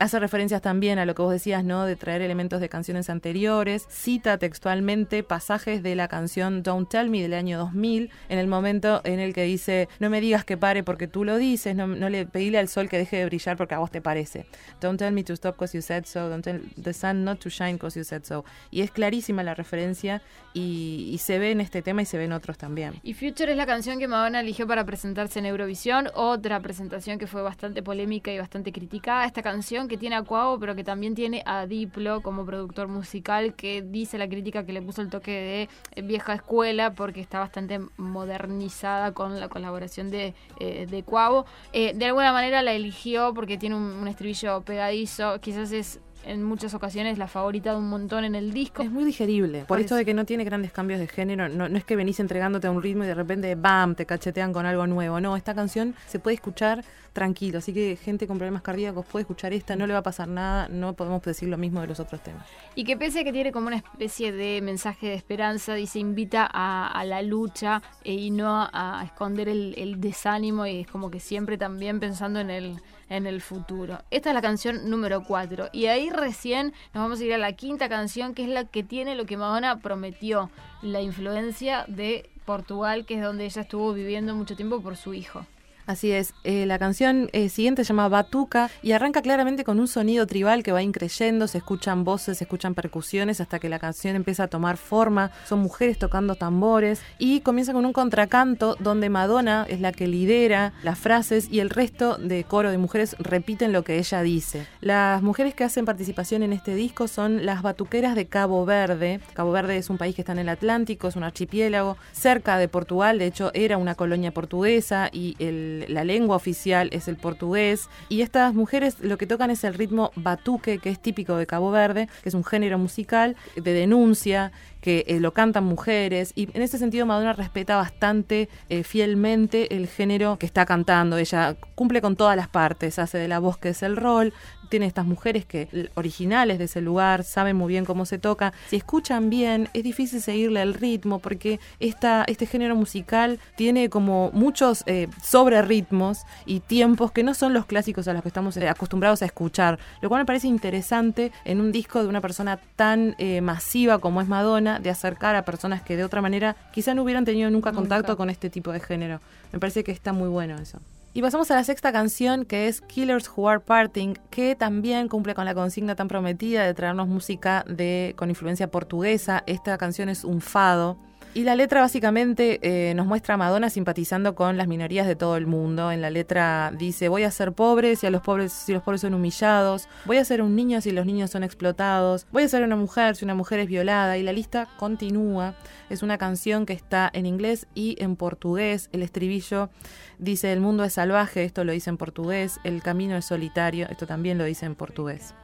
Hace 0.00 0.20
referencias 0.20 0.62
también 0.62 1.00
a 1.00 1.04
lo 1.04 1.16
que 1.16 1.22
vos 1.22 1.32
decías, 1.32 1.64
¿no? 1.64 1.84
De 1.84 1.96
traer 1.96 2.22
elementos 2.22 2.60
de 2.60 2.68
canciones 2.68 3.10
anteriores. 3.10 3.84
Cita 3.88 4.38
textualmente 4.38 5.24
pasajes 5.24 5.82
de 5.82 5.96
la 5.96 6.06
canción 6.06 6.62
Don't 6.62 6.88
Tell 6.88 7.10
Me 7.10 7.20
del 7.20 7.34
año 7.34 7.58
2000, 7.58 8.08
en 8.28 8.38
el 8.38 8.46
momento 8.46 9.00
en 9.02 9.18
el 9.18 9.34
que 9.34 9.42
dice, 9.42 9.88
no 9.98 10.08
me 10.08 10.20
digas 10.20 10.44
que 10.44 10.56
pare 10.56 10.84
porque 10.84 11.08
tú 11.08 11.24
lo 11.24 11.36
dices, 11.36 11.74
no, 11.74 11.88
le 11.88 12.26
pedile 12.26 12.58
al 12.58 12.68
sol 12.68 12.88
que 12.88 12.96
deje 12.96 13.16
de 13.16 13.24
brillar 13.24 13.56
porque 13.56 13.74
a 13.74 13.78
vos 13.78 13.90
te 13.90 14.00
parece. 14.00 14.46
Don't 14.80 15.00
tell 15.00 15.12
me 15.12 15.24
to 15.24 15.32
stop 15.32 15.56
because 15.56 15.76
you 15.76 15.82
said 15.82 16.04
so, 16.04 16.28
don't 16.28 16.44
tell 16.44 16.60
the 16.80 16.92
sun 16.92 17.24
not 17.24 17.40
to 17.40 17.50
shine 17.50 17.72
because 17.72 17.98
you 17.98 18.04
said 18.04 18.22
so. 18.22 18.44
Y 18.70 18.82
es 18.82 18.92
clarísima 18.92 19.42
la 19.42 19.54
referencia 19.54 20.22
y, 20.54 21.10
y 21.12 21.18
se 21.18 21.40
ve 21.40 21.50
en 21.50 21.60
este 21.60 21.82
tema 21.82 22.02
y 22.02 22.04
se 22.04 22.18
ve 22.18 22.26
en 22.26 22.34
otros 22.34 22.56
también. 22.56 22.94
Y 23.02 23.14
Future 23.14 23.50
es 23.50 23.56
la 23.56 23.66
canción 23.66 23.98
que 23.98 24.06
Madonna 24.06 24.38
eligió 24.38 24.64
para 24.68 24.84
presentarse 24.84 25.40
en 25.40 25.46
Eurovisión, 25.46 26.08
otra 26.14 26.60
presentación 26.60 27.18
que 27.18 27.26
fue 27.26 27.42
bastante 27.42 27.82
polémica 27.82 28.32
y 28.32 28.38
bastante 28.38 28.70
criticada. 28.70 29.24
Esta 29.24 29.42
canción 29.42 29.87
que 29.88 29.96
tiene 29.96 30.16
a 30.16 30.22
Cuavo, 30.22 30.58
pero 30.58 30.74
que 30.74 30.84
también 30.84 31.14
tiene 31.14 31.42
a 31.46 31.66
Diplo 31.66 32.20
como 32.20 32.44
productor 32.44 32.88
musical, 32.88 33.54
que 33.54 33.82
dice 33.82 34.18
la 34.18 34.28
crítica 34.28 34.64
que 34.64 34.72
le 34.72 34.82
puso 34.82 35.02
el 35.02 35.10
toque 35.10 35.30
de 35.32 35.68
eh, 35.94 36.02
vieja 36.02 36.34
escuela 36.34 36.94
porque 36.94 37.20
está 37.20 37.38
bastante 37.38 37.80
modernizada 37.96 39.12
con 39.12 39.40
la 39.40 39.48
colaboración 39.48 40.10
de, 40.10 40.34
eh, 40.60 40.86
de 40.88 41.02
Cuavo. 41.02 41.46
Eh, 41.72 41.92
de 41.94 42.04
alguna 42.04 42.32
manera 42.32 42.62
la 42.62 42.72
eligió 42.72 43.34
porque 43.34 43.58
tiene 43.58 43.76
un 43.76 44.06
estribillo 44.06 44.62
pegadizo, 44.62 45.40
quizás 45.40 45.72
es 45.72 46.00
en 46.24 46.42
muchas 46.42 46.74
ocasiones 46.74 47.18
la 47.18 47.26
favorita 47.26 47.72
de 47.72 47.78
un 47.78 47.88
montón 47.88 48.24
en 48.24 48.34
el 48.34 48.52
disco. 48.52 48.82
Es 48.82 48.90
muy 48.90 49.04
digerible. 49.04 49.64
Por, 49.66 49.80
esto 49.80 49.94
de 49.94 50.04
que 50.04 50.14
no 50.14 50.24
tiene 50.24 50.44
grandes 50.44 50.72
cambios 50.72 51.00
de 51.00 51.06
género, 51.06 51.48
no, 51.48 51.68
no 51.68 51.78
es 51.78 51.84
que 51.84 51.96
venís 51.96 52.20
entregándote 52.20 52.66
a 52.66 52.70
un 52.70 52.82
ritmo 52.82 53.04
y 53.04 53.06
de 53.06 53.14
repente, 53.14 53.54
¡bam!, 53.54 53.94
te 53.94 54.06
cachetean 54.06 54.52
con 54.52 54.66
algo 54.66 54.86
nuevo. 54.86 55.20
No, 55.20 55.36
esta 55.36 55.54
canción 55.54 55.94
se 56.06 56.18
puede 56.18 56.34
escuchar 56.34 56.84
tranquilo. 57.18 57.58
Así 57.58 57.74
que 57.74 57.96
gente 57.96 58.28
con 58.28 58.38
problemas 58.38 58.62
cardíacos 58.62 59.04
puede 59.04 59.22
escuchar 59.22 59.52
esta, 59.52 59.74
no 59.74 59.88
le 59.88 59.92
va 59.92 59.98
a 59.98 60.02
pasar 60.04 60.28
nada, 60.28 60.68
no 60.68 60.92
podemos 60.92 61.20
decir 61.22 61.48
lo 61.48 61.58
mismo 61.58 61.80
de 61.80 61.88
los 61.88 61.98
otros 61.98 62.22
temas. 62.22 62.46
Y 62.76 62.84
que 62.84 62.96
pese 62.96 63.20
a 63.20 63.24
que 63.24 63.32
tiene 63.32 63.50
como 63.50 63.66
una 63.66 63.76
especie 63.76 64.30
de 64.30 64.60
mensaje 64.62 65.08
de 65.08 65.14
esperanza, 65.14 65.74
dice 65.74 65.98
invita 65.98 66.48
a, 66.48 67.04
la 67.04 67.22
lucha 67.22 67.82
eh, 68.04 68.12
y 68.12 68.30
no 68.30 68.68
a, 68.72 69.02
esconder 69.04 69.48
el, 69.48 70.00
desánimo 70.00 70.64
y 70.64 70.80
es 70.80 70.86
como 70.86 71.10
que 71.10 71.18
siempre 71.18 71.58
también 71.58 71.98
pensando 71.98 72.38
en 72.38 72.50
el 72.50 72.80
en 73.08 73.26
el 73.26 73.40
futuro. 73.40 73.98
Esta 74.10 74.28
es 74.28 74.34
la 74.34 74.42
canción 74.42 74.90
número 74.90 75.24
4. 75.24 75.70
Y 75.72 75.86
ahí 75.86 76.10
recién 76.10 76.74
nos 76.92 77.02
vamos 77.02 77.20
a 77.20 77.24
ir 77.24 77.32
a 77.32 77.38
la 77.38 77.54
quinta 77.54 77.88
canción, 77.88 78.34
que 78.34 78.42
es 78.42 78.50
la 78.50 78.66
que 78.66 78.82
tiene 78.82 79.14
lo 79.14 79.24
que 79.24 79.38
Madonna 79.38 79.78
prometió, 79.78 80.50
la 80.82 81.00
influencia 81.00 81.86
de 81.88 82.28
Portugal, 82.44 83.06
que 83.06 83.14
es 83.14 83.22
donde 83.22 83.46
ella 83.46 83.62
estuvo 83.62 83.94
viviendo 83.94 84.34
mucho 84.34 84.56
tiempo 84.56 84.82
por 84.82 84.98
su 84.98 85.14
hijo. 85.14 85.46
Así 85.88 86.12
es, 86.12 86.34
eh, 86.44 86.66
la 86.66 86.78
canción 86.78 87.30
eh, 87.32 87.48
siguiente 87.48 87.82
se 87.82 87.88
llama 87.88 88.10
Batuca 88.10 88.70
y 88.82 88.92
arranca 88.92 89.22
claramente 89.22 89.64
con 89.64 89.80
un 89.80 89.88
sonido 89.88 90.26
tribal 90.26 90.62
que 90.62 90.70
va 90.70 90.82
increyendo, 90.82 91.48
se 91.48 91.56
escuchan 91.56 92.04
voces, 92.04 92.36
se 92.36 92.44
escuchan 92.44 92.74
percusiones 92.74 93.40
hasta 93.40 93.58
que 93.58 93.70
la 93.70 93.78
canción 93.78 94.14
empieza 94.14 94.42
a 94.42 94.48
tomar 94.48 94.76
forma, 94.76 95.30
son 95.46 95.60
mujeres 95.60 95.98
tocando 95.98 96.34
tambores 96.34 97.00
y 97.18 97.40
comienza 97.40 97.72
con 97.72 97.86
un 97.86 97.94
contracanto 97.94 98.76
donde 98.80 99.08
Madonna 99.08 99.64
es 99.66 99.80
la 99.80 99.92
que 99.92 100.08
lidera 100.08 100.74
las 100.82 100.98
frases 100.98 101.48
y 101.50 101.60
el 101.60 101.70
resto 101.70 102.18
de 102.18 102.44
coro 102.44 102.70
de 102.70 102.76
mujeres 102.76 103.16
repiten 103.18 103.72
lo 103.72 103.82
que 103.82 103.96
ella 103.96 104.20
dice. 104.20 104.66
Las 104.82 105.22
mujeres 105.22 105.54
que 105.54 105.64
hacen 105.64 105.86
participación 105.86 106.42
en 106.42 106.52
este 106.52 106.74
disco 106.74 107.08
son 107.08 107.46
las 107.46 107.62
batuqueras 107.62 108.14
de 108.14 108.26
Cabo 108.26 108.66
Verde. 108.66 109.20
Cabo 109.32 109.52
Verde 109.52 109.78
es 109.78 109.88
un 109.88 109.96
país 109.96 110.14
que 110.14 110.20
está 110.20 110.32
en 110.32 110.40
el 110.40 110.50
Atlántico, 110.50 111.08
es 111.08 111.16
un 111.16 111.24
archipiélago 111.24 111.96
cerca 112.12 112.58
de 112.58 112.68
Portugal, 112.68 113.18
de 113.18 113.24
hecho 113.24 113.52
era 113.54 113.78
una 113.78 113.94
colonia 113.94 114.32
portuguesa 114.32 115.08
y 115.10 115.34
el 115.38 115.77
la 115.88 116.04
lengua 116.04 116.36
oficial 116.36 116.88
es 116.92 117.08
el 117.08 117.16
portugués 117.16 117.88
y 118.08 118.22
estas 118.22 118.54
mujeres 118.54 118.96
lo 119.00 119.18
que 119.18 119.26
tocan 119.26 119.50
es 119.50 119.64
el 119.64 119.74
ritmo 119.74 120.10
batuque 120.16 120.78
que 120.78 120.90
es 120.90 121.00
típico 121.00 121.36
de 121.36 121.46
Cabo 121.46 121.70
Verde, 121.70 122.08
que 122.22 122.28
es 122.28 122.34
un 122.34 122.44
género 122.44 122.78
musical 122.78 123.36
de 123.56 123.72
denuncia 123.72 124.52
que 124.80 125.04
eh, 125.08 125.20
lo 125.20 125.32
cantan 125.32 125.64
mujeres 125.64 126.32
y 126.34 126.48
en 126.54 126.62
ese 126.62 126.78
sentido 126.78 127.04
Madonna 127.04 127.32
respeta 127.32 127.76
bastante 127.76 128.48
eh, 128.68 128.84
fielmente 128.84 129.74
el 129.74 129.88
género 129.88 130.38
que 130.38 130.46
está 130.46 130.66
cantando. 130.66 131.18
Ella 131.18 131.56
cumple 131.74 132.00
con 132.00 132.16
todas 132.16 132.36
las 132.36 132.48
partes, 132.48 132.98
hace 132.98 133.18
de 133.18 133.28
la 133.28 133.38
voz 133.38 133.58
que 133.58 133.70
es 133.70 133.82
el 133.82 133.96
rol, 133.96 134.32
tiene 134.68 134.86
estas 134.86 135.06
mujeres 135.06 135.44
que 135.44 135.90
originales 135.94 136.58
de 136.58 136.64
ese 136.64 136.80
lugar, 136.80 137.24
saben 137.24 137.56
muy 137.56 137.68
bien 137.68 137.84
cómo 137.84 138.06
se 138.06 138.18
toca. 138.18 138.52
Si 138.68 138.76
escuchan 138.76 139.30
bien, 139.30 139.68
es 139.74 139.82
difícil 139.82 140.20
seguirle 140.20 140.62
el 140.62 140.74
ritmo 140.74 141.18
porque 141.18 141.60
esta, 141.80 142.24
este 142.26 142.46
género 142.46 142.76
musical 142.76 143.38
tiene 143.56 143.88
como 143.88 144.30
muchos 144.32 144.82
eh, 144.86 145.08
sobre 145.22 145.62
ritmos 145.62 146.20
y 146.46 146.60
tiempos 146.60 147.12
que 147.12 147.22
no 147.22 147.34
son 147.34 147.54
los 147.54 147.66
clásicos 147.66 148.08
a 148.08 148.12
los 148.12 148.22
que 148.22 148.28
estamos 148.28 148.56
eh, 148.56 148.68
acostumbrados 148.68 149.22
a 149.22 149.26
escuchar, 149.26 149.78
lo 150.00 150.08
cual 150.08 150.22
me 150.22 150.26
parece 150.26 150.48
interesante 150.48 151.32
en 151.44 151.60
un 151.60 151.72
disco 151.72 152.02
de 152.02 152.08
una 152.08 152.20
persona 152.20 152.58
tan 152.76 153.14
eh, 153.18 153.40
masiva 153.40 153.98
como 153.98 154.20
es 154.20 154.28
Madonna, 154.28 154.78
de 154.78 154.90
acercar 154.90 155.36
a 155.36 155.44
personas 155.44 155.82
que 155.82 155.96
de 155.96 156.04
otra 156.04 156.20
manera 156.20 156.56
quizá 156.72 156.94
no 156.94 157.02
hubieran 157.02 157.24
tenido 157.24 157.50
nunca 157.50 157.72
contacto 157.72 158.16
con 158.16 158.30
este 158.30 158.50
tipo 158.50 158.72
de 158.72 158.80
género. 158.80 159.20
Me 159.52 159.58
parece 159.58 159.84
que 159.84 159.92
está 159.92 160.12
muy 160.12 160.28
bueno 160.28 160.56
eso. 160.56 160.80
Y 161.18 161.20
pasamos 161.20 161.50
a 161.50 161.56
la 161.56 161.64
sexta 161.64 161.90
canción 161.90 162.44
que 162.44 162.68
es 162.68 162.80
Killers 162.80 163.28
Who 163.28 163.48
Are 163.48 163.58
Parting, 163.58 164.14
que 164.30 164.54
también 164.54 165.08
cumple 165.08 165.34
con 165.34 165.46
la 165.46 165.52
consigna 165.52 165.96
tan 165.96 166.06
prometida 166.06 166.64
de 166.64 166.74
traernos 166.74 167.08
música 167.08 167.64
de, 167.68 168.14
con 168.16 168.28
influencia 168.28 168.70
portuguesa. 168.70 169.42
Esta 169.48 169.76
canción 169.78 170.08
es 170.08 170.22
un 170.22 170.40
fado 170.40 170.96
y 171.38 171.44
la 171.44 171.54
letra 171.54 171.82
básicamente 171.82 172.58
eh, 172.62 172.94
nos 172.94 173.06
muestra 173.06 173.34
a 173.34 173.36
Madonna 173.36 173.70
simpatizando 173.70 174.34
con 174.34 174.56
las 174.56 174.66
minorías 174.66 175.06
de 175.06 175.14
todo 175.14 175.36
el 175.36 175.46
mundo. 175.46 175.92
En 175.92 176.00
la 176.00 176.10
letra 176.10 176.72
dice, 176.76 177.08
voy 177.08 177.22
a 177.22 177.30
ser 177.30 177.52
pobre 177.52 177.94
si, 177.94 178.08
a 178.08 178.10
los 178.10 178.22
pobres, 178.22 178.52
si 178.52 178.72
los 178.72 178.82
pobres 178.82 179.02
son 179.02 179.14
humillados, 179.14 179.88
voy 180.04 180.16
a 180.16 180.24
ser 180.24 180.42
un 180.42 180.56
niño 180.56 180.80
si 180.80 180.90
los 180.90 181.06
niños 181.06 181.30
son 181.30 181.44
explotados, 181.44 182.26
voy 182.32 182.42
a 182.42 182.48
ser 182.48 182.64
una 182.64 182.74
mujer 182.74 183.14
si 183.14 183.24
una 183.24 183.36
mujer 183.36 183.60
es 183.60 183.68
violada. 183.68 184.18
Y 184.18 184.24
la 184.24 184.32
lista 184.32 184.66
continúa. 184.78 185.54
Es 185.90 186.02
una 186.02 186.18
canción 186.18 186.66
que 186.66 186.72
está 186.72 187.08
en 187.12 187.24
inglés 187.24 187.68
y 187.72 187.94
en 188.02 188.16
portugués. 188.16 188.88
El 188.90 189.04
estribillo 189.04 189.70
dice, 190.18 190.52
el 190.52 190.58
mundo 190.58 190.82
es 190.82 190.94
salvaje, 190.94 191.44
esto 191.44 191.62
lo 191.62 191.70
dice 191.70 191.88
en 191.88 191.98
portugués, 191.98 192.58
el 192.64 192.82
camino 192.82 193.16
es 193.16 193.26
solitario, 193.26 193.86
esto 193.88 194.08
también 194.08 194.38
lo 194.38 194.44
dice 194.44 194.66
en 194.66 194.74
portugués. 194.74 195.34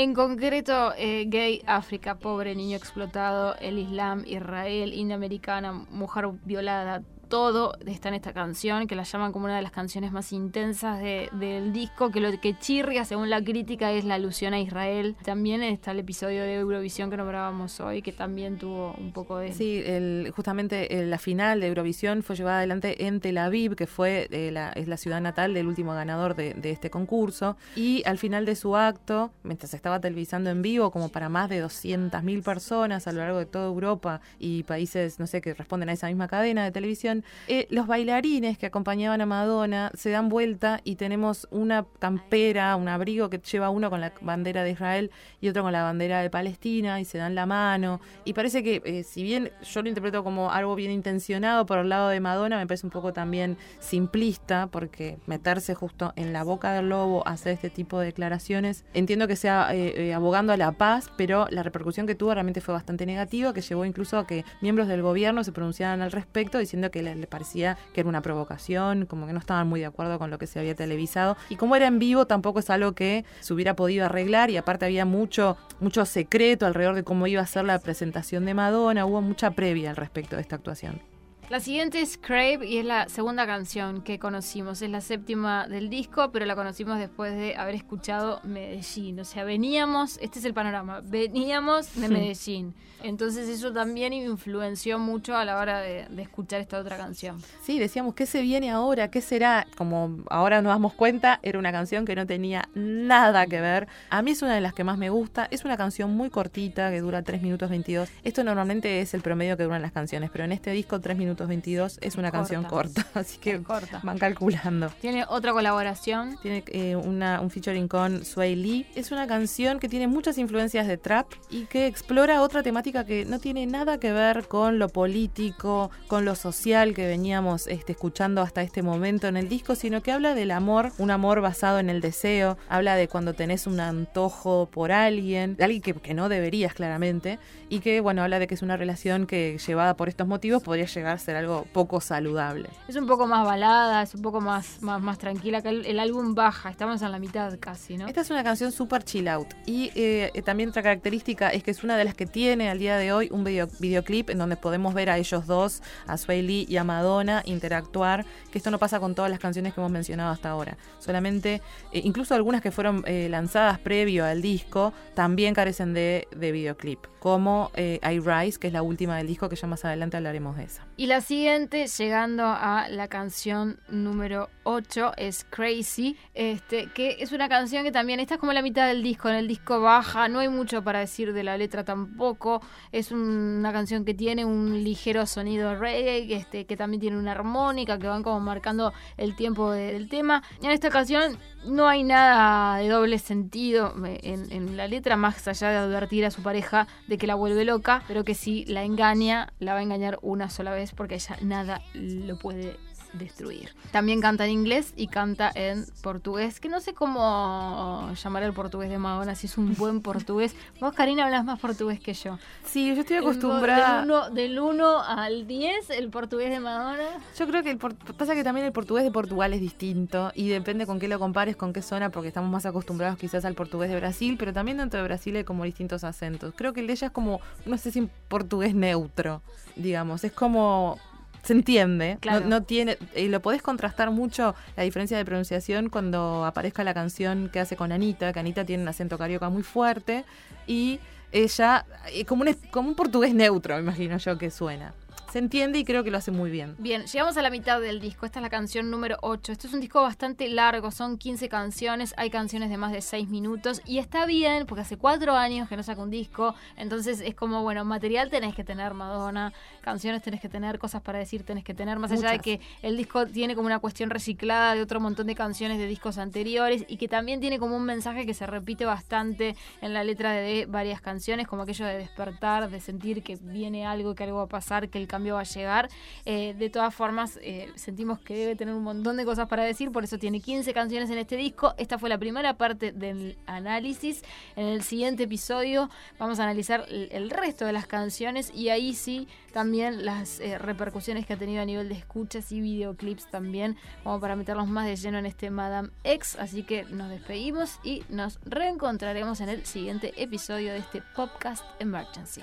En 0.00 0.14
concreto, 0.14 0.94
eh, 0.96 1.26
gay, 1.28 1.60
África, 1.66 2.14
pobre, 2.14 2.54
niño 2.54 2.74
explotado, 2.74 3.54
el 3.56 3.78
Islam, 3.78 4.24
Israel, 4.24 4.94
India 4.94 5.14
americana, 5.14 5.72
mujer 5.74 6.24
violada, 6.42 7.02
todo 7.30 7.78
está 7.86 8.08
en 8.08 8.14
esta 8.14 8.34
canción, 8.34 8.86
que 8.86 8.96
la 8.96 9.04
llaman 9.04 9.32
como 9.32 9.46
una 9.46 9.56
de 9.56 9.62
las 9.62 9.70
canciones 9.70 10.12
más 10.12 10.32
intensas 10.32 11.00
del 11.00 11.72
disco, 11.72 12.10
que 12.10 12.20
lo 12.20 12.38
que 12.40 12.58
chirria, 12.58 13.04
según 13.04 13.30
la 13.30 13.42
crítica, 13.42 13.92
es 13.92 14.04
la 14.04 14.16
alusión 14.16 14.52
a 14.52 14.60
Israel. 14.60 15.16
También 15.24 15.62
está 15.62 15.92
el 15.92 16.00
episodio 16.00 16.42
de 16.42 16.56
Eurovisión 16.56 17.08
que 17.08 17.16
nombrábamos 17.16 17.78
hoy, 17.80 18.02
que 18.02 18.12
también 18.12 18.58
tuvo 18.58 18.94
un 18.98 19.12
poco 19.12 19.38
de... 19.38 19.52
Sí, 19.52 19.80
el, 19.86 20.32
justamente 20.34 20.98
eh, 20.98 21.06
la 21.06 21.18
final 21.18 21.60
de 21.60 21.68
Eurovisión 21.68 22.24
fue 22.24 22.34
llevada 22.34 22.58
adelante 22.58 23.06
en 23.06 23.20
Tel 23.20 23.38
Aviv, 23.38 23.76
que 23.76 23.86
fue 23.86 24.28
eh, 24.32 24.50
la, 24.50 24.70
es 24.70 24.88
la 24.88 24.96
ciudad 24.96 25.20
natal 25.20 25.54
del 25.54 25.68
último 25.68 25.94
ganador 25.94 26.34
de, 26.34 26.54
de 26.54 26.72
este 26.72 26.90
concurso, 26.90 27.56
y 27.76 28.02
al 28.06 28.18
final 28.18 28.44
de 28.44 28.56
su 28.56 28.76
acto, 28.76 29.30
mientras 29.44 29.72
estaba 29.72 30.00
televisando 30.00 30.50
en 30.50 30.62
vivo, 30.62 30.90
como 30.90 31.10
para 31.10 31.28
más 31.28 31.48
de 31.48 31.64
200.000 31.64 32.42
personas 32.42 33.06
a 33.06 33.12
lo 33.12 33.20
largo 33.20 33.38
de 33.38 33.46
toda 33.46 33.66
Europa 33.66 34.20
y 34.40 34.64
países, 34.64 35.20
no 35.20 35.28
sé, 35.28 35.40
que 35.40 35.54
responden 35.54 35.88
a 35.90 35.92
esa 35.92 36.08
misma 36.08 36.26
cadena 36.26 36.64
de 36.64 36.72
televisión, 36.72 37.19
eh, 37.48 37.66
los 37.70 37.86
bailarines 37.86 38.58
que 38.58 38.66
acompañaban 38.66 39.20
a 39.20 39.26
Madonna 39.26 39.90
se 39.94 40.10
dan 40.10 40.28
vuelta 40.28 40.80
y 40.84 40.96
tenemos 40.96 41.48
una 41.50 41.86
campera, 41.98 42.76
un 42.76 42.88
abrigo 42.88 43.30
que 43.30 43.38
lleva 43.38 43.70
uno 43.70 43.90
con 43.90 44.00
la 44.00 44.12
bandera 44.20 44.64
de 44.64 44.70
Israel 44.70 45.10
y 45.40 45.48
otro 45.48 45.62
con 45.62 45.72
la 45.72 45.82
bandera 45.82 46.20
de 46.20 46.30
Palestina 46.30 47.00
y 47.00 47.04
se 47.04 47.18
dan 47.18 47.34
la 47.34 47.46
mano. 47.46 48.00
Y 48.24 48.32
parece 48.32 48.62
que, 48.62 48.82
eh, 48.84 49.02
si 49.02 49.22
bien 49.22 49.50
yo 49.62 49.82
lo 49.82 49.88
interpreto 49.88 50.24
como 50.24 50.50
algo 50.50 50.74
bien 50.74 50.90
intencionado 50.90 51.66
por 51.66 51.78
el 51.78 51.88
lado 51.88 52.08
de 52.08 52.20
Madonna, 52.20 52.58
me 52.58 52.66
parece 52.66 52.86
un 52.86 52.90
poco 52.90 53.12
también 53.12 53.56
simplista 53.78 54.68
porque 54.68 55.18
meterse 55.26 55.74
justo 55.74 56.12
en 56.16 56.32
la 56.32 56.44
boca 56.44 56.72
del 56.72 56.88
lobo, 56.88 57.26
hacer 57.26 57.52
este 57.52 57.70
tipo 57.70 58.00
de 58.00 58.06
declaraciones, 58.06 58.84
entiendo 58.94 59.28
que 59.28 59.36
sea 59.36 59.68
eh, 59.72 60.12
abogando 60.14 60.52
a 60.52 60.56
la 60.56 60.72
paz, 60.72 61.10
pero 61.16 61.46
la 61.50 61.62
repercusión 61.62 62.06
que 62.06 62.14
tuvo 62.14 62.34
realmente 62.34 62.60
fue 62.60 62.74
bastante 62.74 63.06
negativa, 63.06 63.52
que 63.52 63.60
llevó 63.60 63.84
incluso 63.84 64.18
a 64.18 64.26
que 64.26 64.44
miembros 64.60 64.88
del 64.88 65.02
gobierno 65.02 65.44
se 65.44 65.52
pronunciaran 65.52 66.02
al 66.02 66.12
respecto 66.12 66.58
diciendo 66.58 66.90
que 66.90 67.02
le 67.14 67.26
parecía 67.26 67.78
que 67.92 68.00
era 68.00 68.08
una 68.08 68.22
provocación, 68.22 69.06
como 69.06 69.26
que 69.26 69.32
no 69.32 69.38
estaban 69.38 69.68
muy 69.68 69.80
de 69.80 69.86
acuerdo 69.86 70.18
con 70.18 70.30
lo 70.30 70.38
que 70.38 70.46
se 70.46 70.58
había 70.58 70.74
televisado. 70.74 71.36
Y 71.48 71.56
como 71.56 71.76
era 71.76 71.86
en 71.86 71.98
vivo, 71.98 72.26
tampoco 72.26 72.60
es 72.60 72.70
algo 72.70 72.92
que 72.92 73.24
se 73.40 73.54
hubiera 73.54 73.76
podido 73.76 74.04
arreglar 74.04 74.50
y 74.50 74.56
aparte 74.56 74.84
había 74.84 75.04
mucho, 75.04 75.56
mucho 75.80 76.04
secreto 76.04 76.66
alrededor 76.66 76.94
de 76.94 77.04
cómo 77.04 77.26
iba 77.26 77.42
a 77.42 77.46
ser 77.46 77.64
la 77.64 77.78
presentación 77.78 78.44
de 78.44 78.54
Madonna, 78.54 79.06
hubo 79.06 79.22
mucha 79.22 79.50
previa 79.52 79.90
al 79.90 79.96
respecto 79.96 80.36
de 80.36 80.42
esta 80.42 80.56
actuación. 80.56 81.09
La 81.50 81.58
siguiente 81.58 82.00
es 82.00 82.16
Crave 82.16 82.64
y 82.64 82.78
es 82.78 82.84
la 82.84 83.08
segunda 83.08 83.44
canción 83.44 84.02
que 84.02 84.20
conocimos. 84.20 84.82
Es 84.82 84.88
la 84.90 85.00
séptima 85.00 85.66
del 85.66 85.90
disco, 85.90 86.30
pero 86.30 86.46
la 86.46 86.54
conocimos 86.54 86.96
después 86.96 87.34
de 87.34 87.56
haber 87.56 87.74
escuchado 87.74 88.40
Medellín. 88.44 89.18
O 89.18 89.24
sea, 89.24 89.42
veníamos, 89.42 90.16
este 90.18 90.38
es 90.38 90.44
el 90.44 90.54
panorama, 90.54 91.00
veníamos 91.02 91.92
de 91.96 92.08
Medellín. 92.08 92.72
Entonces 93.02 93.48
eso 93.48 93.72
también 93.72 94.12
influenció 94.12 95.00
mucho 95.00 95.36
a 95.36 95.44
la 95.44 95.58
hora 95.58 95.80
de, 95.80 96.06
escuchar 96.18 96.60
esta 96.60 96.78
otra 96.78 96.96
canción. 96.96 97.42
Sí, 97.62 97.80
decíamos, 97.80 98.14
¿qué 98.14 98.26
se 98.26 98.42
viene 98.42 98.70
ahora? 98.70 99.10
¿Qué 99.10 99.20
será? 99.20 99.66
Como 99.76 100.18
ahora 100.28 100.62
nos 100.62 100.70
damos 100.70 100.92
cuenta, 100.92 101.40
era 101.42 101.58
una 101.58 101.72
canción 101.72 102.04
que 102.04 102.14
no 102.14 102.26
tenía 102.26 102.68
nada 102.74 103.46
que 103.46 103.60
ver. 103.60 103.88
A 104.10 104.22
mí 104.22 104.30
es 104.32 104.42
una 104.42 104.54
de 104.54 104.60
las 104.60 104.74
que 104.74 104.84
más 104.84 104.98
me 104.98 105.10
gusta. 105.10 105.48
Es 105.50 105.64
una 105.64 105.76
canción 105.76 106.14
muy 106.14 106.30
cortita, 106.30 106.90
que 106.90 107.00
dura 107.00 107.22
3 107.22 107.42
minutos 107.42 107.70
22. 107.70 108.08
Esto 108.22 108.44
normalmente 108.44 109.00
es 109.00 109.14
el 109.14 109.22
promedio 109.22 109.56
que 109.56 109.64
duran 109.64 109.82
las 109.82 109.92
canciones, 109.92 110.30
pero 110.30 110.44
en 110.44 110.52
este 110.52 110.70
disco 110.70 111.00
3 111.00 111.16
minutos 111.16 111.39
22 111.48 111.98
es 112.00 112.16
una 112.16 112.30
canción 112.30 112.64
corta, 112.64 113.06
así 113.14 113.38
que 113.38 113.62
corta. 113.62 114.00
van 114.02 114.18
calculando. 114.18 114.90
Tiene 115.00 115.24
otra 115.28 115.52
colaboración. 115.52 116.38
Tiene 116.42 116.64
eh, 116.68 116.96
una, 116.96 117.40
un 117.40 117.50
featuring 117.50 117.88
con 117.88 118.24
Sway 118.24 118.56
Lee. 118.56 118.86
Es 118.94 119.12
una 119.12 119.26
canción 119.26 119.78
que 119.78 119.88
tiene 119.88 120.08
muchas 120.08 120.38
influencias 120.38 120.86
de 120.86 120.96
trap 120.96 121.26
y 121.50 121.66
que 121.66 121.86
explora 121.86 122.42
otra 122.42 122.62
temática 122.62 123.04
que 123.04 123.24
no 123.24 123.38
tiene 123.38 123.66
nada 123.66 123.98
que 123.98 124.12
ver 124.12 124.46
con 124.48 124.78
lo 124.78 124.88
político, 124.88 125.90
con 126.06 126.24
lo 126.24 126.34
social 126.34 126.94
que 126.94 127.06
veníamos 127.06 127.66
este, 127.66 127.92
escuchando 127.92 128.42
hasta 128.42 128.62
este 128.62 128.82
momento 128.82 129.28
en 129.28 129.36
el 129.36 129.48
disco, 129.48 129.74
sino 129.74 130.02
que 130.02 130.12
habla 130.12 130.34
del 130.34 130.50
amor, 130.50 130.92
un 130.98 131.10
amor 131.10 131.40
basado 131.40 131.78
en 131.78 131.90
el 131.90 132.00
deseo, 132.00 132.58
habla 132.68 132.96
de 132.96 133.08
cuando 133.08 133.34
tenés 133.34 133.66
un 133.66 133.80
antojo 133.80 134.68
por 134.70 134.92
alguien, 134.92 135.56
de 135.56 135.64
alguien 135.64 135.82
que, 135.82 135.94
que 135.94 136.14
no 136.14 136.28
deberías 136.28 136.74
claramente, 136.74 137.38
y 137.68 137.80
que 137.80 138.00
bueno, 138.00 138.22
habla 138.22 138.38
de 138.38 138.46
que 138.46 138.54
es 138.54 138.62
una 138.62 138.76
relación 138.76 139.26
que 139.26 139.58
llevada 139.64 139.94
por 139.94 140.08
estos 140.08 140.26
motivos 140.26 140.62
podría 140.62 140.86
llegar 140.86 141.14
a 141.14 141.18
ser 141.18 141.29
algo 141.36 141.66
poco 141.72 142.00
saludable. 142.00 142.68
Es 142.88 142.96
un 142.96 143.06
poco 143.06 143.26
más 143.26 143.44
balada, 143.44 144.02
es 144.02 144.14
un 144.14 144.22
poco 144.22 144.40
más, 144.40 144.82
más, 144.82 145.00
más 145.00 145.18
tranquila, 145.18 145.62
que 145.62 145.68
el, 145.68 146.00
álbum 146.00 146.34
baja, 146.34 146.70
estamos 146.70 147.02
en 147.02 147.12
la 147.12 147.18
mitad 147.18 147.58
casi, 147.58 147.96
¿no? 147.96 148.06
Esta 148.06 148.22
es 148.22 148.30
una 148.30 148.42
canción 148.42 148.72
super 148.72 149.04
chill 149.04 149.28
out. 149.28 149.48
Y 149.66 149.90
eh, 149.94 150.42
también 150.44 150.70
otra 150.70 150.82
característica 150.82 151.50
es 151.50 151.62
que 151.62 151.70
es 151.70 151.84
una 151.84 151.96
de 151.96 152.04
las 152.04 152.14
que 152.14 152.26
tiene 152.26 152.70
al 152.70 152.78
día 152.78 152.96
de 152.96 153.12
hoy 153.12 153.28
un 153.30 153.44
video, 153.44 153.68
videoclip 153.78 154.30
en 154.30 154.38
donde 154.38 154.56
podemos 154.56 154.94
ver 154.94 155.10
a 155.10 155.18
ellos 155.18 155.46
dos, 155.46 155.82
a 156.06 156.16
Sway 156.16 156.42
Lee 156.42 156.66
y 156.68 156.76
a 156.76 156.84
Madonna, 156.84 157.42
interactuar, 157.44 158.24
que 158.50 158.58
esto 158.58 158.70
no 158.70 158.78
pasa 158.78 159.00
con 159.00 159.14
todas 159.14 159.30
las 159.30 159.40
canciones 159.40 159.74
que 159.74 159.80
hemos 159.80 159.92
mencionado 159.92 160.32
hasta 160.32 160.50
ahora. 160.50 160.76
Solamente, 160.98 161.62
eh, 161.92 162.00
incluso 162.04 162.34
algunas 162.34 162.60
que 162.60 162.70
fueron 162.70 163.04
eh, 163.06 163.28
lanzadas 163.28 163.78
previo 163.78 164.24
al 164.24 164.42
disco, 164.42 164.92
también 165.14 165.54
carecen 165.54 165.94
de, 165.94 166.28
de 166.34 166.52
videoclip, 166.52 167.06
como 167.20 167.70
I 167.76 168.18
Rise, 168.18 168.58
que 168.58 168.66
es 168.66 168.72
la 168.72 168.82
última 168.82 169.16
del 169.16 169.28
disco, 169.28 169.48
que 169.48 169.54
ya 169.54 169.68
más 169.68 169.84
adelante 169.84 170.16
hablaremos 170.16 170.56
de 170.56 170.64
esa. 170.64 170.84
Y 170.96 171.06
la 171.06 171.20
siguiente, 171.20 171.86
llegando 171.86 172.44
a 172.46 172.88
la 172.88 173.06
canción 173.08 173.78
número 173.88 174.48
8, 174.70 175.14
es 175.16 175.44
Crazy, 175.50 176.16
este, 176.34 176.86
que 176.92 177.16
es 177.18 177.32
una 177.32 177.48
canción 177.48 177.82
que 177.82 177.90
también, 177.90 178.20
esta 178.20 178.34
es 178.34 178.40
como 178.40 178.52
la 178.52 178.62
mitad 178.62 178.86
del 178.86 179.02
disco, 179.02 179.28
en 179.28 179.34
el 179.34 179.48
disco 179.48 179.80
baja, 179.80 180.28
no 180.28 180.38
hay 180.38 180.48
mucho 180.48 180.82
para 180.84 181.00
decir 181.00 181.32
de 181.32 181.42
la 181.42 181.58
letra 181.58 181.84
tampoco, 181.84 182.62
es 182.92 183.10
una 183.10 183.72
canción 183.72 184.04
que 184.04 184.14
tiene 184.14 184.44
un 184.44 184.84
ligero 184.84 185.26
sonido 185.26 185.74
reggae, 185.74 186.32
este, 186.34 186.66
que 186.66 186.76
también 186.76 187.00
tiene 187.00 187.18
una 187.18 187.32
armónica, 187.32 187.98
que 187.98 188.06
van 188.06 188.22
como 188.22 188.38
marcando 188.38 188.92
el 189.16 189.34
tiempo 189.34 189.72
del 189.72 190.08
tema. 190.08 190.44
En 190.62 190.70
esta 190.70 190.88
canción 190.88 191.36
no 191.66 191.88
hay 191.88 192.04
nada 192.04 192.78
de 192.78 192.88
doble 192.88 193.18
sentido 193.18 193.92
en, 194.04 194.52
en, 194.52 194.76
la 194.76 194.86
letra, 194.86 195.16
más 195.16 195.48
allá 195.48 195.70
de 195.70 195.76
advertir 195.78 196.24
a 196.24 196.30
su 196.30 196.42
pareja 196.42 196.86
de 197.08 197.18
que 197.18 197.26
la 197.26 197.34
vuelve 197.34 197.64
loca, 197.64 198.04
pero 198.06 198.24
que 198.24 198.34
si 198.34 198.64
la 198.66 198.84
engaña, 198.84 199.52
la 199.58 199.72
va 199.72 199.80
a 199.80 199.82
engañar 199.82 200.18
una 200.22 200.48
sola 200.48 200.70
vez 200.70 200.92
porque 200.92 201.16
ella 201.16 201.36
nada 201.42 201.82
lo 201.94 202.38
puede 202.38 202.78
destruir. 203.12 203.74
También 203.90 204.20
canta 204.20 204.44
en 204.44 204.52
inglés 204.52 204.92
y 204.96 205.08
canta 205.08 205.50
en 205.54 205.86
portugués, 206.02 206.60
que 206.60 206.68
no 206.68 206.80
sé 206.80 206.94
cómo 206.94 208.12
llamar 208.22 208.42
el 208.42 208.52
portugués 208.52 208.90
de 208.90 208.98
Madonna, 208.98 209.34
si 209.34 209.46
es 209.46 209.58
un 209.58 209.74
buen 209.74 210.00
portugués. 210.00 210.54
Vos, 210.80 210.94
Karina, 210.94 211.24
hablas 211.24 211.44
más 211.44 211.58
portugués 211.58 212.00
que 212.00 212.14
yo. 212.14 212.38
Sí, 212.64 212.94
yo 212.94 213.00
estoy 213.00 213.18
acostumbrada. 213.18 214.30
Del 214.30 214.58
1 214.58 215.02
al 215.02 215.46
10, 215.46 215.90
el 215.90 216.10
portugués 216.10 216.50
de 216.50 216.60
Madonna. 216.60 217.18
Yo 217.36 217.46
creo 217.46 217.62
que 217.62 217.70
el 217.70 217.78
pasa 217.78 218.34
que 218.34 218.44
también 218.44 218.66
el 218.66 218.72
portugués 218.72 219.04
de 219.04 219.10
Portugal 219.10 219.52
es 219.52 219.60
distinto 219.60 220.32
y 220.34 220.48
depende 220.48 220.86
con 220.86 220.98
qué 220.98 221.08
lo 221.08 221.18
compares, 221.18 221.56
con 221.56 221.72
qué 221.72 221.82
zona, 221.82 222.10
porque 222.10 222.28
estamos 222.28 222.50
más 222.50 222.66
acostumbrados 222.66 223.18
quizás 223.18 223.44
al 223.44 223.54
portugués 223.54 223.90
de 223.90 223.96
Brasil, 223.96 224.36
pero 224.38 224.52
también 224.52 224.78
dentro 224.78 224.98
de 224.98 225.04
Brasil 225.04 225.36
hay 225.36 225.44
como 225.44 225.64
distintos 225.64 226.04
acentos. 226.04 226.54
Creo 226.56 226.72
que 226.72 226.80
el 226.80 226.86
de 226.86 226.92
ella 226.94 227.08
es 227.08 227.12
como, 227.12 227.40
no 227.66 227.78
sé 227.78 227.90
si 227.90 228.08
portugués 228.28 228.74
neutro, 228.74 229.42
digamos, 229.76 230.24
es 230.24 230.32
como 230.32 230.98
se 231.42 231.52
entiende. 231.52 232.18
Claro. 232.20 232.40
No, 232.40 232.48
no 232.48 232.62
tiene, 232.62 232.98
y 233.16 233.28
lo 233.28 233.40
podés 233.40 233.62
contrastar 233.62 234.10
mucho 234.10 234.54
la 234.76 234.82
diferencia 234.82 235.16
de 235.16 235.24
pronunciación 235.24 235.88
cuando 235.88 236.44
aparezca 236.44 236.84
la 236.84 236.94
canción 236.94 237.48
que 237.52 237.60
hace 237.60 237.76
con 237.76 237.92
Anita, 237.92 238.32
que 238.32 238.40
Anita 238.40 238.64
tiene 238.64 238.82
un 238.82 238.88
acento 238.88 239.18
carioca 239.18 239.48
muy 239.48 239.62
fuerte 239.62 240.24
y 240.66 241.00
ella, 241.32 241.86
eh, 242.12 242.24
como 242.24 242.42
un, 242.42 242.56
como 242.70 242.88
un 242.88 242.94
portugués 242.94 243.34
neutro, 243.34 243.74
me 243.76 243.82
imagino 243.82 244.16
yo 244.18 244.36
que 244.36 244.50
suena. 244.50 244.92
Se 245.30 245.38
entiende 245.38 245.78
y 245.78 245.84
creo 245.84 246.02
que 246.02 246.10
lo 246.10 246.18
hace 246.18 246.32
muy 246.32 246.50
bien. 246.50 246.74
Bien, 246.78 247.04
llegamos 247.04 247.36
a 247.36 247.42
la 247.42 247.50
mitad 247.50 247.80
del 247.80 248.00
disco. 248.00 248.26
Esta 248.26 248.40
es 248.40 248.42
la 248.42 248.50
canción 248.50 248.90
número 248.90 249.16
8. 249.22 249.52
Este 249.52 249.68
es 249.68 249.72
un 249.72 249.78
disco 249.78 250.02
bastante 250.02 250.48
largo, 250.48 250.90
son 250.90 251.18
15 251.18 251.48
canciones. 251.48 252.14
Hay 252.16 252.30
canciones 252.30 252.68
de 252.68 252.76
más 252.76 252.90
de 252.90 253.00
6 253.00 253.28
minutos. 253.28 253.80
Y 253.86 253.98
está 253.98 254.26
bien, 254.26 254.66
porque 254.66 254.82
hace 254.82 254.96
4 254.96 255.36
años 255.36 255.68
que 255.68 255.76
no 255.76 255.84
saca 255.84 256.02
un 256.02 256.10
disco. 256.10 256.56
Entonces 256.76 257.20
es 257.20 257.36
como, 257.36 257.62
bueno, 257.62 257.84
material 257.84 258.28
tenés 258.28 258.56
que 258.56 258.64
tener, 258.64 258.92
Madonna. 258.92 259.52
Canciones 259.82 260.20
tenés 260.20 260.40
que 260.40 260.48
tener, 260.48 260.80
cosas 260.80 261.00
para 261.00 261.20
decir 261.20 261.44
tenés 261.44 261.62
que 261.62 261.74
tener. 261.74 262.00
Más 262.00 262.10
allá 262.10 262.32
de 262.32 262.40
que 262.40 262.60
el 262.82 262.96
disco 262.96 263.24
tiene 263.26 263.54
como 263.54 263.66
una 263.66 263.78
cuestión 263.78 264.10
reciclada 264.10 264.74
de 264.74 264.82
otro 264.82 264.98
montón 264.98 265.28
de 265.28 265.36
canciones 265.36 265.78
de 265.78 265.86
discos 265.86 266.18
anteriores. 266.18 266.84
Y 266.88 266.96
que 266.96 267.06
también 267.06 267.38
tiene 267.38 267.60
como 267.60 267.76
un 267.76 267.84
mensaje 267.84 268.26
que 268.26 268.34
se 268.34 268.48
repite 268.48 268.84
bastante 268.84 269.54
en 269.80 269.94
la 269.94 270.02
letra 270.02 270.32
de 270.32 270.66
varias 270.66 271.00
canciones. 271.00 271.46
Como 271.46 271.62
aquello 271.62 271.86
de 271.86 271.98
despertar, 271.98 272.68
de 272.68 272.80
sentir 272.80 273.22
que 273.22 273.38
viene 273.40 273.86
algo, 273.86 274.16
que 274.16 274.24
algo 274.24 274.38
va 274.38 274.44
a 274.44 274.48
pasar, 274.48 274.88
que 274.88 274.98
el 274.98 275.06
cambio 275.20 275.34
va 275.34 275.40
a 275.40 275.44
llegar. 275.44 275.90
Eh, 276.24 276.54
de 276.54 276.70
todas 276.70 276.94
formas, 276.94 277.38
eh, 277.42 277.70
sentimos 277.74 278.18
que 278.20 278.34
debe 278.34 278.56
tener 278.56 278.74
un 278.74 278.82
montón 278.82 279.18
de 279.18 279.26
cosas 279.26 279.48
para 279.48 279.64
decir, 279.64 279.92
por 279.92 280.02
eso 280.02 280.18
tiene 280.18 280.40
15 280.40 280.72
canciones 280.72 281.10
en 281.10 281.18
este 281.18 281.36
disco. 281.36 281.74
Esta 281.76 281.98
fue 281.98 282.08
la 282.08 282.16
primera 282.16 282.56
parte 282.56 282.92
del 282.92 283.36
análisis. 283.46 284.22
En 284.56 284.66
el 284.66 284.82
siguiente 284.82 285.24
episodio 285.24 285.90
vamos 286.18 286.40
a 286.40 286.44
analizar 286.44 286.86
el, 286.88 287.30
resto 287.30 287.66
de 287.66 287.72
las 287.72 287.86
canciones 287.86 288.50
y 288.54 288.70
ahí 288.70 288.94
sí 288.94 289.28
también 289.52 290.04
las 290.04 290.40
eh, 290.40 290.58
repercusiones 290.58 291.26
que 291.26 291.34
ha 291.34 291.36
tenido 291.36 291.62
a 291.62 291.64
nivel 291.64 291.88
de 291.88 291.94
escuchas 291.94 292.50
y 292.50 292.60
videoclips 292.60 293.30
también, 293.30 293.76
como 294.02 294.20
para 294.20 294.36
meterlos 294.36 294.68
más 294.68 294.86
de 294.86 294.96
lleno 294.96 295.18
en 295.18 295.26
este 295.26 295.50
Madame 295.50 295.90
X. 296.02 296.36
Así 296.40 296.62
que 296.62 296.84
nos 296.84 297.10
despedimos 297.10 297.78
y 297.84 298.04
nos 298.08 298.40
reencontraremos 298.44 299.40
en 299.40 299.50
el 299.50 299.66
siguiente 299.66 300.14
episodio 300.16 300.72
de 300.72 300.78
este 300.78 301.02
podcast 301.14 301.64
Emergency. 301.78 302.42